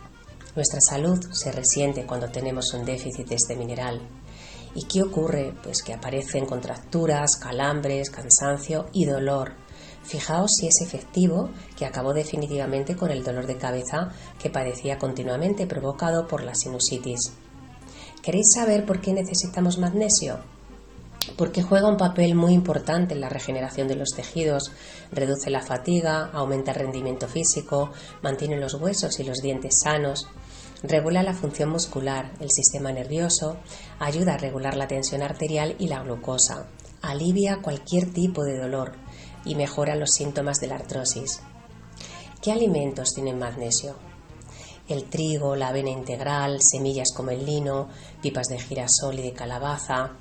Nuestra 0.55 0.81
salud 0.81 1.19
se 1.33 1.51
resiente 1.51 2.07
cuando 2.07 2.31
tenemos 2.31 2.73
un 2.75 2.85
déficit 2.85 3.27
de 3.27 3.35
este 3.35 3.57
mineral. 3.57 4.01
¿Y 4.75 4.85
qué 4.85 5.03
ocurre? 5.03 5.55
Pues 5.63 5.83
que 5.83 5.95
aparecen 5.95 6.47
contracturas, 6.47 7.37
calambres, 7.37 8.11
cansancio 8.11 8.87
y 8.93 9.05
dolor. 9.05 9.64
Fijaos 10.05 10.53
si 10.59 10.67
es 10.67 10.81
efectivo 10.81 11.51
que 11.77 11.87
acabó 11.87 12.13
definitivamente 12.13 12.95
con 12.95 13.11
el 13.11 13.25
dolor 13.25 13.47
de 13.47 13.57
cabeza 13.57 14.13
que 14.39 14.51
padecía 14.51 14.99
continuamente 14.99 15.67
provocado 15.67 16.29
por 16.29 16.43
la 16.43 16.55
sinusitis. 16.55 17.33
¿Queréis 18.23 18.53
saber 18.53 18.87
por 18.87 19.01
qué 19.01 19.13
necesitamos 19.13 19.79
magnesio? 19.79 20.41
porque 21.37 21.63
juega 21.63 21.89
un 21.89 21.97
papel 21.97 22.35
muy 22.35 22.53
importante 22.53 23.15
en 23.15 23.21
la 23.21 23.29
regeneración 23.29 23.89
de 23.89 23.97
los 23.97 24.11
tejidos, 24.11 24.73
reduce 25.11 25.51
la 25.51 25.63
fatiga, 25.63 26.31
aumenta 26.33 26.73
el 26.73 26.79
rendimiento 26.79 27.29
físico, 27.29 27.91
mantiene 28.23 28.59
los 28.59 28.75
huesos 28.75 29.19
y 29.21 29.25
los 29.25 29.39
dientes 29.39 29.81
sanos, 29.83 30.29
regula 30.83 31.23
la 31.23 31.35
función 31.35 31.71
muscular, 31.71 32.33
el 32.41 32.51
sistema 32.51 32.93
nervioso, 32.93 33.57
ayuda 33.99 34.35
a 34.35 34.39
regular 34.39 34.77
la 34.77 34.87
tensión 34.87 35.23
arterial 35.23 35.77
y 35.79 35.89
la 35.89 36.03
glucosa, 36.03 36.67
alivia 37.03 37.61
cualquier 37.63 38.13
tipo 38.13 38.45
de 38.45 38.59
dolor 38.59 39.04
y 39.45 39.55
mejora 39.55 39.97
los 39.97 40.13
síntomas 40.13 40.61
de 40.61 40.69
la 40.69 40.77
artrosis. 40.77 41.41
¿Qué 42.43 42.53
alimentos 42.53 43.15
tienen 43.15 43.39
magnesio? 43.39 43.97
El 44.89 45.05
trigo, 45.05 45.57
la 45.57 45.69
avena 45.69 45.91
integral, 45.91 46.61
semillas 46.61 47.13
como 47.15 47.31
el 47.31 47.47
lino, 47.47 47.89
pipas 48.21 48.49
de 48.49 48.59
girasol 48.59 49.19
y 49.19 49.23
de 49.23 49.33
calabaza, 49.33 50.13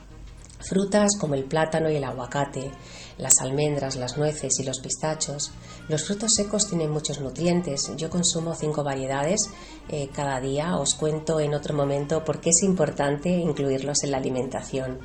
Frutas 0.63 1.17
como 1.19 1.35
el 1.35 1.43
plátano 1.43 1.89
y 1.89 1.97
el 1.97 2.05
aguacate, 2.05 2.71
las 3.17 3.41
almendras, 3.41 3.97
las 3.97 4.17
nueces 4.17 4.59
y 4.59 4.63
los 4.63 4.79
pistachos. 4.79 5.51
Los 5.89 6.05
frutos 6.05 6.33
secos 6.35 6.69
tienen 6.69 6.89
muchos 6.89 7.19
nutrientes. 7.19 7.91
Yo 7.97 8.09
consumo 8.09 8.55
cinco 8.55 8.83
variedades 8.83 9.49
eh, 9.89 10.09
cada 10.13 10.39
día. 10.39 10.77
Os 10.77 10.95
cuento 10.95 11.41
en 11.41 11.53
otro 11.53 11.75
momento 11.75 12.23
por 12.23 12.39
qué 12.39 12.51
es 12.51 12.63
importante 12.63 13.29
incluirlos 13.29 14.03
en 14.03 14.11
la 14.11 14.17
alimentación. 14.17 14.99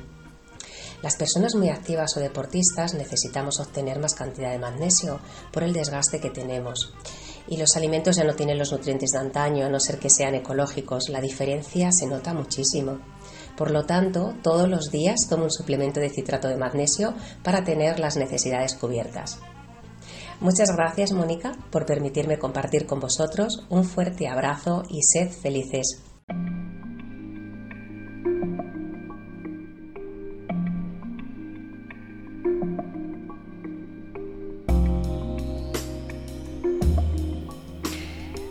Las 1.01 1.15
personas 1.15 1.55
muy 1.55 1.69
activas 1.69 2.15
o 2.17 2.19
deportistas 2.19 2.93
necesitamos 2.93 3.59
obtener 3.59 3.99
más 3.99 4.15
cantidad 4.15 4.51
de 4.51 4.59
magnesio 4.59 5.19
por 5.51 5.63
el 5.63 5.71
desgaste 5.71 6.19
que 6.19 6.29
tenemos. 6.29 6.93
Y 7.47 7.57
los 7.57 7.77
alimentos 7.77 8.17
ya 8.17 8.25
no 8.25 8.35
tienen 8.35 8.59
los 8.59 8.71
nutrientes 8.71 9.11
de 9.11 9.19
antaño, 9.19 9.65
a 9.65 9.69
no 9.69 9.79
ser 9.79 9.97
que 9.97 10.09
sean 10.09 10.35
ecológicos. 10.35 11.09
La 11.09 11.21
diferencia 11.21 11.91
se 11.91 12.05
nota 12.05 12.33
muchísimo. 12.33 12.99
Por 13.57 13.71
lo 13.71 13.85
tanto, 13.85 14.35
todos 14.43 14.69
los 14.69 14.91
días 14.91 15.27
tomo 15.29 15.45
un 15.45 15.51
suplemento 15.51 15.99
de 15.99 16.09
citrato 16.09 16.47
de 16.47 16.57
magnesio 16.57 17.13
para 17.43 17.63
tener 17.63 17.99
las 17.99 18.17
necesidades 18.17 18.75
cubiertas. 18.75 19.39
Muchas 20.41 20.69
gracias, 20.73 21.11
Mónica, 21.11 21.53
por 21.71 21.85
permitirme 21.85 22.39
compartir 22.39 22.85
con 22.85 22.99
vosotros. 22.99 23.65
Un 23.69 23.83
fuerte 23.83 24.27
abrazo 24.27 24.83
y 24.89 25.01
sed 25.03 25.29
felices. 25.31 26.01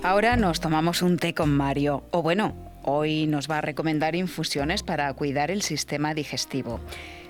Ahora 0.09 0.39
nos 0.39 0.59
tomamos 0.59 1.03
un 1.03 1.19
té 1.19 1.35
con 1.35 1.55
Mario, 1.55 2.03
o 2.13 2.23
bueno, 2.23 2.55
Hoy 2.83 3.27
nos 3.27 3.51
va 3.51 3.59
a 3.59 3.61
recomendar 3.61 4.15
infusiones 4.15 4.83
para 4.83 5.13
cuidar 5.13 5.51
el 5.51 5.61
sistema 5.61 6.15
digestivo. 6.15 6.81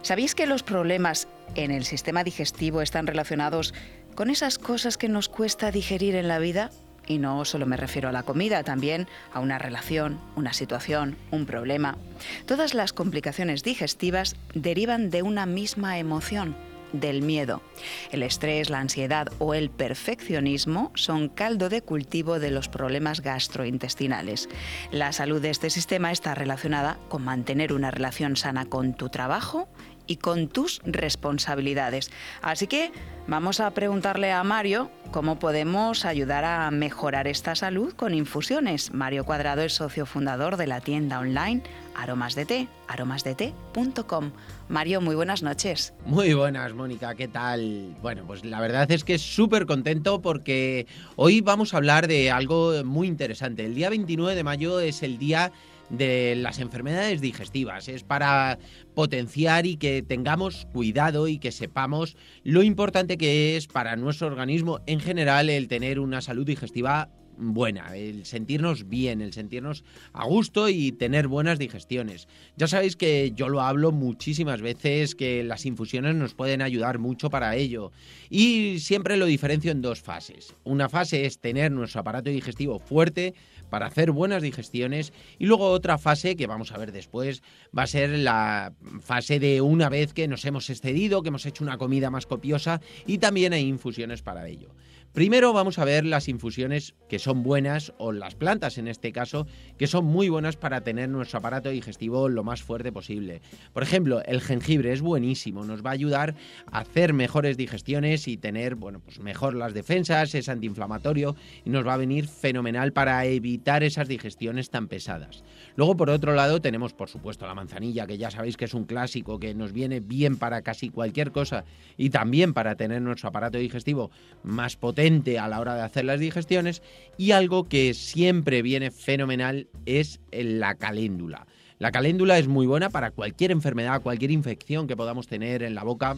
¿Sabéis 0.03 0.37
que 0.37 0.47
los 0.47 0.63
problemas 0.63 1.27
en 1.57 1.73
el 1.73 1.85
sistema 1.85 2.23
digestivo 2.23 2.81
están 2.81 3.09
relacionados 3.09 3.75
con 4.15 4.31
esas 4.31 4.59
cosas 4.59 4.97
que 4.97 5.09
nos 5.09 5.29
cuesta 5.29 5.73
digerir 5.73 6.15
en 6.15 6.29
la 6.29 6.39
vida? 6.39 6.71
Y 7.09 7.19
no 7.19 7.45
solo 7.45 7.67
me 7.67 7.77
refiero 7.77 8.11
a 8.11 8.13
la 8.13 8.23
comida, 8.23 8.63
también 8.63 9.09
a 9.33 9.41
una 9.41 9.59
relación, 9.59 10.21
una 10.37 10.53
situación, 10.53 11.17
un 11.33 11.47
problema. 11.47 11.99
Todas 12.47 12.75
las 12.75 12.93
complicaciones 12.93 13.65
digestivas 13.65 14.37
derivan 14.55 15.11
de 15.11 15.23
una 15.23 15.47
misma 15.47 15.99
emoción, 15.99 16.55
del 16.93 17.23
miedo. 17.23 17.63
El 18.11 18.23
estrés, 18.23 18.71
la 18.71 18.81
ansiedad 18.81 19.29
o 19.39 19.55
el 19.55 19.71
perfeccionismo 19.71 20.93
son 20.95 21.29
caldo 21.29 21.69
de 21.69 21.83
cultivo 21.83 22.39
de 22.39 22.51
los 22.51 22.69
problemas 22.69 23.21
gastrointestinales. 23.21 24.49
La 24.91 25.13
salud 25.13 25.41
de 25.41 25.51
este 25.51 25.71
sistema 25.71 26.13
está 26.13 26.35
relacionada 26.35 26.99
con 27.09 27.25
mantener 27.25 27.73
una 27.73 27.91
relación 27.91 28.37
sana 28.37 28.65
con 28.67 28.95
tu 28.95 29.09
trabajo 29.09 29.69
y 30.09 30.17
con 30.17 30.49
tus 30.49 30.81
responsabilidades. 30.85 32.11
Así 32.43 32.67
que 32.67 32.91
vamos 33.29 33.61
a 33.61 33.71
preguntarle 33.71 34.33
a 34.33 34.43
Mario 34.43 34.91
cómo 35.13 35.39
podemos 35.39 36.05
ayudar 36.05 36.45
a 36.45 36.71
mejorar 36.73 37.29
esta 37.29 37.55
salud 37.55 37.93
con 37.95 38.15
infusiones. 38.15 38.93
Mario 38.93 39.25
Cuadrado 39.25 39.63
es 39.63 39.75
socio 39.75 40.07
fundador 40.07 40.57
de 40.57 40.67
la 40.67 40.81
tienda 40.81 41.21
online 41.21 41.63
Aromas 41.95 42.35
de 42.35 42.47
Té, 42.47 42.69
aromasdete.com. 42.89 44.33
Mario, 44.69 45.01
muy 45.01 45.15
buenas 45.15 45.43
noches. 45.43 45.95
Muy 46.05 46.35
buenas, 46.35 46.75
Mónica, 46.75 47.15
¿qué 47.15 47.27
tal? 47.27 47.97
Bueno, 48.03 48.25
pues 48.27 48.45
la 48.45 48.61
verdad 48.61 48.91
es 48.91 49.03
que 49.03 49.19
súper 49.19 49.65
contento 49.65 50.21
porque 50.21 50.87
hoy 51.17 51.41
vamos 51.41 51.73
a 51.73 51.79
hablar 51.79 52.07
de 52.07 52.31
algo 52.31 52.85
muy 52.85 53.09
interesante. 53.09 53.65
El 53.65 53.75
día 53.75 53.89
29 53.89 54.35
de 54.35 54.45
mayo 54.45 54.79
es 54.81 55.03
el 55.03 55.17
día 55.17 55.53
de 55.89 56.35
las 56.37 56.59
enfermedades 56.59 57.23
digestivas. 57.23 57.89
Es 57.89 58.05
para 58.05 58.59
potenciar 58.95 59.65
y 59.65 59.77
que 59.77 60.03
tengamos 60.03 60.67
cuidado 60.73 61.29
y 61.29 61.39
que 61.39 61.51
sepamos 61.51 62.17
lo 62.45 62.63
importante 62.63 63.17
que 63.17 63.57
es 63.57 63.69
para 63.69 63.97
nuestro 63.97 64.27
organismo 64.27 64.81
en 64.87 65.01
general 65.01 65.49
el 65.49 65.69
tener 65.69 65.99
una 65.99 66.21
salud 66.21 66.45
digestiva 66.45 67.09
buena, 67.39 67.97
el 67.97 68.27
sentirnos 68.27 68.89
bien, 68.89 69.21
el 69.21 69.33
sentirnos 69.33 69.85
a 70.13 70.25
gusto 70.25 70.69
y 70.69 70.93
tener 70.93 71.29
buenas 71.29 71.59
digestiones. 71.59 72.29
Ya 72.57 72.67
sabéis 72.67 72.97
que 72.97 73.33
yo 73.35 73.49
lo 73.49 73.61
hablo 73.61 73.93
muchísimas 73.93 74.61
veces, 74.61 75.15
que 75.15 75.45
las 75.45 75.67
infusiones 75.67 76.15
nos 76.15 76.35
pueden 76.35 76.63
ayudar 76.63 76.99
mucho 76.99 77.31
para 77.31 77.57
ello. 77.57 77.93
Y 78.29 78.81
siempre 78.81 79.17
lo 79.17 79.27
diferencio 79.27 79.71
en 79.71 79.83
dos 79.83 80.01
fases. 80.01 80.55
Una 80.65 80.89
fase 80.89 81.25
es 81.25 81.39
tener 81.39 81.73
nuestro 81.73 82.01
aparato 82.01 82.31
digestivo 82.31 82.79
fuerte, 82.79 83.35
para 83.69 83.87
hacer 83.87 84.11
buenas 84.11 84.43
digestiones. 84.43 85.13
Y 85.39 85.47
luego 85.47 85.71
otra 85.71 85.99
fase 85.99 86.37
que 86.37 86.47
vamos 86.47 86.73
a 86.73 86.79
ver 86.79 86.93
después 86.93 87.43
va 87.77 87.85
a 87.85 87.87
ser 87.87 88.11
la 88.11 88.73
fase 89.01 89.39
de 89.39 89.61
una 89.61 89.89
vez 89.89 90.13
que 90.13 90.29
nos 90.29 90.45
hemos 90.45 90.71
excedido, 90.71 91.23
que 91.23 91.29
hemos 91.29 91.47
hecho 91.47 91.65
una 91.65 91.79
comida 91.79 92.11
más 92.11 92.27
copiosa 92.27 92.81
y 93.07 93.19
también 93.19 93.53
hay 93.53 93.67
infusiones 93.67 94.23
para 94.23 94.49
ello. 94.49 94.71
Primero 95.15 95.55
vamos 95.55 95.79
a 95.79 95.87
ver 95.87 96.05
las 96.05 96.29
infusiones 96.29 96.95
que 97.09 97.19
son 97.19 97.43
buenas, 97.43 97.95
o 97.97 98.13
las 98.13 98.35
plantas 98.35 98.77
en 98.77 98.89
este 98.89 99.11
caso, 99.11 99.47
que 99.79 99.87
son 99.87 100.05
muy 100.05 100.29
buenas 100.29 100.57
para 100.57 100.83
tener 100.83 101.09
nuestro 101.09 101.39
aparato 101.39 101.71
digestivo 101.71 102.29
lo 102.29 102.45
más 102.45 102.63
fuerte 102.63 102.93
posible. 102.93 103.41
Por 103.73 103.83
ejemplo, 103.83 104.23
el 104.27 104.43
jengibre 104.43 104.93
es 104.93 105.01
buenísimo, 105.01 105.65
nos 105.65 105.85
va 105.85 105.91
a 105.91 105.95
ayudar 105.95 106.37
a 106.71 106.81
hacer 106.81 107.15
mejores 107.15 107.57
digestiones 107.57 108.29
y 108.29 108.37
tener, 108.37 108.75
bueno, 108.75 109.01
pues 109.01 109.19
mejor 109.19 109.55
las 109.55 109.73
defensas, 109.73 110.35
es 110.35 110.51
antiinflamatorio 110.51 111.35
y 111.65 111.71
nos 111.71 111.87
va 111.87 111.95
a 111.95 111.99
venir 111.99 112.29
fenomenal 112.29 112.93
para 112.93 113.25
evitar 113.25 113.83
esas 113.83 114.09
digestiones 114.09 114.69
tan 114.69 114.89
pesadas. 114.89 115.43
Luego, 115.75 115.97
por 115.97 116.11
otro 116.11 116.35
lado, 116.35 116.61
tenemos 116.61 116.93
por 116.93 117.09
supuesto 117.09 117.47
la 117.47 117.55
manzanilla, 117.55 118.07
que 118.07 118.19
ya 118.19 118.31
sabéis 118.31 118.59
que 118.59 118.67
es 118.67 118.75
un 118.75 118.85
clásico 118.85 119.41
que 119.41 119.55
nos 119.55 119.73
viene 119.73 120.01
bien 120.01 120.37
para 120.37 120.61
casi 120.61 120.91
cualquier 120.91 121.33
cosa 121.33 121.65
y 121.97 122.11
también 122.11 122.53
para 122.53 122.77
tener 122.77 123.01
nuestro 123.01 123.31
aparato 123.31 123.57
digestivo 123.57 124.11
más 124.43 124.77
potente 124.77 124.98
a 124.99 125.47
la 125.47 125.61
hora 125.61 125.77
de 125.77 125.83
hacer 125.83 126.05
las 126.05 126.19
digestiones 126.19 126.83
y 127.17 127.31
algo 127.31 127.69
que 127.69 127.95
siempre 127.95 128.63
viene 128.63 128.91
fenomenal 128.91 129.69
es 129.87 130.19
la 130.33 130.75
caléndula. 130.75 131.47
La 131.79 131.93
caléndula 131.93 132.37
es 132.37 132.49
muy 132.49 132.67
buena 132.67 132.91
para 132.91 133.13
cualquier 133.13 133.53
enfermedad, 133.53 134.03
cualquier 134.03 134.33
infección 134.33 134.89
que 134.89 134.97
podamos 134.97 135.29
tener 135.29 135.63
en 135.63 135.77
la 135.77 135.85
boca. 135.85 136.17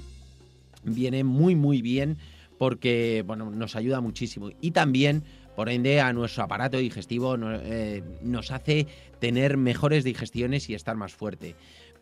Viene 0.82 1.24
muy 1.24 1.54
muy 1.54 1.82
bien 1.82 2.16
porque 2.56 3.22
bueno, 3.26 3.50
nos 3.50 3.76
ayuda 3.76 4.00
muchísimo 4.00 4.48
y 4.62 4.70
también 4.70 5.24
por 5.56 5.68
ende 5.68 6.00
a 6.00 6.14
nuestro 6.14 6.44
aparato 6.44 6.78
digestivo 6.78 7.36
eh, 7.38 8.02
nos 8.22 8.50
hace 8.50 8.86
tener 9.18 9.58
mejores 9.58 10.04
digestiones 10.04 10.70
y 10.70 10.74
estar 10.74 10.96
más 10.96 11.12
fuerte. 11.12 11.54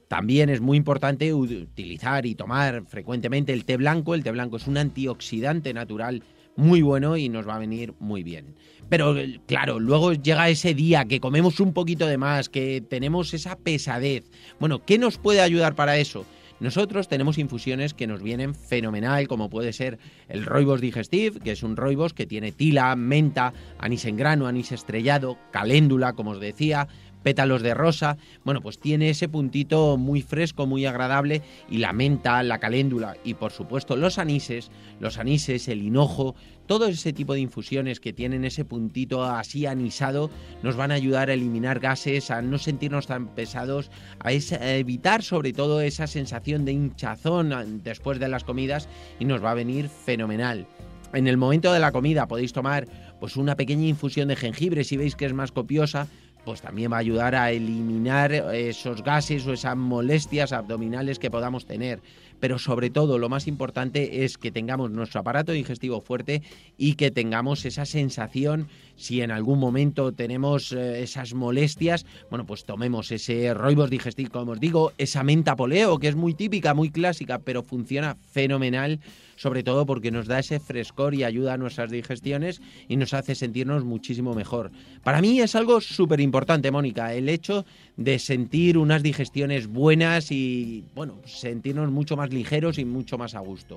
También 0.07 0.49
es 0.49 0.61
muy 0.61 0.77
importante 0.77 1.35
utilizar 1.35 2.25
y 2.25 2.37
tomar 2.37 2.85
frecuentemente 2.87 3.53
el 3.53 3.65
té 3.65 3.77
blanco. 3.77 4.15
El 4.15 4.23
té 4.23 4.31
blanco 4.31 4.57
es 4.57 4.69
un 4.69 4.79
antioxidante 4.79 5.75
natural 5.75 6.23
muy 6.59 6.83
bueno 6.83 7.17
y 7.17 7.29
nos 7.29 7.49
va 7.49 7.55
a 7.55 7.61
venir 7.61 7.95
muy 8.01 8.25
bien. 8.25 8.57
Pero 8.89 9.15
claro, 9.47 9.79
luego 9.79 10.13
llega 10.13 10.49
ese 10.49 10.75
día 10.75 11.05
que 11.05 11.21
comemos 11.21 11.61
un 11.61 11.73
poquito 11.73 12.07
de 12.07 12.19
más, 12.19 12.49
que 12.49 12.81
tenemos 12.81 13.33
esa 13.33 13.57
pesadez. 13.57 14.29
Bueno, 14.59 14.85
¿qué 14.85 14.99
nos 14.99 15.19
puede 15.19 15.41
ayudar 15.41 15.77
para 15.77 15.99
eso? 15.99 16.27
Nosotros 16.59 17.07
tenemos 17.07 17.39
infusiones 17.39 17.95
que 17.95 18.09
nos 18.09 18.21
vienen 18.21 18.57
fenomenal, 18.57 19.29
como 19.29 19.49
puede 19.49 19.73
ser 19.73 20.01
el 20.29 20.45
Roibos 20.45 20.81
Digestive, 20.81 21.39
que 21.39 21.53
es 21.53 21.63
un 21.63 21.77
Roibos 21.77 22.13
que 22.13 22.27
tiene 22.27 22.51
tila, 22.51 22.97
menta, 22.97 23.53
anís 23.79 24.05
en 24.07 24.17
grano, 24.17 24.49
anís 24.49 24.73
estrellado, 24.73 25.39
caléndula, 25.53 26.15
como 26.15 26.33
os 26.33 26.41
decía, 26.41 26.89
pétalos 27.23 27.63
de 27.63 27.75
rosa. 27.75 28.17
Bueno, 28.45 28.61
pues 28.61 28.79
tiene 28.79 29.11
ese 29.11 29.29
puntito 29.29 29.97
muy 29.97 30.23
fresco, 30.23 30.67
muy 30.67 30.87
agradable 30.87 31.43
y 31.69 31.79
la 31.79 31.93
menta, 31.93 32.43
la 32.43 32.59
caléndula 32.59 33.17
y 33.25 33.35
por 33.35 33.53
supuesto 33.53 33.97
los 33.97 34.19
anises, 34.19 34.71
los 35.01 35.19
anises, 35.19 35.69
el 35.69 35.83
hinojo, 35.83 36.35
todo 36.67 36.87
ese 36.87 37.13
tipo 37.13 37.35
de 37.35 37.41
infusiones 37.41 37.99
que 37.99 38.13
tienen 38.13 38.45
ese 38.45 38.65
puntito 38.65 39.25
así 39.25 39.65
anisado 39.67 40.31
nos 40.63 40.77
van 40.77 40.91
a 40.91 40.95
ayudar 40.95 41.31
a 41.31 41.33
eliminar 41.35 41.81
gases, 41.81 42.31
a 42.31 42.43
no 42.43 42.59
sentirnos 42.59 43.07
tan 43.07 43.29
pesados, 43.29 43.91
a, 44.21 44.33
evitar 44.33 45.23
sobre 45.23 45.53
todo 45.53 45.81
esa 45.81 46.07
sensación 46.07 46.65
de 46.65 46.73
hinchazón 46.73 47.81
después 47.83 48.21
de 48.21 48.29
las 48.29 48.45
comidas 48.45 48.89
y 49.19 49.25
nos 49.25 49.43
va 49.43 49.53
a 49.53 49.55
venir 49.55 49.89
fenomenal. 49.89 50.67
En 51.15 51.27
el 51.27 51.39
momento 51.39 51.73
de 51.73 51.81
la 51.81 51.91
comida 51.91 52.29
podéis 52.29 52.53
tomar 52.53 52.87
pues 53.19 53.37
una 53.37 53.57
pequeña 53.57 53.87
infusión 53.87 54.29
de 54.29 54.37
jengibre 54.37 54.85
si 54.85 54.99
veis 54.99 55.17
que 55.17 55.25
es 55.25 55.33
más 55.33 55.53
copiosa, 55.53 56.07
pues 56.49 56.63
también 56.63 56.91
va 56.91 56.97
a 56.97 57.01
ayudar 57.01 57.35
a 57.35 57.53
eliminar 57.53 58.33
esos 58.33 59.03
gases 59.03 59.47
o 59.47 59.53
esas 59.53 59.77
molestias 59.77 60.55
abdominales 60.55 61.19
que 61.19 61.31
podamos 61.31 61.67
tener. 61.67 62.01
Pero 62.41 62.59
sobre 62.59 62.89
todo 62.89 63.19
lo 63.19 63.29
más 63.29 63.47
importante 63.47 64.25
es 64.25 64.39
que 64.39 64.51
tengamos 64.51 64.91
nuestro 64.91 65.21
aparato 65.21 65.53
digestivo 65.53 66.01
fuerte 66.01 66.43
y 66.79 66.95
que 66.95 67.11
tengamos 67.11 67.67
esa 67.67 67.85
sensación, 67.85 68.69
si 68.97 69.21
en 69.21 69.31
algún 69.31 69.59
momento 69.59 70.13
tenemos 70.13 70.73
eh, 70.73 71.03
esas 71.03 71.35
molestias, 71.35 72.07
bueno, 72.31 72.47
pues 72.47 72.65
tomemos 72.65 73.13
ese 73.13 73.53
roibos 73.53 73.91
digestivo, 73.91 74.31
como 74.31 74.53
os 74.53 74.61
digo, 74.61 74.93
esa 74.97 75.23
menta 75.25 75.55
poleo, 75.55 75.99
que 75.99 76.09
es 76.09 76.17
muy 76.17 76.33
típica, 76.33 76.73
muy 76.73 76.89
clásica, 76.89 77.41
pero 77.41 77.63
funciona 77.63 78.17
fenomenal 78.33 79.01
sobre 79.39 79.63
todo 79.63 79.87
porque 79.87 80.11
nos 80.11 80.27
da 80.27 80.41
ese 80.41 80.59
frescor 80.59 81.15
y 81.15 81.23
ayuda 81.23 81.55
a 81.55 81.57
nuestras 81.57 81.91
digestiones 81.91 82.61
y 82.89 82.97
nos 82.97 83.15
hace 83.15 83.35
sentirnos 83.35 83.85
muchísimo 83.85 84.35
mejor. 84.35 84.73
Para 85.05 85.21
mí 85.21 85.41
es 85.41 85.55
algo 85.55 85.81
súper 85.81 86.21
importante, 86.21 86.71
Mónica, 86.71 87.15
el 87.15 87.29
hecho 87.29 87.65
de 87.97 88.19
sentir 88.19 88.77
unas 88.77 89.03
digestiones 89.03 89.69
buenas 89.69 90.33
y, 90.33 90.85
bueno, 90.95 91.21
sentirnos 91.25 91.91
mucho 91.91 92.17
más 92.17 92.33
ligeros 92.33 92.79
y 92.79 92.85
mucho 92.85 93.17
más 93.17 93.37
a 93.37 93.41
gusto. 93.41 93.77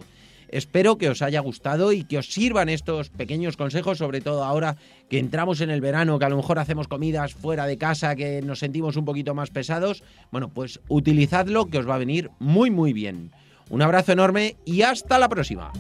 Espero 0.50 0.98
que 0.98 1.10
os 1.10 1.22
haya 1.22 1.40
gustado 1.40 1.94
y 1.94 2.04
que 2.04 2.18
os 2.18 2.26
sirvan 2.26 2.68
estos 2.68 3.10
pequeños 3.10 3.56
consejos, 3.56 4.00
sobre 4.00 4.20
todo 4.20 4.44
ahora 4.44 4.76
que 5.10 5.20
entramos 5.20 5.62
en 5.62 5.70
el 5.70 5.80
verano, 5.80 6.20
que 6.20 6.26
a 6.26 6.30
lo 6.30 6.36
mejor 6.36 6.60
hacemos 6.60 6.90
comidas 6.90 7.34
fuera 7.34 7.66
de 7.68 7.78
casa, 7.78 8.18
que 8.18 8.42
nos 8.42 8.60
sentimos 8.60 8.98
un 8.98 9.06
poquito 9.06 9.34
más 9.34 9.50
pesados. 9.50 10.04
Bueno, 10.30 10.50
pues 10.50 10.82
utilizadlo 10.90 11.68
que 11.68 11.78
os 11.78 11.88
va 11.88 11.96
a 11.96 12.00
venir 12.00 12.32
muy 12.40 12.70
muy 12.70 12.92
bien. 12.92 13.32
Un 13.72 13.82
abrazo 13.82 14.12
enorme 14.12 14.58
y 14.66 14.82
hasta 14.82 15.18
la 15.18 15.30
próxima. 15.30 15.72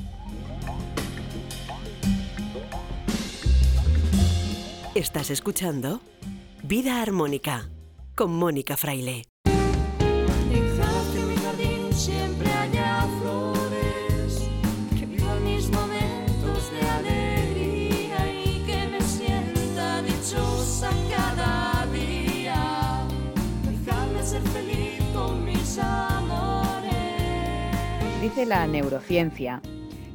Estás 4.96 5.30
escuchando 5.30 6.00
Vida 6.64 7.02
Armónica 7.02 7.70
con 8.16 8.34
Mónica 8.34 8.78
Fraile. 8.78 9.31
Dice 28.32 28.46
la 28.46 28.66
neurociencia 28.66 29.62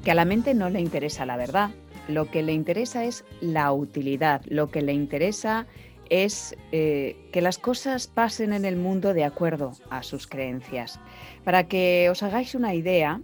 que 0.02 0.10
a 0.10 0.14
la 0.14 0.24
mente 0.24 0.54
no 0.54 0.70
le 0.70 0.80
interesa 0.80 1.26
la 1.26 1.36
verdad, 1.36 1.72
lo 2.08 2.30
que 2.30 2.42
le 2.42 2.54
interesa 2.54 3.04
es 3.04 3.26
la 3.42 3.70
utilidad, 3.72 4.40
lo 4.46 4.70
que 4.70 4.80
le 4.80 4.94
interesa 4.94 5.66
es 6.08 6.56
eh, 6.72 7.14
que 7.30 7.42
las 7.42 7.58
cosas 7.58 8.06
pasen 8.06 8.54
en 8.54 8.64
el 8.64 8.76
mundo 8.76 9.12
de 9.12 9.24
acuerdo 9.24 9.72
a 9.90 10.02
sus 10.02 10.26
creencias. 10.26 10.98
Para 11.44 11.68
que 11.68 12.08
os 12.10 12.22
hagáis 12.22 12.54
una 12.54 12.74
idea, 12.74 13.20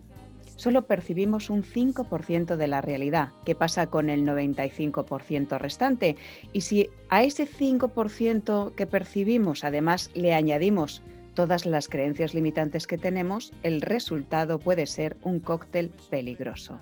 solo 0.57 0.82
percibimos 0.86 1.49
un 1.49 1.62
5% 1.62 2.57
de 2.57 2.66
la 2.66 2.82
realidad, 2.82 3.30
que 3.47 3.55
pasa 3.55 3.86
con 3.86 4.11
el 4.11 4.26
95% 4.26 5.59
restante. 5.59 6.16
Y 6.53 6.61
si 6.61 6.90
a 7.09 7.22
ese 7.22 7.49
5% 7.49 8.74
que 8.74 8.86
percibimos 8.86 9.64
además 9.64 10.11
le 10.12 10.34
añadimos 10.34 11.03
todas 11.35 11.66
las 11.66 11.89
creencias 11.89 12.35
limitantes 12.35 12.87
que 12.87 12.99
tenemos, 12.99 13.53
el 13.62 13.80
resultado 13.80 14.59
puede 14.59 14.87
ser 14.87 15.16
un 15.22 15.41
cóctel 15.41 15.91
peligroso. 16.11 16.78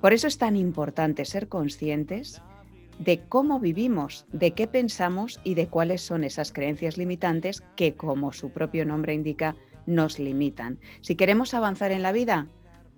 Por 0.00 0.12
eso 0.12 0.26
es 0.26 0.38
tan 0.38 0.56
importante 0.56 1.24
ser 1.24 1.48
conscientes 1.48 2.40
de 2.98 3.20
cómo 3.28 3.60
vivimos, 3.60 4.26
de 4.32 4.52
qué 4.52 4.66
pensamos 4.66 5.40
y 5.42 5.54
de 5.54 5.68
cuáles 5.68 6.02
son 6.02 6.24
esas 6.24 6.52
creencias 6.52 6.98
limitantes 6.98 7.62
que, 7.76 7.94
como 7.94 8.32
su 8.32 8.50
propio 8.50 8.84
nombre 8.84 9.14
indica, 9.14 9.56
nos 9.86 10.18
limitan. 10.18 10.78
Si 11.00 11.16
queremos 11.16 11.54
avanzar 11.54 11.92
en 11.92 12.02
la 12.02 12.12
vida, 12.12 12.48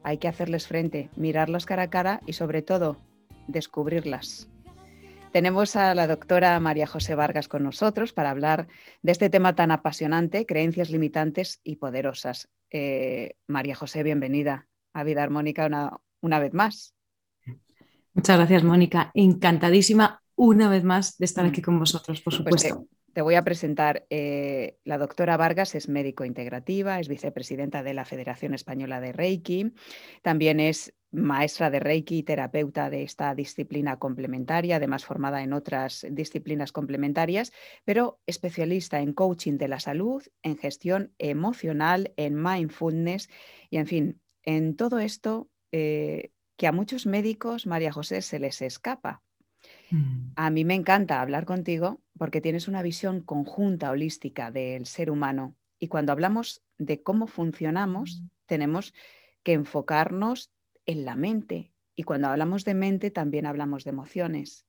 hay 0.03 0.19
que 0.19 0.29
hacerles 0.29 0.67
frente, 0.67 1.11
mirarlas 1.17 1.67
cara 1.67 1.85
a 1.85 1.91
cara 1.91 2.21
y 2.27 2.33
sobre 2.33 2.63
todo 2.63 2.99
descubrirlas. 3.47 4.52
Tenemos 5.33 5.77
a 5.77 5.95
la 5.95 6.07
doctora 6.07 6.61
María 6.61 6.87
José 6.87 7.15
Vargas 7.15 7.49
con 7.49 7.63
nosotros 7.63 8.13
para 8.13 8.29
hablar 8.29 8.69
de 9.01 9.13
este 9.13 9.31
tema 9.31 9.55
tan 9.55 9.71
apasionante, 9.71 10.45
creencias 10.45 10.91
limitantes 10.91 11.59
y 11.65 11.77
poderosas. 11.77 12.51
Eh, 12.71 13.37
María 13.47 13.75
José, 13.75 14.03
bienvenida 14.03 14.69
a 14.93 15.05
Vida 15.05 15.23
Armónica 15.23 15.65
una, 15.65 15.97
una 16.21 16.39
vez 16.39 16.53
más. 16.53 16.95
Muchas 18.13 18.37
gracias, 18.37 18.63
Mónica. 18.63 19.11
Encantadísima 19.15 20.23
una 20.37 20.69
vez 20.69 20.85
más 20.85 21.17
de 21.17 21.25
estar 21.25 21.47
aquí 21.47 21.63
con 21.63 21.79
vosotros, 21.79 22.21
por 22.21 22.33
pues 22.33 22.37
supuesto. 22.37 22.87
Te, 23.13 23.23
voy 23.23 23.35
a 23.35 23.45
presentar. 23.45 24.07
Eh, 24.11 24.79
la 24.85 24.99
doctora 24.99 25.37
Vargas 25.37 25.75
es 25.75 25.89
médico 25.89 26.25
integrativa, 26.25 27.01
es 27.01 27.09
vicepresidenta 27.09 27.83
de 27.83 27.95
la 27.95 28.05
Federación 28.05 28.55
Española 28.55 29.01
de 29.01 29.13
Reiki, 29.13 29.73
también 30.23 30.61
es 30.61 30.95
maestra 31.13 31.71
de 31.71 31.79
Reiki 31.79 32.19
y 32.19 32.23
terapeuta 32.23 32.89
de 32.89 33.03
esta 33.03 33.35
disciplina 33.35 33.99
complementaria, 33.99 34.77
además 34.77 35.05
formada 35.05 35.43
en 35.43 35.53
otras 35.53 36.07
disciplinas 36.11 36.73
complementarias, 36.73 37.53
pero 37.85 38.21
especialista 38.27 39.01
en 39.01 39.13
coaching 39.13 39.59
de 39.59 39.69
la 39.69 39.79
salud, 39.79 40.23
en 40.43 40.57
gestión 40.57 41.13
emocional, 41.19 42.13
en 42.17 42.43
mindfulness 42.43 43.29
y, 43.71 43.77
en 43.77 43.87
fin, 43.87 44.21
en 44.43 44.75
todo 44.75 44.99
esto 44.99 45.51
eh, 45.71 46.33
que 46.57 46.67
a 46.67 46.73
muchos 46.73 47.07
médicos, 47.07 47.67
María 47.67 47.93
José, 47.93 48.23
se 48.23 48.39
les 48.39 48.63
escapa. 48.63 49.23
Mm. 49.91 50.33
A 50.37 50.51
mí 50.51 50.65
me 50.65 50.75
encanta 50.75 51.21
hablar 51.21 51.45
contigo 51.45 52.01
porque 52.23 52.41
tienes 52.41 52.69
una 52.69 52.83
visión 52.83 53.21
conjunta, 53.21 53.91
holística 53.91 54.53
del 54.53 54.87
ser 54.87 55.11
humano. 55.11 55.57
Y 55.81 55.89
cuando 55.89 56.13
hablamos 56.13 56.63
de 56.79 57.03
cómo 57.03 57.27
funcionamos, 57.27 58.23
tenemos 58.47 58.95
que 59.43 59.55
enfocarnos 59.55 60.53
en 60.87 61.05
la 61.05 61.17
mente. 61.17 61.73
Y 61.97 62.05
cuando 62.05 62.29
hablamos 62.29 62.65
de 62.65 62.75
mente, 62.75 63.11
también 63.11 63.45
hablamos 63.45 63.83
de 63.83 63.91
emociones. 63.91 64.69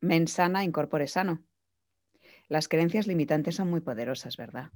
Mensana 0.00 0.58
sana, 0.58 0.64
incorpore 0.64 1.06
sano. 1.06 1.44
Las 2.48 2.66
creencias 2.66 3.06
limitantes 3.06 3.54
son 3.54 3.70
muy 3.70 3.80
poderosas, 3.80 4.36
¿verdad? 4.36 4.72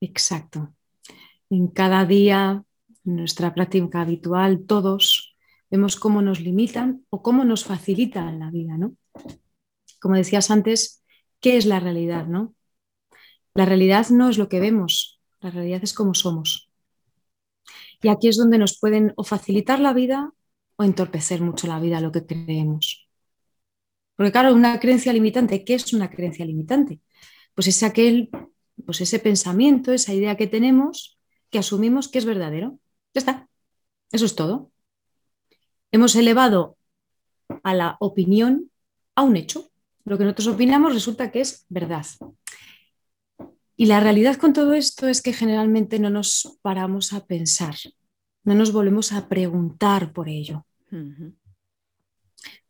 Exacto. 0.00 0.74
En 1.50 1.68
cada 1.68 2.04
día, 2.04 2.64
en 3.04 3.14
nuestra 3.14 3.54
práctica 3.54 4.00
habitual, 4.00 4.64
todos 4.66 5.36
vemos 5.70 5.94
cómo 5.94 6.20
nos 6.20 6.40
limitan 6.40 7.06
o 7.10 7.22
cómo 7.22 7.44
nos 7.44 7.64
facilitan 7.64 8.40
la 8.40 8.50
vida, 8.50 8.76
¿no? 8.76 8.96
Como 10.04 10.16
decías 10.16 10.50
antes, 10.50 11.02
¿qué 11.40 11.56
es 11.56 11.64
la 11.64 11.80
realidad, 11.80 12.26
no? 12.26 12.54
La 13.54 13.64
realidad 13.64 14.10
no 14.10 14.28
es 14.28 14.36
lo 14.36 14.50
que 14.50 14.60
vemos, 14.60 15.18
la 15.40 15.50
realidad 15.50 15.80
es 15.82 15.94
cómo 15.94 16.12
somos. 16.12 16.70
Y 18.02 18.08
aquí 18.08 18.28
es 18.28 18.36
donde 18.36 18.58
nos 18.58 18.78
pueden 18.78 19.14
o 19.16 19.24
facilitar 19.24 19.80
la 19.80 19.94
vida 19.94 20.34
o 20.76 20.84
entorpecer 20.84 21.40
mucho 21.40 21.66
la 21.68 21.80
vida, 21.80 22.02
lo 22.02 22.12
que 22.12 22.26
creemos. 22.26 23.08
Porque 24.14 24.30
claro, 24.30 24.52
una 24.52 24.78
creencia 24.78 25.10
limitante, 25.10 25.64
¿qué 25.64 25.72
es 25.72 25.94
una 25.94 26.10
creencia 26.10 26.44
limitante? 26.44 27.00
Pues 27.54 27.68
es 27.68 27.82
aquel, 27.82 28.28
pues 28.84 29.00
ese 29.00 29.20
pensamiento, 29.20 29.94
esa 29.94 30.12
idea 30.12 30.36
que 30.36 30.48
tenemos 30.48 31.18
que 31.48 31.60
asumimos 31.60 32.08
que 32.08 32.18
es 32.18 32.26
verdadero. 32.26 32.78
Ya 33.14 33.20
está. 33.20 33.48
Eso 34.12 34.26
es 34.26 34.34
todo. 34.34 34.70
Hemos 35.92 36.14
elevado 36.14 36.76
a 37.62 37.72
la 37.72 37.96
opinión 38.00 38.70
a 39.14 39.22
un 39.22 39.36
hecho. 39.36 39.70
Lo 40.04 40.18
que 40.18 40.24
nosotros 40.24 40.48
opinamos 40.48 40.92
resulta 40.92 41.30
que 41.30 41.40
es 41.40 41.64
verdad. 41.68 42.06
Y 43.76 43.86
la 43.86 44.00
realidad 44.00 44.36
con 44.36 44.52
todo 44.52 44.74
esto 44.74 45.08
es 45.08 45.20
que 45.22 45.32
generalmente 45.32 45.98
no 45.98 46.10
nos 46.10 46.58
paramos 46.62 47.12
a 47.12 47.26
pensar, 47.26 47.74
no 48.44 48.54
nos 48.54 48.72
volvemos 48.72 49.12
a 49.12 49.28
preguntar 49.28 50.12
por 50.12 50.28
ello. 50.28 50.66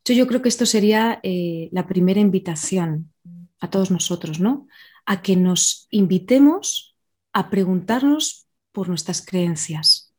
Yo 0.05 0.27
creo 0.27 0.41
que 0.41 0.49
esto 0.49 0.65
sería 0.65 1.21
eh, 1.23 1.69
la 1.73 1.87
primera 1.87 2.21
invitación 2.21 3.13
a 3.61 3.69
todos 3.69 3.91
nosotros, 3.91 4.41
¿no? 4.41 4.67
A 5.05 5.21
que 5.21 5.37
nos 5.37 5.89
invitemos 5.91 6.97
a 7.33 7.51
preguntarnos 7.51 8.47
por 8.73 8.89
nuestras 8.89 9.25
creencias, 9.25 10.15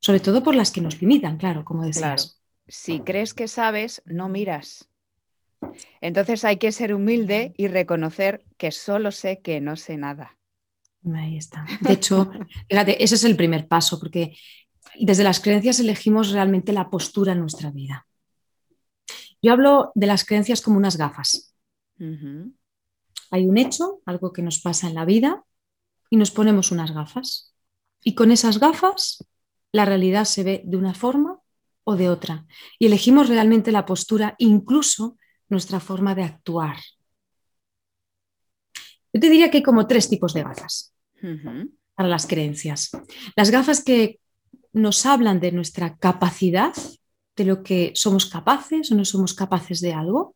sobre 0.00 0.20
todo 0.20 0.42
por 0.42 0.54
las 0.54 0.70
que 0.70 0.80
nos 0.80 1.00
limitan, 1.00 1.36
claro, 1.36 1.64
como 1.64 1.84
decías. 1.84 2.40
Si 2.66 3.00
crees 3.00 3.34
que 3.34 3.46
sabes, 3.46 4.02
no 4.06 4.28
miras. 4.28 4.88
Entonces 6.00 6.44
hay 6.44 6.56
que 6.56 6.72
ser 6.72 6.94
humilde 6.94 7.54
y 7.56 7.68
reconocer 7.68 8.44
que 8.56 8.70
solo 8.72 9.10
sé 9.10 9.40
que 9.40 9.60
no 9.60 9.76
sé 9.76 9.96
nada. 9.96 10.38
Ahí 11.14 11.36
está. 11.36 11.66
De 11.80 11.92
hecho, 11.92 12.30
fíjate, 12.68 13.02
ese 13.02 13.14
es 13.16 13.24
el 13.24 13.36
primer 13.36 13.68
paso, 13.68 13.98
porque 13.98 14.36
desde 14.98 15.24
las 15.24 15.40
creencias 15.40 15.80
elegimos 15.80 16.30
realmente 16.30 16.72
la 16.72 16.90
postura 16.90 17.32
en 17.32 17.40
nuestra 17.40 17.70
vida. 17.70 18.06
Yo 19.42 19.52
hablo 19.52 19.92
de 19.94 20.06
las 20.06 20.24
creencias 20.24 20.62
como 20.62 20.78
unas 20.78 20.96
gafas. 20.96 21.54
Hay 23.30 23.46
un 23.46 23.58
hecho, 23.58 24.00
algo 24.06 24.32
que 24.32 24.42
nos 24.42 24.60
pasa 24.60 24.88
en 24.88 24.94
la 24.94 25.04
vida, 25.04 25.44
y 26.10 26.16
nos 26.16 26.30
ponemos 26.30 26.70
unas 26.70 26.92
gafas. 26.92 27.54
Y 28.02 28.14
con 28.14 28.30
esas 28.30 28.58
gafas 28.58 29.24
la 29.72 29.84
realidad 29.84 30.24
se 30.24 30.44
ve 30.44 30.62
de 30.64 30.76
una 30.76 30.94
forma 30.94 31.40
o 31.82 31.96
de 31.96 32.08
otra. 32.08 32.46
Y 32.78 32.86
elegimos 32.86 33.28
realmente 33.28 33.72
la 33.72 33.84
postura, 33.84 34.34
incluso 34.38 35.18
nuestra 35.54 35.80
forma 35.80 36.14
de 36.14 36.24
actuar. 36.24 36.76
Yo 39.12 39.20
te 39.20 39.30
diría 39.30 39.50
que 39.50 39.58
hay 39.58 39.62
como 39.62 39.86
tres 39.86 40.08
tipos 40.08 40.34
de 40.34 40.42
gafas 40.42 40.92
para 41.94 42.08
las 42.08 42.26
creencias. 42.26 42.90
Las 43.36 43.50
gafas 43.50 43.82
que 43.82 44.18
nos 44.72 45.06
hablan 45.06 45.38
de 45.38 45.52
nuestra 45.52 45.96
capacidad, 45.96 46.74
de 47.36 47.44
lo 47.44 47.62
que 47.62 47.92
somos 47.94 48.26
capaces 48.26 48.90
o 48.90 48.94
no 48.94 49.04
somos 49.04 49.34
capaces 49.34 49.80
de 49.80 49.92
algo. 49.92 50.34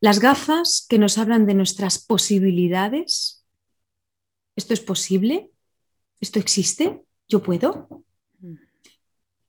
Las 0.00 0.18
gafas 0.18 0.86
que 0.88 0.98
nos 0.98 1.18
hablan 1.18 1.46
de 1.46 1.54
nuestras 1.54 2.02
posibilidades. 2.02 3.44
¿Esto 4.56 4.74
es 4.74 4.80
posible? 4.80 5.50
¿Esto 6.20 6.38
existe? 6.38 7.02
¿Yo 7.28 7.42
puedo? 7.42 8.04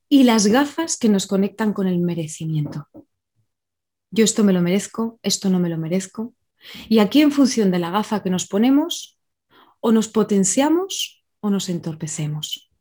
Y 0.09 0.23
las 0.23 0.47
gafas 0.47 0.97
que 0.97 1.09
nos 1.09 1.25
conectan 1.25 1.73
con 1.73 1.87
el 1.87 1.99
merecimiento. 1.99 2.87
Yo 4.15 4.23
esto 4.23 4.43
me 4.43 4.53
lo 4.53 4.61
merezco, 4.61 5.19
esto 5.23 5.49
no 5.49 5.59
me 5.59 5.69
lo 5.69 5.79
merezco. 5.79 6.35
Y 6.87 6.99
aquí 6.99 7.21
en 7.21 7.31
función 7.31 7.71
de 7.71 7.79
la 7.79 7.89
gafa 7.89 8.21
que 8.21 8.29
nos 8.29 8.45
ponemos, 8.45 9.19
o 9.79 9.91
nos 9.91 10.07
potenciamos 10.07 11.25
o 11.39 11.49
nos 11.49 11.67
entorpecemos. 11.67 12.71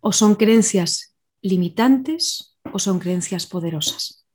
O 0.00 0.12
son 0.12 0.34
creencias 0.34 1.16
limitantes 1.42 2.58
o 2.72 2.80
son 2.80 2.98
creencias 2.98 3.46
poderosas. 3.46 4.26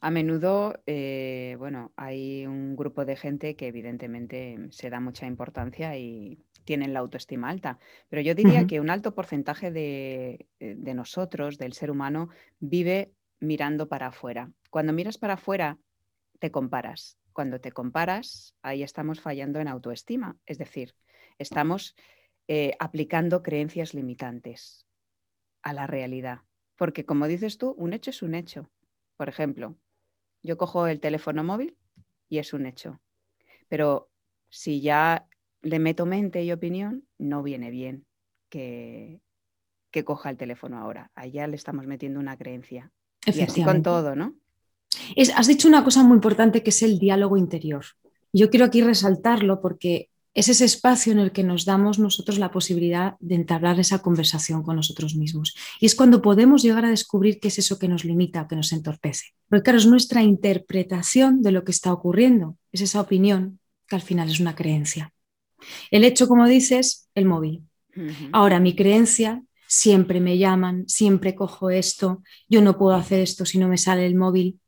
A 0.00 0.10
menudo, 0.10 0.82
eh, 0.86 1.54
bueno, 1.58 1.92
hay 1.94 2.46
un 2.46 2.74
grupo 2.74 3.04
de 3.04 3.14
gente 3.14 3.54
que 3.54 3.68
evidentemente 3.68 4.58
se 4.70 4.90
da 4.90 4.98
mucha 4.98 5.26
importancia 5.26 5.96
y 5.96 6.42
tienen 6.64 6.92
la 6.92 7.00
autoestima 7.00 7.48
alta, 7.48 7.78
pero 8.08 8.22
yo 8.22 8.34
diría 8.34 8.66
que 8.66 8.80
un 8.80 8.90
alto 8.90 9.14
porcentaje 9.14 9.70
de, 9.70 10.48
eh, 10.58 10.74
de 10.76 10.94
nosotros, 10.94 11.58
del 11.58 11.74
ser 11.74 11.90
humano, 11.90 12.28
vive 12.58 13.12
mirando 13.40 13.88
para 13.88 14.08
afuera. 14.08 14.52
Cuando 14.70 14.92
miras 14.92 15.18
para 15.18 15.34
afuera, 15.34 15.78
te 16.38 16.50
comparas. 16.50 17.18
Cuando 17.32 17.60
te 17.60 17.72
comparas, 17.72 18.54
ahí 18.62 18.82
estamos 18.82 19.20
fallando 19.20 19.60
en 19.60 19.68
autoestima, 19.68 20.36
es 20.46 20.58
decir, 20.58 20.94
estamos 21.38 21.94
eh, 22.48 22.72
aplicando 22.78 23.42
creencias 23.42 23.94
limitantes 23.94 24.86
a 25.62 25.72
la 25.72 25.86
realidad. 25.86 26.40
Porque 26.76 27.04
como 27.04 27.28
dices 27.28 27.58
tú, 27.58 27.74
un 27.78 27.92
hecho 27.92 28.10
es 28.10 28.22
un 28.22 28.34
hecho. 28.34 28.70
Por 29.16 29.28
ejemplo, 29.28 29.76
yo 30.42 30.56
cojo 30.56 30.86
el 30.86 31.00
teléfono 31.00 31.44
móvil 31.44 31.76
y 32.28 32.38
es 32.38 32.52
un 32.52 32.66
hecho. 32.66 33.00
Pero 33.68 34.10
si 34.48 34.80
ya 34.80 35.28
le 35.62 35.78
meto 35.78 36.06
mente 36.06 36.42
y 36.42 36.52
opinión, 36.52 37.06
no 37.18 37.42
viene 37.42 37.70
bien 37.70 38.06
que, 38.48 39.20
que 39.90 40.04
coja 40.04 40.30
el 40.30 40.36
teléfono 40.36 40.78
ahora. 40.78 41.10
Allá 41.14 41.46
le 41.46 41.56
estamos 41.56 41.86
metiendo 41.86 42.18
una 42.18 42.36
creencia. 42.36 42.92
Y 43.26 43.40
así 43.40 43.62
con 43.62 43.82
todo, 43.82 44.14
¿no? 44.14 44.34
has 45.36 45.46
dicho 45.46 45.68
una 45.68 45.84
cosa 45.84 46.02
muy 46.02 46.16
importante 46.16 46.62
que 46.62 46.70
es 46.70 46.82
el 46.82 46.98
diálogo 46.98 47.36
interior. 47.36 47.84
Yo 48.32 48.50
quiero 48.50 48.66
aquí 48.66 48.82
resaltarlo 48.82 49.60
porque 49.60 50.10
es 50.32 50.48
ese 50.48 50.64
espacio 50.64 51.12
en 51.12 51.18
el 51.18 51.32
que 51.32 51.42
nos 51.42 51.64
damos 51.64 51.98
nosotros 51.98 52.38
la 52.38 52.52
posibilidad 52.52 53.16
de 53.18 53.34
entablar 53.34 53.80
esa 53.80 54.00
conversación 54.00 54.62
con 54.62 54.76
nosotros 54.76 55.16
mismos. 55.16 55.56
Y 55.80 55.86
es 55.86 55.96
cuando 55.96 56.22
podemos 56.22 56.62
llegar 56.62 56.84
a 56.84 56.90
descubrir 56.90 57.40
qué 57.40 57.48
es 57.48 57.58
eso 57.58 57.78
que 57.78 57.88
nos 57.88 58.04
limita, 58.04 58.46
que 58.46 58.56
nos 58.56 58.72
entorpece. 58.72 59.26
Porque 59.48 59.64
claro, 59.64 59.78
es 59.78 59.86
nuestra 59.86 60.22
interpretación 60.22 61.42
de 61.42 61.50
lo 61.50 61.64
que 61.64 61.72
está 61.72 61.92
ocurriendo, 61.92 62.56
es 62.70 62.80
esa 62.80 63.00
opinión 63.00 63.58
que 63.88 63.96
al 63.96 64.02
final 64.02 64.30
es 64.30 64.38
una 64.38 64.54
creencia. 64.54 65.12
El 65.90 66.04
hecho, 66.04 66.28
como 66.28 66.46
dices, 66.46 67.08
el 67.14 67.24
móvil. 67.24 67.64
Ahora, 68.32 68.60
mi 68.60 68.76
creencia, 68.76 69.42
siempre 69.70 70.18
me 70.18 70.36
llaman, 70.36 70.88
siempre 70.88 71.36
cojo 71.36 71.70
esto, 71.70 72.24
yo 72.48 72.60
no 72.60 72.76
puedo 72.76 72.96
hacer 72.96 73.20
esto 73.20 73.44
si 73.44 73.56
no 73.56 73.68
me 73.68 73.78
sale 73.78 74.04
el 74.04 74.16
móvil 74.16 74.58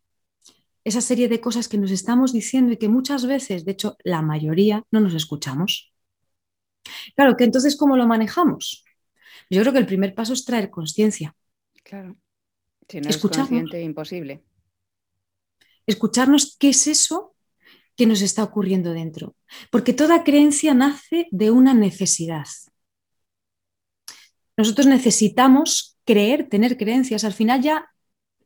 esa 0.84 1.00
serie 1.00 1.28
de 1.28 1.40
cosas 1.40 1.68
que 1.68 1.78
nos 1.78 1.90
estamos 1.90 2.32
diciendo 2.32 2.72
y 2.72 2.76
que 2.76 2.88
muchas 2.88 3.26
veces, 3.26 3.64
de 3.64 3.72
hecho 3.72 3.96
la 4.04 4.22
mayoría, 4.22 4.84
no 4.90 5.00
nos 5.00 5.14
escuchamos. 5.14 5.92
Claro, 7.14 7.36
que 7.36 7.44
entonces, 7.44 7.76
¿cómo 7.76 7.96
lo 7.96 8.06
manejamos? 8.06 8.84
Yo 9.50 9.60
creo 9.60 9.72
que 9.72 9.78
el 9.78 9.86
primer 9.86 10.14
paso 10.14 10.32
es 10.32 10.44
traer 10.44 10.70
conciencia. 10.70 11.34
Claro. 11.84 12.16
Si 12.88 13.00
no 13.00 13.08
es 13.08 13.18
consciente, 13.18 13.80
imposible. 13.82 14.44
Escucharnos 15.86 16.56
qué 16.58 16.70
es 16.70 16.86
eso 16.86 17.34
que 17.96 18.06
nos 18.06 18.22
está 18.22 18.42
ocurriendo 18.42 18.92
dentro. 18.92 19.36
Porque 19.70 19.92
toda 19.92 20.24
creencia 20.24 20.74
nace 20.74 21.28
de 21.30 21.50
una 21.50 21.74
necesidad. 21.74 22.46
Nosotros 24.56 24.86
necesitamos 24.86 25.98
creer, 26.04 26.48
tener 26.48 26.76
creencias. 26.76 27.24
Al 27.24 27.32
final 27.32 27.62
ya 27.62 27.88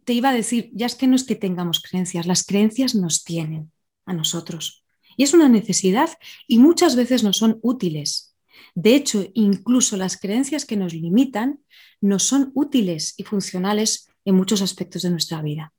te 0.05 0.13
iba 0.13 0.31
a 0.31 0.35
decir, 0.35 0.71
ya 0.73 0.87
es 0.87 0.95
que 0.95 1.07
no 1.07 1.17
es 1.17 1.25
que 1.25 1.35
tengamos 1.35 1.81
creencias, 1.81 2.27
las 2.27 2.45
creencias 2.45 2.95
nos 2.95 3.25
tienen 3.25 3.73
a 4.05 4.13
nosotros. 4.13 4.85
Y 5.17 5.25
es 5.25 5.35
una 5.35 5.49
necesidad 5.49 6.11
y 6.47 6.59
muchas 6.59 6.95
veces 6.95 7.25
no 7.25 7.33
son 7.33 7.59
útiles. 7.63 8.37
De 8.75 8.95
hecho, 8.95 9.27
incluso 9.35 9.97
las 9.97 10.17
creencias 10.19 10.65
que 10.65 10.77
nos 10.77 10.93
limitan 10.95 11.61
no 12.01 12.19
son 12.19 12.53
útiles 12.55 13.15
y 13.17 13.25
funcionales 13.25 14.09
en 14.25 14.35
muchos 14.35 14.63
aspectos 14.63 15.03
de 15.03 15.11
nuestra 15.11 15.43
vida. 15.43 15.73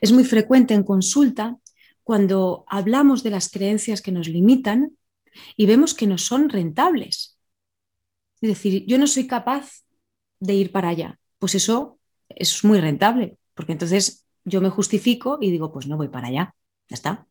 Es 0.00 0.12
muy 0.12 0.24
frecuente 0.24 0.74
en 0.74 0.82
consulta 0.82 1.56
cuando 2.02 2.64
hablamos 2.68 3.22
de 3.22 3.30
las 3.30 3.48
creencias 3.48 4.02
que 4.02 4.12
nos 4.12 4.28
limitan 4.28 4.96
y 5.56 5.66
vemos 5.66 5.94
que 5.94 6.06
no 6.06 6.18
son 6.18 6.48
rentables. 6.50 7.35
Es 8.40 8.48
decir, 8.48 8.84
yo 8.86 8.98
no 8.98 9.06
soy 9.06 9.26
capaz 9.26 9.84
de 10.40 10.54
ir 10.54 10.72
para 10.72 10.88
allá. 10.90 11.18
Pues 11.38 11.54
eso 11.54 11.98
es 12.28 12.64
muy 12.64 12.80
rentable, 12.80 13.38
porque 13.54 13.72
entonces 13.72 14.26
yo 14.44 14.60
me 14.60 14.70
justifico 14.70 15.38
y 15.40 15.50
digo, 15.50 15.72
pues 15.72 15.86
no 15.86 15.96
voy 15.96 16.08
para 16.08 16.28
allá, 16.28 16.54
ya 16.88 16.94
está. 16.94 17.26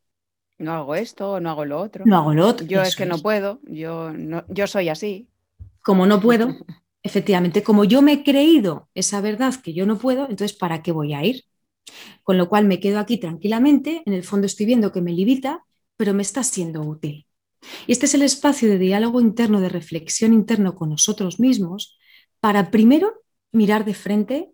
No 0.58 0.72
hago 0.74 0.96
esto 0.96 1.40
no 1.40 1.50
hago 1.50 1.66
lo 1.66 1.80
otro. 1.82 2.06
No 2.06 2.18
hago 2.18 2.34
lo 2.34 2.48
otro. 2.48 2.66
Yo 2.66 2.82
es 2.82 2.96
que 2.96 3.06
no 3.06 3.18
puedo, 3.20 3.60
yo, 3.64 4.12
no, 4.12 4.46
yo 4.48 4.68
soy 4.68 4.90
así. 4.90 5.28
Como 5.82 6.06
no 6.06 6.22
puedo, 6.22 6.56
efectivamente, 7.04 7.62
como 7.62 7.84
yo 7.84 8.02
me 8.02 8.14
he 8.14 8.24
creído 8.24 8.90
esa 8.96 9.22
verdad 9.22 9.54
que 9.56 9.74
yo 9.74 9.86
no 9.86 9.98
puedo, 9.98 10.24
entonces 10.24 10.54
¿para 10.54 10.82
qué 10.82 10.92
voy 10.92 11.14
a 11.14 11.24
ir? 11.24 11.44
Con 12.24 12.38
lo 12.38 12.50
cual 12.50 12.66
me 12.66 12.80
quedo 12.80 13.00
aquí 13.00 13.18
tranquilamente, 13.18 14.02
en 14.06 14.14
el 14.14 14.24
fondo 14.24 14.48
estoy 14.48 14.66
viendo 14.66 14.92
que 14.92 15.02
me 15.02 15.12
limita, 15.12 15.66
pero 15.98 16.14
me 16.14 16.24
está 16.24 16.44
siendo 16.44 16.82
útil. 16.82 17.26
Y 17.88 17.92
este 17.92 18.06
es 18.06 18.14
el 18.14 18.22
espacio 18.22 18.70
de 18.70 18.78
diálogo 18.78 19.22
interno, 19.22 19.62
de 19.62 19.70
reflexión 19.70 20.34
interno 20.34 20.76
con 20.76 20.90
nosotros 20.90 21.40
mismos, 21.40 21.98
para 22.40 22.72
primero 22.72 23.24
mirar 23.52 23.86
de 23.86 23.94
frente 23.94 24.52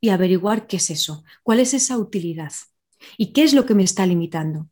y 0.00 0.10
averiguar 0.10 0.66
qué 0.66 0.76
es 0.76 0.90
eso, 0.90 1.24
cuál 1.42 1.60
es 1.60 1.74
esa 1.74 1.98
utilidad 1.98 2.52
y 3.16 3.32
qué 3.32 3.42
es 3.42 3.54
lo 3.54 3.66
que 3.66 3.74
me 3.74 3.82
está 3.82 4.06
limitando. 4.06 4.68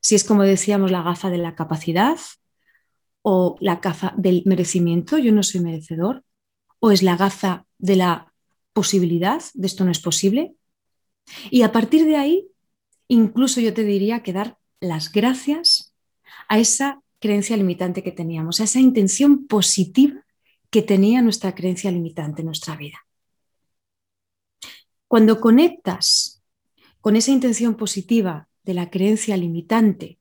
Si 0.00 0.14
es 0.14 0.24
como 0.24 0.42
decíamos 0.42 0.90
la 0.90 1.02
gafa 1.02 1.30
de 1.30 1.38
la 1.38 1.54
capacidad 1.54 2.18
o 3.22 3.56
la 3.60 3.76
gafa 3.76 4.12
del 4.18 4.42
merecimiento, 4.44 5.16
yo 5.16 5.32
no 5.32 5.42
soy 5.42 5.60
merecedor, 5.60 6.24
o 6.78 6.90
es 6.90 7.02
la 7.02 7.16
gafa 7.16 7.66
de 7.78 7.96
la 7.96 8.34
posibilidad, 8.74 9.42
de 9.54 9.66
esto 9.66 9.84
no 9.84 9.90
es 9.90 10.00
posible. 10.00 10.54
Y 11.50 11.62
a 11.62 11.72
partir 11.72 12.04
de 12.04 12.16
ahí, 12.16 12.48
incluso 13.08 13.62
yo 13.62 13.72
te 13.72 13.84
diría 13.84 14.22
que 14.22 14.34
dar 14.34 14.58
las 14.80 15.10
gracias 15.10 15.94
a 16.48 16.58
esa 16.58 17.00
creencia 17.24 17.56
limitante 17.56 18.02
que 18.02 18.12
teníamos, 18.12 18.60
a 18.60 18.64
esa 18.64 18.80
intención 18.80 19.46
positiva 19.46 20.26
que 20.68 20.82
tenía 20.82 21.22
nuestra 21.22 21.54
creencia 21.54 21.90
limitante 21.90 22.42
en 22.42 22.46
nuestra 22.46 22.76
vida. 22.76 22.98
Cuando 25.08 25.40
conectas 25.40 26.42
con 27.00 27.16
esa 27.16 27.30
intención 27.30 27.76
positiva 27.76 28.50
de 28.62 28.74
la 28.74 28.90
creencia 28.90 29.38
limitante, 29.38 30.18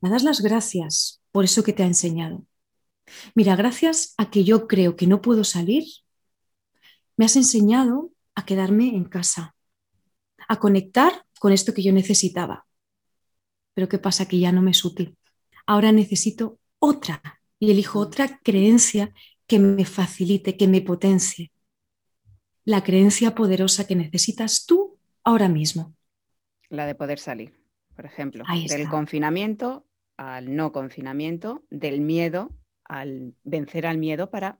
me 0.00 0.08
das 0.08 0.22
las 0.22 0.40
gracias 0.40 1.20
por 1.32 1.44
eso 1.44 1.62
que 1.62 1.74
te 1.74 1.82
ha 1.82 1.86
enseñado. 1.86 2.46
Mira, 3.34 3.54
gracias 3.54 4.14
a 4.16 4.30
que 4.30 4.42
yo 4.42 4.66
creo 4.66 4.96
que 4.96 5.06
no 5.06 5.20
puedo 5.20 5.44
salir, 5.44 5.84
me 7.18 7.26
has 7.26 7.36
enseñado 7.36 8.10
a 8.34 8.46
quedarme 8.46 8.96
en 8.96 9.04
casa, 9.04 9.54
a 10.48 10.58
conectar 10.58 11.26
con 11.38 11.52
esto 11.52 11.74
que 11.74 11.82
yo 11.82 11.92
necesitaba. 11.92 12.66
Pero 13.74 13.86
¿qué 13.90 13.98
pasa? 13.98 14.26
Que 14.26 14.38
ya 14.38 14.50
no 14.50 14.62
me 14.62 14.70
es 14.70 14.82
útil. 14.82 15.18
Ahora 15.70 15.92
necesito 15.92 16.58
otra 16.80 17.22
y 17.60 17.70
elijo 17.70 18.00
otra 18.00 18.40
creencia 18.42 19.14
que 19.46 19.60
me 19.60 19.84
facilite, 19.84 20.56
que 20.56 20.66
me 20.66 20.80
potencie 20.80 21.52
la 22.64 22.82
creencia 22.82 23.36
poderosa 23.36 23.86
que 23.86 23.94
necesitas 23.94 24.66
tú 24.66 24.98
ahora 25.22 25.48
mismo. 25.48 25.94
La 26.70 26.86
de 26.86 26.96
poder 26.96 27.20
salir, 27.20 27.54
por 27.94 28.04
ejemplo, 28.04 28.42
del 28.68 28.88
confinamiento 28.88 29.86
al 30.16 30.56
no 30.56 30.72
confinamiento, 30.72 31.62
del 31.70 32.00
miedo 32.00 32.50
al 32.82 33.36
vencer 33.44 33.86
al 33.86 33.98
miedo 33.98 34.28
para 34.28 34.58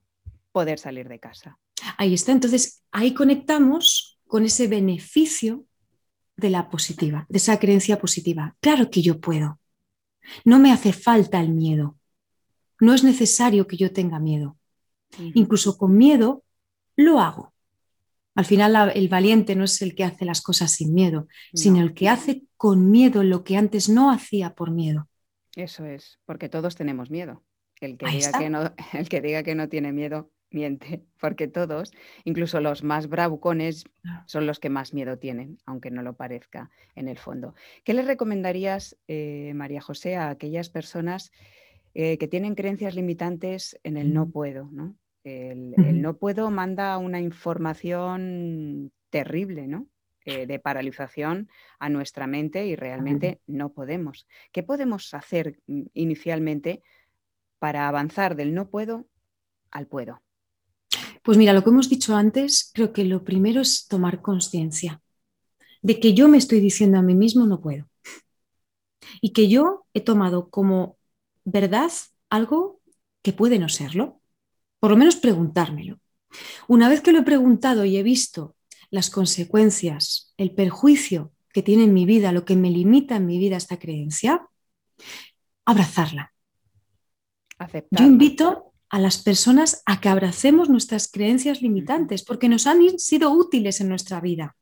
poder 0.53 0.79
salir 0.79 1.09
de 1.09 1.19
casa. 1.19 1.59
Ahí 1.99 2.15
está, 2.15 2.31
entonces 2.31 2.85
ahí 2.93 3.15
conectamos 3.15 4.21
con 4.29 4.45
ese 4.45 4.69
beneficio 4.69 5.65
de 6.37 6.51
la 6.51 6.71
positiva, 6.71 7.27
de 7.29 7.39
esa 7.39 7.59
creencia 7.59 7.99
positiva. 7.99 8.55
Claro 8.61 8.91
que 8.93 9.03
yo 9.03 9.19
puedo. 9.19 9.60
No 10.45 10.59
me 10.59 10.73
hace 10.73 10.93
falta 10.93 11.41
el 11.41 11.51
miedo. 11.51 11.97
No 12.81 12.95
es 12.95 13.05
necesario 13.05 13.67
que 13.67 13.77
yo 13.77 13.93
tenga 13.93 14.19
miedo. 14.19 14.57
Incluso 15.35 15.77
con 15.77 15.97
miedo 15.97 16.45
lo 16.97 17.21
hago. 17.21 17.53
Al 18.35 18.45
final 18.45 18.93
el 18.95 19.09
valiente 19.09 19.57
no 19.57 19.65
es 19.65 19.83
el 19.83 19.95
que 19.95 20.05
hace 20.05 20.25
las 20.25 20.41
cosas 20.41 20.71
sin 20.71 20.95
miedo, 20.95 21.27
sino 21.53 21.81
el 21.81 21.95
que 21.95 22.09
hace 22.09 22.45
con 22.57 22.91
miedo 22.91 23.23
lo 23.23 23.45
que 23.45 23.57
antes 23.57 23.89
no 23.89 24.11
hacía 24.11 24.55
por 24.55 24.71
miedo. 24.71 25.09
Eso 25.57 25.85
es, 25.85 26.21
porque 26.25 26.49
todos 26.49 26.77
tenemos 26.77 27.11
miedo. 27.11 27.45
El 27.81 27.97
que, 27.97 28.07
diga 28.07 28.33
que, 28.33 28.51
no, 28.51 28.73
el 28.93 29.09
que 29.09 29.21
diga 29.21 29.43
que 29.43 29.55
no 29.55 29.69
tiene 29.69 29.93
miedo 29.93 30.31
miente, 30.51 31.05
porque 31.21 31.49
todos, 31.49 31.93
incluso 32.25 32.61
los 32.61 32.83
más 32.83 33.09
bravucones, 33.09 33.85
son 34.27 34.47
los 34.47 34.59
que 34.59 34.71
más 34.71 34.95
miedo 34.95 35.19
tienen, 35.19 35.59
aunque 35.67 35.91
no 35.91 36.03
lo 36.03 36.17
parezca 36.17 36.71
en 36.95 37.09
el 37.09 37.19
fondo. 37.19 37.55
¿Qué 37.85 37.95
le 37.95 38.03
recomendarías, 38.03 38.97
eh, 39.09 39.53
María 39.55 39.81
José, 39.81 40.17
a 40.17 40.31
aquellas 40.31 40.71
personas 40.71 41.33
eh, 41.95 42.19
que 42.19 42.29
tienen 42.29 42.55
creencias 42.55 42.95
limitantes 42.95 43.79
en 43.83 43.97
el 43.97 44.13
no 44.13 44.31
puedo? 44.31 44.69
¿no? 44.71 44.97
El, 45.25 45.75
no 46.01 46.17
puedo 46.17 46.51
manda 46.51 46.97
una 46.99 47.21
información 47.21 48.93
terrible, 49.11 49.67
¿no? 49.67 49.87
Eh, 50.27 50.47
de 50.47 50.59
paralización 50.59 51.49
a 51.79 51.89
nuestra 51.89 52.27
mente 52.27 52.67
y 52.67 52.77
realmente 52.77 53.41
no 53.47 53.73
podemos. 53.73 54.27
¿Qué 54.53 54.63
podemos 54.63 55.15
hacer 55.15 55.61
mm, 55.67 55.85
inicialmente 55.95 56.83
para 57.59 57.89
avanzar 57.89 58.37
del 58.37 58.53
no 58.53 58.69
puedo 58.69 59.07
al 59.71 59.87
puedo? 59.87 60.21
Pues 61.31 61.39
mira, 61.39 61.53
lo 61.53 61.63
que 61.63 61.71
hemos 61.71 61.89
dicho 61.89 62.17
antes, 62.17 62.73
creo 62.75 62.93
que 62.93 63.05
lo 63.05 63.23
primero 63.23 63.61
es 63.61 63.87
tomar 63.87 64.21
conciencia 64.21 65.01
de 65.81 66.01
que 66.01 66.13
yo 66.13 66.27
me 66.27 66.39
estoy 66.39 66.59
diciendo 66.59 66.99
a 66.99 67.03
mí 67.03 67.15
mismo 67.15 67.47
no 67.47 67.61
puedo. 67.61 67.89
Y 69.21 69.33
que 69.33 69.49
yo 69.49 69.87
he 69.95 70.01
tomado 70.01 70.51
como 70.51 70.99
verdad 71.45 71.93
algo 72.31 72.81
que 73.23 73.33
puede 73.33 73.61
no 73.61 73.69
serlo. 73.69 74.21
Por 74.81 74.91
lo 74.91 74.97
menos 74.97 75.15
preguntármelo. 75.15 76.01
Una 76.67 76.89
vez 76.89 77.01
que 77.01 77.13
lo 77.13 77.21
he 77.21 77.23
preguntado 77.23 77.85
y 77.85 77.97
he 77.97 78.03
visto 78.03 78.57
las 78.91 79.09
consecuencias, 79.09 80.35
el 80.37 80.51
perjuicio 80.51 81.31
que 81.53 81.63
tiene 81.63 81.85
en 81.85 81.95
mi 81.95 82.07
vida, 82.07 82.33
lo 82.33 82.45
que 82.45 82.57
me 82.57 82.71
limita 82.71 83.15
en 83.15 83.27
mi 83.27 83.39
vida 83.39 83.57
esta 83.57 83.79
creencia, 83.79 84.49
abrazarla. 85.65 86.35
Yo 87.93 88.05
invito 88.05 88.70
a 88.91 88.99
las 88.99 89.23
personas 89.23 89.83
a 89.87 90.01
que 90.01 90.09
abracemos 90.09 90.69
nuestras 90.69 91.11
creencias 91.11 91.63
limitantes, 91.63 92.25
porque 92.25 92.49
nos 92.49 92.67
han 92.67 92.99
sido 92.99 93.31
útiles 93.31 93.81
en 93.81 93.89
nuestra 93.89 94.21
vida. 94.21 94.57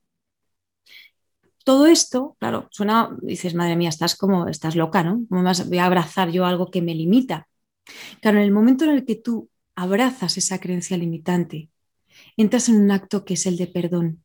Todo 1.64 1.87
esto, 1.87 2.37
claro, 2.39 2.68
suena, 2.70 3.16
dices, 3.22 3.55
madre 3.55 3.76
mía, 3.76 3.89
estás 3.89 4.16
como, 4.16 4.47
estás 4.47 4.76
loca, 4.76 5.03
¿no? 5.03 5.24
¿Cómo 5.29 5.43
voy 5.43 5.79
a 5.79 5.87
abrazar 5.87 6.31
yo 6.31 6.45
algo 6.45 6.70
que 6.70 6.83
me 6.83 6.95
limita? 6.95 7.49
Claro, 8.20 8.39
en 8.39 8.45
el 8.45 8.53
momento 8.53 8.85
en 8.85 8.91
el 8.91 9.05
que 9.05 9.16
tú 9.16 9.51
abrazas 9.74 10.37
esa 10.37 10.59
creencia 10.61 10.97
limitante, 10.97 11.70
entras 12.37 12.68
en 12.68 12.76
un 12.76 12.91
acto 12.91 13.24
que 13.24 13.35
es 13.35 13.47
el 13.47 13.57
de 13.57 13.66
perdón. 13.66 14.24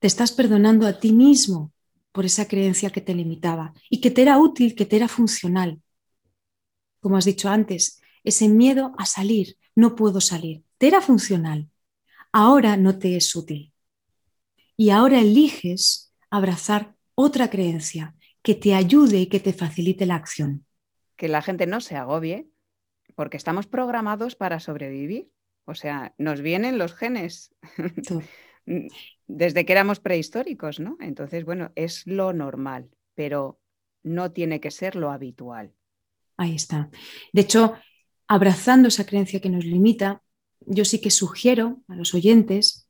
Te 0.00 0.06
estás 0.06 0.32
perdonando 0.32 0.86
a 0.86 0.98
ti 0.98 1.12
mismo 1.12 1.72
por 2.12 2.24
esa 2.24 2.48
creencia 2.48 2.90
que 2.90 3.00
te 3.00 3.14
limitaba 3.14 3.72
y 3.88 4.00
que 4.00 4.10
te 4.10 4.22
era 4.22 4.38
útil, 4.38 4.74
que 4.74 4.86
te 4.86 4.96
era 4.96 5.08
funcional. 5.08 5.80
Como 7.00 7.16
has 7.16 7.24
dicho 7.24 7.48
antes, 7.48 7.99
ese 8.24 8.48
miedo 8.48 8.94
a 8.98 9.06
salir, 9.06 9.56
no 9.74 9.96
puedo 9.96 10.20
salir, 10.20 10.64
te 10.78 10.88
era 10.88 11.00
funcional, 11.00 11.68
ahora 12.32 12.76
no 12.76 12.98
te 12.98 13.16
es 13.16 13.34
útil. 13.34 13.72
Y 14.76 14.90
ahora 14.90 15.20
eliges 15.20 16.14
abrazar 16.30 16.94
otra 17.14 17.50
creencia 17.50 18.14
que 18.42 18.54
te 18.54 18.74
ayude 18.74 19.18
y 19.18 19.26
que 19.26 19.40
te 19.40 19.52
facilite 19.52 20.06
la 20.06 20.14
acción. 20.14 20.64
Que 21.16 21.28
la 21.28 21.42
gente 21.42 21.66
no 21.66 21.80
se 21.80 21.96
agobie, 21.96 22.48
porque 23.14 23.36
estamos 23.36 23.66
programados 23.66 24.36
para 24.36 24.60
sobrevivir. 24.60 25.30
O 25.66 25.74
sea, 25.74 26.14
nos 26.16 26.40
vienen 26.40 26.78
los 26.78 26.94
genes 26.94 27.54
desde 29.26 29.66
que 29.66 29.72
éramos 29.72 30.00
prehistóricos, 30.00 30.80
¿no? 30.80 30.96
Entonces, 31.00 31.44
bueno, 31.44 31.72
es 31.74 32.06
lo 32.06 32.32
normal, 32.32 32.90
pero 33.14 33.60
no 34.02 34.32
tiene 34.32 34.60
que 34.60 34.70
ser 34.70 34.96
lo 34.96 35.10
habitual. 35.10 35.74
Ahí 36.36 36.54
está. 36.54 36.88
De 37.32 37.42
hecho, 37.42 37.74
abrazando 38.30 38.86
esa 38.86 39.06
creencia 39.06 39.40
que 39.40 39.50
nos 39.50 39.64
limita, 39.64 40.22
yo 40.60 40.84
sí 40.84 41.00
que 41.00 41.10
sugiero 41.10 41.82
a 41.88 41.96
los 41.96 42.14
oyentes 42.14 42.86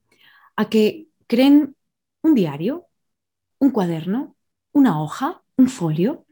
a 0.54 0.68
que 0.68 1.06
creen 1.26 1.76
un 2.20 2.34
diario, 2.34 2.88
un 3.58 3.70
cuaderno, 3.70 4.36
una 4.72 5.02
hoja, 5.02 5.42
un 5.56 5.70
folio, 5.70 6.26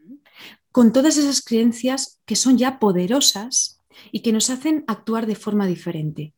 con 0.71 0.93
todas 0.93 1.17
esas 1.17 1.41
creencias 1.41 2.21
que 2.25 2.35
son 2.35 2.59
ya 2.59 2.77
poderosas 2.77 3.79
y 4.11 4.21
que 4.21 4.31
nos 4.31 4.51
hacen 4.51 4.83
actuar 4.85 5.25
de 5.25 5.35
forma 5.35 5.65
diferente. 5.65 6.35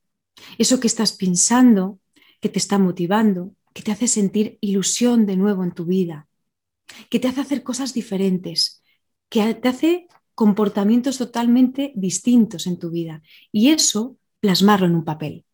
Eso 0.58 0.80
que 0.80 0.88
estás 0.88 1.12
pensando, 1.12 2.00
que 2.40 2.48
te 2.48 2.60
está 2.60 2.80
motivando, 2.80 3.54
que 3.74 3.84
te 3.84 3.92
hace 3.92 4.08
sentir 4.08 4.58
ilusión 4.62 5.26
de 5.26 5.36
nuevo 5.36 5.66
en 5.66 5.74
tu 5.74 5.84
vida, 5.84 6.30
que 7.10 7.20
te 7.20 7.28
hace 7.28 7.42
hacer 7.42 7.64
cosas 7.64 7.94
diferentes, 7.94 8.82
que 9.28 9.56
te 9.56 9.68
hace 9.68 10.08
comportamientos 10.36 11.18
totalmente 11.18 11.92
distintos 11.96 12.68
en 12.68 12.80
tu 12.80 12.90
vida 12.90 13.22
y 13.52 13.70
eso 13.70 14.18
plasmarlo 14.40 14.88
en 14.88 14.96
un 14.96 15.06
papel. 15.06 15.46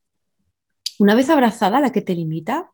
Una 1.00 1.16
vez 1.16 1.30
abrazada 1.30 1.80
la 1.80 1.92
que 1.92 2.02
te 2.02 2.16
limita, 2.16 2.72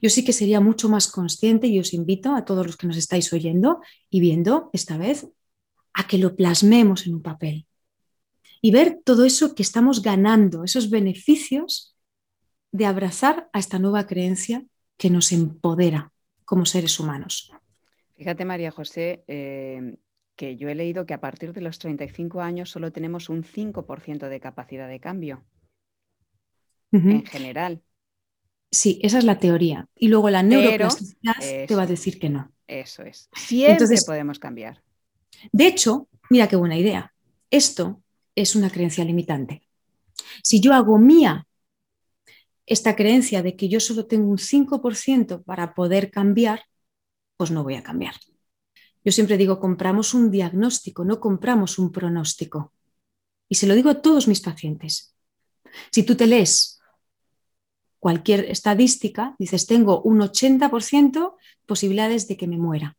yo 0.00 0.10
sí 0.10 0.24
que 0.24 0.32
sería 0.32 0.60
mucho 0.60 0.88
más 0.88 1.08
consciente 1.08 1.66
y 1.66 1.78
os 1.78 1.92
invito 1.92 2.34
a 2.34 2.44
todos 2.44 2.66
los 2.66 2.76
que 2.76 2.86
nos 2.86 2.96
estáis 2.96 3.32
oyendo 3.32 3.80
y 4.10 4.20
viendo 4.20 4.70
esta 4.72 4.96
vez 4.96 5.28
a 5.94 6.06
que 6.06 6.18
lo 6.18 6.36
plasmemos 6.36 7.06
en 7.06 7.14
un 7.14 7.22
papel 7.22 7.66
y 8.60 8.70
ver 8.70 9.00
todo 9.04 9.24
eso 9.24 9.54
que 9.54 9.62
estamos 9.62 10.02
ganando, 10.02 10.64
esos 10.64 10.90
beneficios 10.90 11.96
de 12.72 12.86
abrazar 12.86 13.48
a 13.52 13.58
esta 13.58 13.78
nueva 13.78 14.06
creencia 14.06 14.64
que 14.96 15.10
nos 15.10 15.32
empodera 15.32 16.12
como 16.44 16.66
seres 16.66 16.98
humanos. 16.98 17.52
Fíjate, 18.16 18.44
María 18.44 18.70
José, 18.70 19.22
eh, 19.28 19.96
que 20.38 20.56
yo 20.56 20.68
he 20.68 20.74
leído 20.76 21.04
que 21.04 21.14
a 21.14 21.20
partir 21.20 21.52
de 21.52 21.60
los 21.60 21.80
35 21.80 22.40
años 22.40 22.70
solo 22.70 22.92
tenemos 22.92 23.28
un 23.28 23.42
5% 23.42 24.28
de 24.28 24.40
capacidad 24.40 24.88
de 24.88 25.00
cambio 25.00 25.44
en 26.92 27.26
general. 27.26 27.82
Sí, 28.70 29.00
esa 29.02 29.18
es 29.18 29.24
la 29.24 29.40
teoría. 29.40 29.88
Y 29.96 30.08
luego 30.08 30.30
la 30.30 30.42
neuroplasticidad 30.42 31.34
te 31.40 31.74
va 31.74 31.82
a 31.82 31.86
decir 31.86 32.20
que 32.20 32.30
no. 32.30 32.52
Eso 32.68 33.02
es. 33.02 33.28
Siempre 33.34 33.72
Entonces, 33.72 34.04
podemos 34.04 34.38
cambiar. 34.38 34.82
De 35.50 35.66
hecho, 35.66 36.08
mira 36.30 36.48
qué 36.48 36.56
buena 36.56 36.78
idea. 36.78 37.12
Esto 37.50 38.00
es 38.34 38.54
una 38.54 38.70
creencia 38.70 39.04
limitante. 39.04 39.62
Si 40.42 40.60
yo 40.60 40.72
hago 40.72 40.98
mía 40.98 41.46
esta 42.64 42.94
creencia 42.94 43.42
de 43.42 43.56
que 43.56 43.68
yo 43.68 43.80
solo 43.80 44.06
tengo 44.06 44.30
un 44.30 44.38
5% 44.38 45.42
para 45.42 45.74
poder 45.74 46.10
cambiar, 46.10 46.62
pues 47.36 47.50
no 47.50 47.64
voy 47.64 47.74
a 47.74 47.82
cambiar. 47.82 48.14
Yo 49.04 49.12
siempre 49.12 49.36
digo, 49.36 49.60
compramos 49.60 50.14
un 50.14 50.30
diagnóstico, 50.30 51.04
no 51.04 51.20
compramos 51.20 51.78
un 51.78 51.92
pronóstico. 51.92 52.72
Y 53.48 53.54
se 53.54 53.66
lo 53.66 53.74
digo 53.74 53.90
a 53.90 54.02
todos 54.02 54.28
mis 54.28 54.40
pacientes. 54.40 55.14
Si 55.90 56.02
tú 56.02 56.14
te 56.14 56.26
lees 56.26 56.80
cualquier 57.98 58.44
estadística, 58.46 59.34
dices, 59.38 59.66
tengo 59.66 60.02
un 60.02 60.20
80% 60.20 61.36
posibilidades 61.66 62.28
de 62.28 62.36
que 62.36 62.46
me 62.46 62.58
muera. 62.58 62.96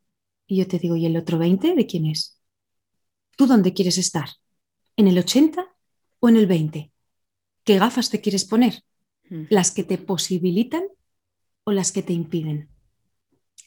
Y 0.47 0.57
yo 0.57 0.67
te 0.67 0.79
digo, 0.79 0.95
¿y 0.95 1.05
el 1.05 1.15
otro 1.17 1.37
20 1.37 1.75
de 1.75 1.85
quién 1.85 2.05
es? 2.05 2.39
¿Tú 3.37 3.45
dónde 3.47 3.73
quieres 3.73 3.97
estar? 3.97 4.29
¿En 4.95 5.07
el 5.07 5.17
80 5.17 5.65
o 6.19 6.29
en 6.29 6.35
el 6.35 6.47
20? 6.47 6.91
¿Qué 7.63 7.79
gafas 7.79 8.09
te 8.09 8.19
quieres 8.19 8.45
poner? 8.45 8.83
Mm. 9.29 9.43
¿Las 9.49 9.71
que 9.71 9.83
te 9.83 9.97
posibilitan 9.97 10.83
o 11.63 11.71
las 11.71 11.91
que 11.91 12.01
te 12.01 12.13
impiden? 12.13 12.69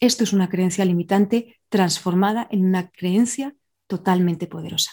Esto 0.01 0.25
es 0.25 0.33
una 0.33 0.49
creencia 0.49 0.85
limitante 0.85 1.61
transformada 1.73 2.47
en 2.51 2.67
una 2.67 2.91
creencia 2.91 3.57
totalmente 3.87 4.47
poderosa. 4.47 4.93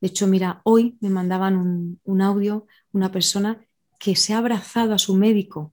De 0.00 0.08
hecho, 0.08 0.26
mira, 0.26 0.60
hoy 0.64 0.98
me 1.00 1.10
mandaban 1.10 2.00
un, 2.02 2.20
audio 2.20 2.66
una 2.92 3.12
persona 3.12 3.64
que 4.00 4.16
se 4.16 4.34
ha 4.34 4.38
abrazado 4.38 4.94
a 4.94 4.98
su 4.98 5.14
médico, 5.14 5.72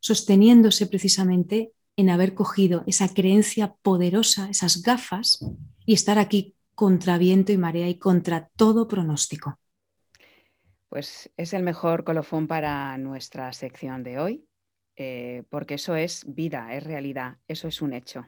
sosteniéndose 0.00 0.86
precisamente 0.86 1.72
en 1.96 2.08
haber 2.08 2.32
cogido 2.34 2.82
esa 2.86 3.12
creencia 3.12 3.74
poderosa, 3.82 4.48
esas 4.48 4.82
gafas, 4.82 5.44
y 5.84 5.92
estar 5.92 6.18
aquí 6.18 6.56
contra 6.74 7.18
viento 7.18 7.52
y 7.52 7.58
marea 7.58 7.90
y 7.90 7.98
contra 7.98 8.48
todo 8.56 8.88
pronóstico. 8.88 9.60
Pues 10.88 11.30
es 11.36 11.52
el 11.52 11.62
mejor 11.62 12.04
colofón 12.04 12.46
para 12.46 12.96
nuestra 12.96 13.52
sección 13.52 14.02
de 14.02 14.18
hoy. 14.18 14.46
eh, 14.96 15.44
porque 15.50 15.74
eso 15.74 15.94
es 15.94 16.24
vida, 16.26 16.74
es 16.74 16.84
realidad, 16.84 17.38
eso 17.48 17.68
es 17.68 17.80
un 17.80 17.92
hecho. 17.94 18.26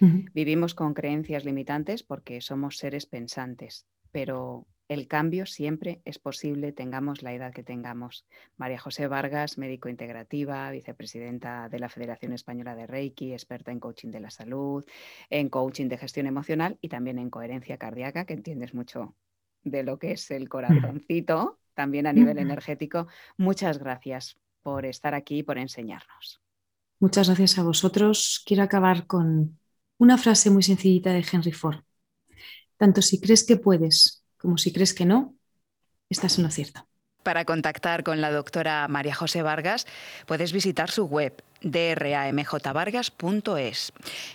Vivimos 0.00 0.74
con 0.74 0.94
creencias 0.94 1.44
limitantes 1.44 2.02
porque 2.02 2.40
somos 2.40 2.78
seres 2.78 3.06
pensantes, 3.06 3.86
pero 4.12 4.66
el 4.88 5.06
cambio 5.06 5.44
siempre 5.44 6.00
es 6.06 6.18
posible, 6.18 6.72
tengamos 6.72 7.22
la 7.22 7.34
edad 7.34 7.52
que 7.52 7.62
tengamos. 7.62 8.24
María 8.56 8.78
José 8.78 9.06
Vargas, 9.06 9.58
médico 9.58 9.90
integrativa, 9.90 10.70
vicepresidenta 10.70 11.68
de 11.68 11.78
la 11.78 11.90
Federación 11.90 12.32
Española 12.32 12.74
de 12.74 12.86
Reiki, 12.86 13.32
experta 13.32 13.70
en 13.70 13.80
coaching 13.80 14.10
de 14.10 14.20
la 14.20 14.30
salud, 14.30 14.84
en 15.28 15.50
coaching 15.50 15.88
de 15.88 15.98
gestión 15.98 16.26
emocional 16.26 16.78
y 16.80 16.88
también 16.88 17.18
en 17.18 17.28
coherencia 17.28 17.76
cardíaca, 17.76 18.24
que 18.24 18.32
entiendes 18.32 18.72
mucho 18.72 19.14
de 19.62 19.82
lo 19.82 19.98
que 19.98 20.12
es 20.12 20.30
el 20.30 20.48
corazoncito, 20.48 21.58
también 21.74 22.06
a 22.06 22.12
nivel 22.14 22.38
energético. 22.38 23.08
Muchas 23.36 23.78
gracias 23.78 24.38
por 24.62 24.86
estar 24.86 25.14
aquí 25.14 25.38
y 25.38 25.42
por 25.42 25.58
enseñarnos. 25.58 26.40
Muchas 26.98 27.28
gracias 27.28 27.58
a 27.58 27.62
vosotros. 27.62 28.42
Quiero 28.44 28.62
acabar 28.62 29.06
con 29.06 29.58
una 29.98 30.16
frase 30.16 30.50
muy 30.50 30.62
sencillita 30.62 31.12
de 31.12 31.26
Henry 31.30 31.52
Ford. 31.52 31.80
Tanto 32.76 33.02
si 33.02 33.20
crees 33.20 33.44
que 33.44 33.56
puedes 33.56 34.18
como 34.38 34.56
si 34.56 34.72
crees 34.72 34.94
que 34.94 35.04
no, 35.04 35.34
estás 36.08 36.38
en 36.38 36.44
lo 36.44 36.50
cierto. 36.50 36.88
Para 37.22 37.44
contactar 37.44 38.02
con 38.04 38.22
la 38.22 38.30
doctora 38.30 38.88
María 38.88 39.14
José 39.14 39.42
Vargas, 39.42 39.86
puedes 40.26 40.52
visitar 40.52 40.90
su 40.90 41.04
web 41.04 41.44
dramjvargas.es. 41.60 43.92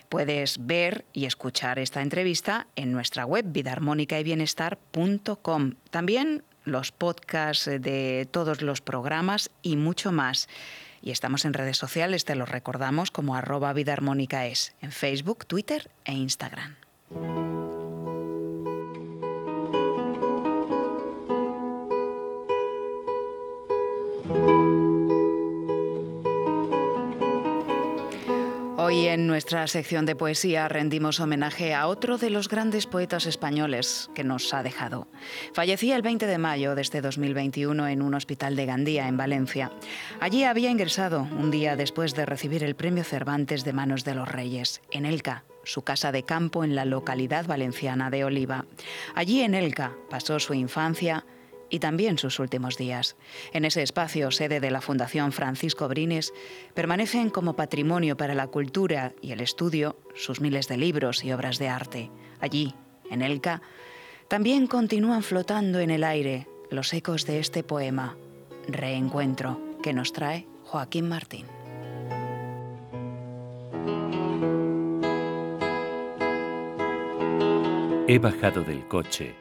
Puedes 0.09 0.68
ver 0.68 1.05
y 1.14 1.26
escuchar 1.26 1.80
esta 1.80 2.01
entrevista 2.01 2.68
en 2.76 2.91
nuestra 2.91 3.26
web 3.26 3.45
vidaarmónica.y-bienestar.com. 3.47 5.76
También 5.89 6.43
los 6.66 6.91
podcasts 6.91 7.66
de 7.66 8.28
todos 8.30 8.61
los 8.61 8.82
programas 8.82 9.49
y 9.61 9.78
mucho 9.78 10.11
más. 10.11 10.49
Y 11.04 11.12
estamos 11.12 11.43
en 11.43 11.54
redes 11.54 11.78
sociales, 11.78 12.24
te 12.24 12.34
los 12.34 12.47
recordamos 12.47 13.12
como 13.12 13.36
arroba 13.36 13.74
vidaarmónicaes, 13.74 14.74
en 14.82 14.93
Facebook, 14.93 15.45
Twitter 15.45 15.91
e 16.06 16.14
Instagram. 16.14 16.78
Hoy 28.94 29.08
en 29.08 29.26
nuestra 29.26 29.66
sección 29.66 30.06
de 30.06 30.16
poesía 30.16 30.68
rendimos 30.68 31.20
homenaje 31.20 31.74
a 31.74 31.88
otro 31.88 32.20
de 32.20 32.30
los 32.30 32.48
grandes 32.48 32.86
poetas 32.86 33.26
españoles 33.26 34.12
que 34.14 34.24
nos 34.24 34.54
ha 34.54 34.62
dejado. 34.62 35.08
Fallecía 35.56 35.96
el 35.96 36.04
20 36.04 36.28
de 36.28 36.38
mayo 36.38 36.76
de 36.76 36.84
este 36.84 37.02
2021 37.02 37.88
en 37.88 38.04
un 38.04 38.14
hospital 38.14 38.56
de 38.56 38.68
Gandía, 38.68 39.08
en 39.08 39.18
Valencia. 39.18 39.72
Allí 40.20 40.44
había 40.44 40.70
ingresado 40.70 41.28
un 41.39 41.50
día 41.50 41.76
después 41.76 42.14
de 42.14 42.28
recibir 42.28 42.64
el 42.64 42.76
premio 42.76 43.04
Cervantes 43.04 43.64
de 43.64 43.74
manos 43.74 44.04
de 44.04 44.14
los 44.14 44.32
Reyes, 44.32 44.80
en 44.91 45.08
Elca, 45.08 45.44
su 45.64 45.82
casa 45.82 46.12
de 46.12 46.22
campo 46.22 46.64
en 46.64 46.76
la 46.76 46.86
localidad 46.86 47.48
valenciana 47.48 48.12
de 48.12 48.26
Oliva. 48.26 48.66
Allí 49.16 49.41
en 49.41 49.56
Elca 49.56 49.94
pasó 50.12 50.39
su 50.39 50.54
infancia, 50.54 51.26
y 51.74 51.80
también 51.80 52.19
sus 52.19 52.38
últimos 52.38 52.78
días. 52.78 53.15
En 53.51 53.65
ese 53.65 53.82
espacio, 53.82 54.30
sede 54.30 54.59
de 54.59 54.69
la 54.69 54.80
Fundación 54.80 55.32
Francisco 55.32 55.88
Brines, 55.88 56.32
permanecen 56.76 57.32
como 57.32 57.55
patrimonio 57.55 58.15
para 58.15 58.36
la 58.36 58.45
cultura 58.45 59.13
y 59.21 59.32
el 59.32 59.41
estudio 59.41 59.97
sus 60.13 60.39
miles 60.39 60.67
de 60.67 60.78
libros 60.78 61.24
y 61.24 61.34
obras 61.34 61.57
de 61.57 61.69
arte. 61.69 62.11
Allí, 62.39 62.76
en 63.09 63.24
Elca, 63.24 63.63
también 64.28 64.67
continúan 64.67 65.24
flotando 65.24 65.80
en 65.80 65.89
el 65.89 66.03
aire 66.03 66.47
los 66.69 66.93
ecos 66.93 67.26
de 67.26 67.39
este 67.39 67.63
poema, 67.63 68.15
Reencuentro, 68.67 69.59
que 69.82 69.93
nos 69.93 70.13
trae 70.13 70.45
Joaquín 70.65 71.09
Martín. 71.09 71.47
He 78.07 78.19
bajado 78.19 78.61
del 78.61 78.88
coche 78.88 79.34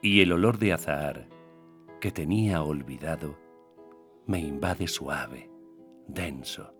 y 0.00 0.20
el 0.20 0.30
olor 0.30 0.58
de 0.58 0.72
azahar 0.72 1.37
que 2.00 2.10
tenía 2.12 2.62
olvidado 2.62 3.38
me 4.26 4.40
invade 4.40 4.86
suave, 4.88 5.50
denso. 6.06 6.74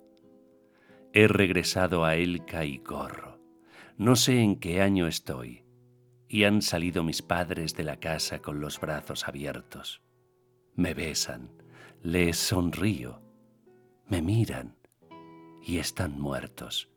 He 1.14 1.26
regresado 1.28 2.04
a 2.04 2.14
Elca 2.16 2.66
y 2.66 2.78
corro. 2.78 3.40
No 3.96 4.16
sé 4.16 4.40
en 4.40 4.56
qué 4.56 4.82
año 4.82 5.06
estoy. 5.06 5.64
Y 6.28 6.44
han 6.44 6.60
salido 6.60 7.02
mis 7.04 7.22
padres 7.22 7.74
de 7.74 7.84
la 7.84 7.98
casa 7.98 8.40
con 8.40 8.60
los 8.60 8.78
brazos 8.78 9.26
abiertos. 9.26 10.02
Me 10.74 10.92
besan, 10.92 11.50
les 12.02 12.36
sonrío, 12.36 13.22
me 14.06 14.20
miran 14.20 14.76
y 15.64 15.78
están 15.78 16.20
muertos. 16.20 16.90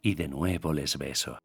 Y 0.00 0.14
de 0.14 0.28
nuevo 0.28 0.72
les 0.72 0.96
beso. 0.96 1.38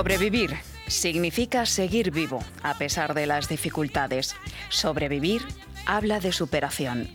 Sobrevivir 0.00 0.56
significa 0.86 1.66
seguir 1.66 2.10
vivo 2.10 2.42
a 2.62 2.72
pesar 2.78 3.12
de 3.12 3.26
las 3.26 3.50
dificultades. 3.50 4.34
Sobrevivir 4.70 5.42
habla 5.84 6.20
de 6.20 6.32
superación. 6.32 7.06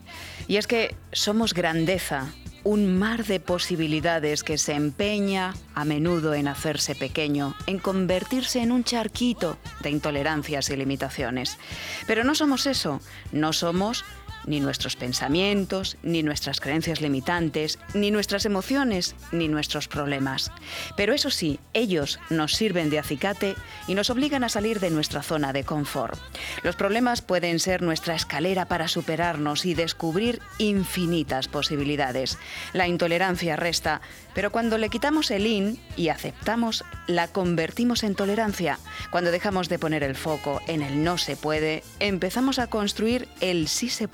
Y 0.47 0.57
es 0.57 0.67
que 0.67 0.95
somos 1.11 1.55
grandeza, 1.55 2.27
un 2.63 2.95
mar 2.95 3.25
de 3.25 3.39
posibilidades 3.39 4.43
que 4.43 4.59
se 4.59 4.73
empeña 4.73 5.55
a 5.73 5.83
menudo 5.83 6.36
en 6.36 6.47
hacerse 6.47 6.93
pequeño, 6.93 7.55
en 7.65 7.79
convertirse 7.79 8.61
en 8.61 8.71
un 8.71 8.83
charquito 8.83 9.57
de 9.79 9.89
intolerancias 9.89 10.69
y 10.69 10.75
limitaciones. 10.75 11.57
Pero 12.05 12.23
no 12.23 12.36
somos 12.36 12.67
eso, 12.67 13.01
no 13.31 13.51
somos 13.51 14.05
ni 14.46 14.60
nuestros 14.60 14.96
pensamientos, 14.96 15.98
ni 16.04 16.24
nuestras 16.24 16.60
creencias 16.60 17.02
limitantes, 17.02 17.80
ni 17.93 18.12
nuestras 18.12 18.46
emociones, 18.46 19.16
ni 19.32 19.48
nuestros 19.48 19.88
problemas. 19.88 20.52
Pero 20.96 21.14
eso 21.14 21.30
sí, 21.30 21.60
ellos 21.74 22.20
nos 22.30 22.54
sirven 22.54 22.89
de 22.89 23.00
acicate 23.00 23.56
y 23.88 23.96
nos 23.96 24.10
obligan 24.10 24.43
a 24.43 24.50
salir 24.50 24.80
de 24.80 24.89
nuestra 24.89 25.22
zona 25.22 25.54
de 25.54 25.64
confort. 25.64 26.20
Los 26.64 26.76
problemas 26.76 27.22
pueden 27.22 27.60
ser 27.60 27.82
nuestra 27.82 28.16
escalera 28.16 28.66
para 28.66 28.88
superarnos 28.88 29.66
y 29.66 29.74
descubrir 29.74 30.41
infinitas 30.58 31.48
posibilidades. 31.48 32.38
La 32.74 32.88
intolerancia 32.88 33.56
resta, 33.56 34.02
pero 34.34 34.52
cuando 34.52 34.78
le 34.78 34.89
quitamos 34.89 35.32
el 35.32 35.48
in 35.48 35.80
y 35.96 36.10
aceptamos, 36.10 36.84
la 37.08 37.28
convertimos 37.28 38.04
en 38.04 38.16
tolerancia. 38.16 38.80
Cuando 39.12 39.32
dejamos 39.32 39.70
de 39.70 39.80
poner 39.80 40.04
el 40.04 40.16
foco 40.16 40.62
en 40.68 40.82
el 40.82 41.04
no 41.04 41.18
se 41.18 41.36
puede, 41.36 41.84
empezamos 42.00 42.60
a 42.60 42.68
construir 42.68 43.28
el 43.41 43.68
sí 43.68 43.89
se 43.89 44.08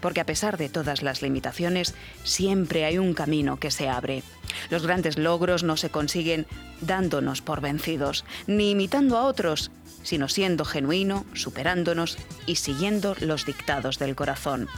porque 0.00 0.20
a 0.20 0.26
pesar 0.26 0.56
de 0.56 0.68
todas 0.68 1.02
las 1.02 1.22
limitaciones, 1.22 1.94
siempre 2.24 2.84
hay 2.84 2.98
un 2.98 3.14
camino 3.14 3.58
que 3.58 3.70
se 3.70 3.88
abre. 3.88 4.22
Los 4.70 4.86
grandes 4.86 5.18
logros 5.18 5.62
no 5.62 5.76
se 5.76 5.90
consiguen 5.90 6.46
dándonos 6.80 7.42
por 7.42 7.60
vencidos, 7.60 8.24
ni 8.46 8.70
imitando 8.70 9.16
a 9.18 9.24
otros, 9.24 9.70
sino 10.02 10.28
siendo 10.28 10.64
genuino, 10.64 11.24
superándonos 11.34 12.18
y 12.46 12.56
siguiendo 12.56 13.14
los 13.20 13.46
dictados 13.46 13.98
del 13.98 14.16
corazón. 14.16 14.68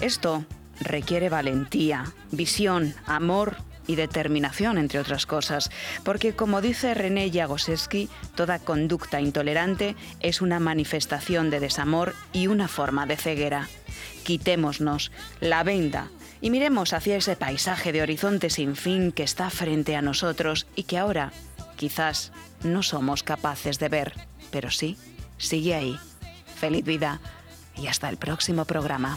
Esto 0.00 0.44
requiere 0.80 1.28
valentía, 1.28 2.12
visión, 2.30 2.94
amor 3.06 3.56
y 3.86 3.96
determinación, 3.96 4.78
entre 4.78 4.98
otras 4.98 5.26
cosas, 5.26 5.70
porque 6.04 6.34
como 6.34 6.60
dice 6.60 6.94
René 6.94 7.30
Jagoseski, 7.30 8.08
toda 8.34 8.58
conducta 8.58 9.20
intolerante 9.20 9.96
es 10.20 10.40
una 10.40 10.60
manifestación 10.60 11.50
de 11.50 11.60
desamor 11.60 12.14
y 12.32 12.46
una 12.46 12.68
forma 12.68 13.06
de 13.06 13.16
ceguera 13.16 13.68
quitémonos 14.26 15.12
la 15.40 15.62
venda 15.62 16.08
y 16.40 16.50
miremos 16.50 16.92
hacia 16.92 17.16
ese 17.16 17.36
paisaje 17.36 17.92
de 17.92 18.02
horizonte 18.02 18.50
sin 18.50 18.74
fin 18.74 19.12
que 19.12 19.22
está 19.22 19.50
frente 19.50 19.94
a 19.94 20.02
nosotros 20.02 20.66
y 20.74 20.82
que 20.82 20.98
ahora 20.98 21.32
quizás 21.76 22.32
no 22.64 22.82
somos 22.82 23.22
capaces 23.22 23.78
de 23.78 23.88
ver, 23.88 24.14
pero 24.50 24.70
sí, 24.72 24.96
sigue 25.38 25.74
ahí. 25.74 25.96
Feliz 26.56 26.84
vida 26.84 27.20
y 27.76 27.86
hasta 27.86 28.08
el 28.08 28.16
próximo 28.16 28.64
programa. 28.64 29.16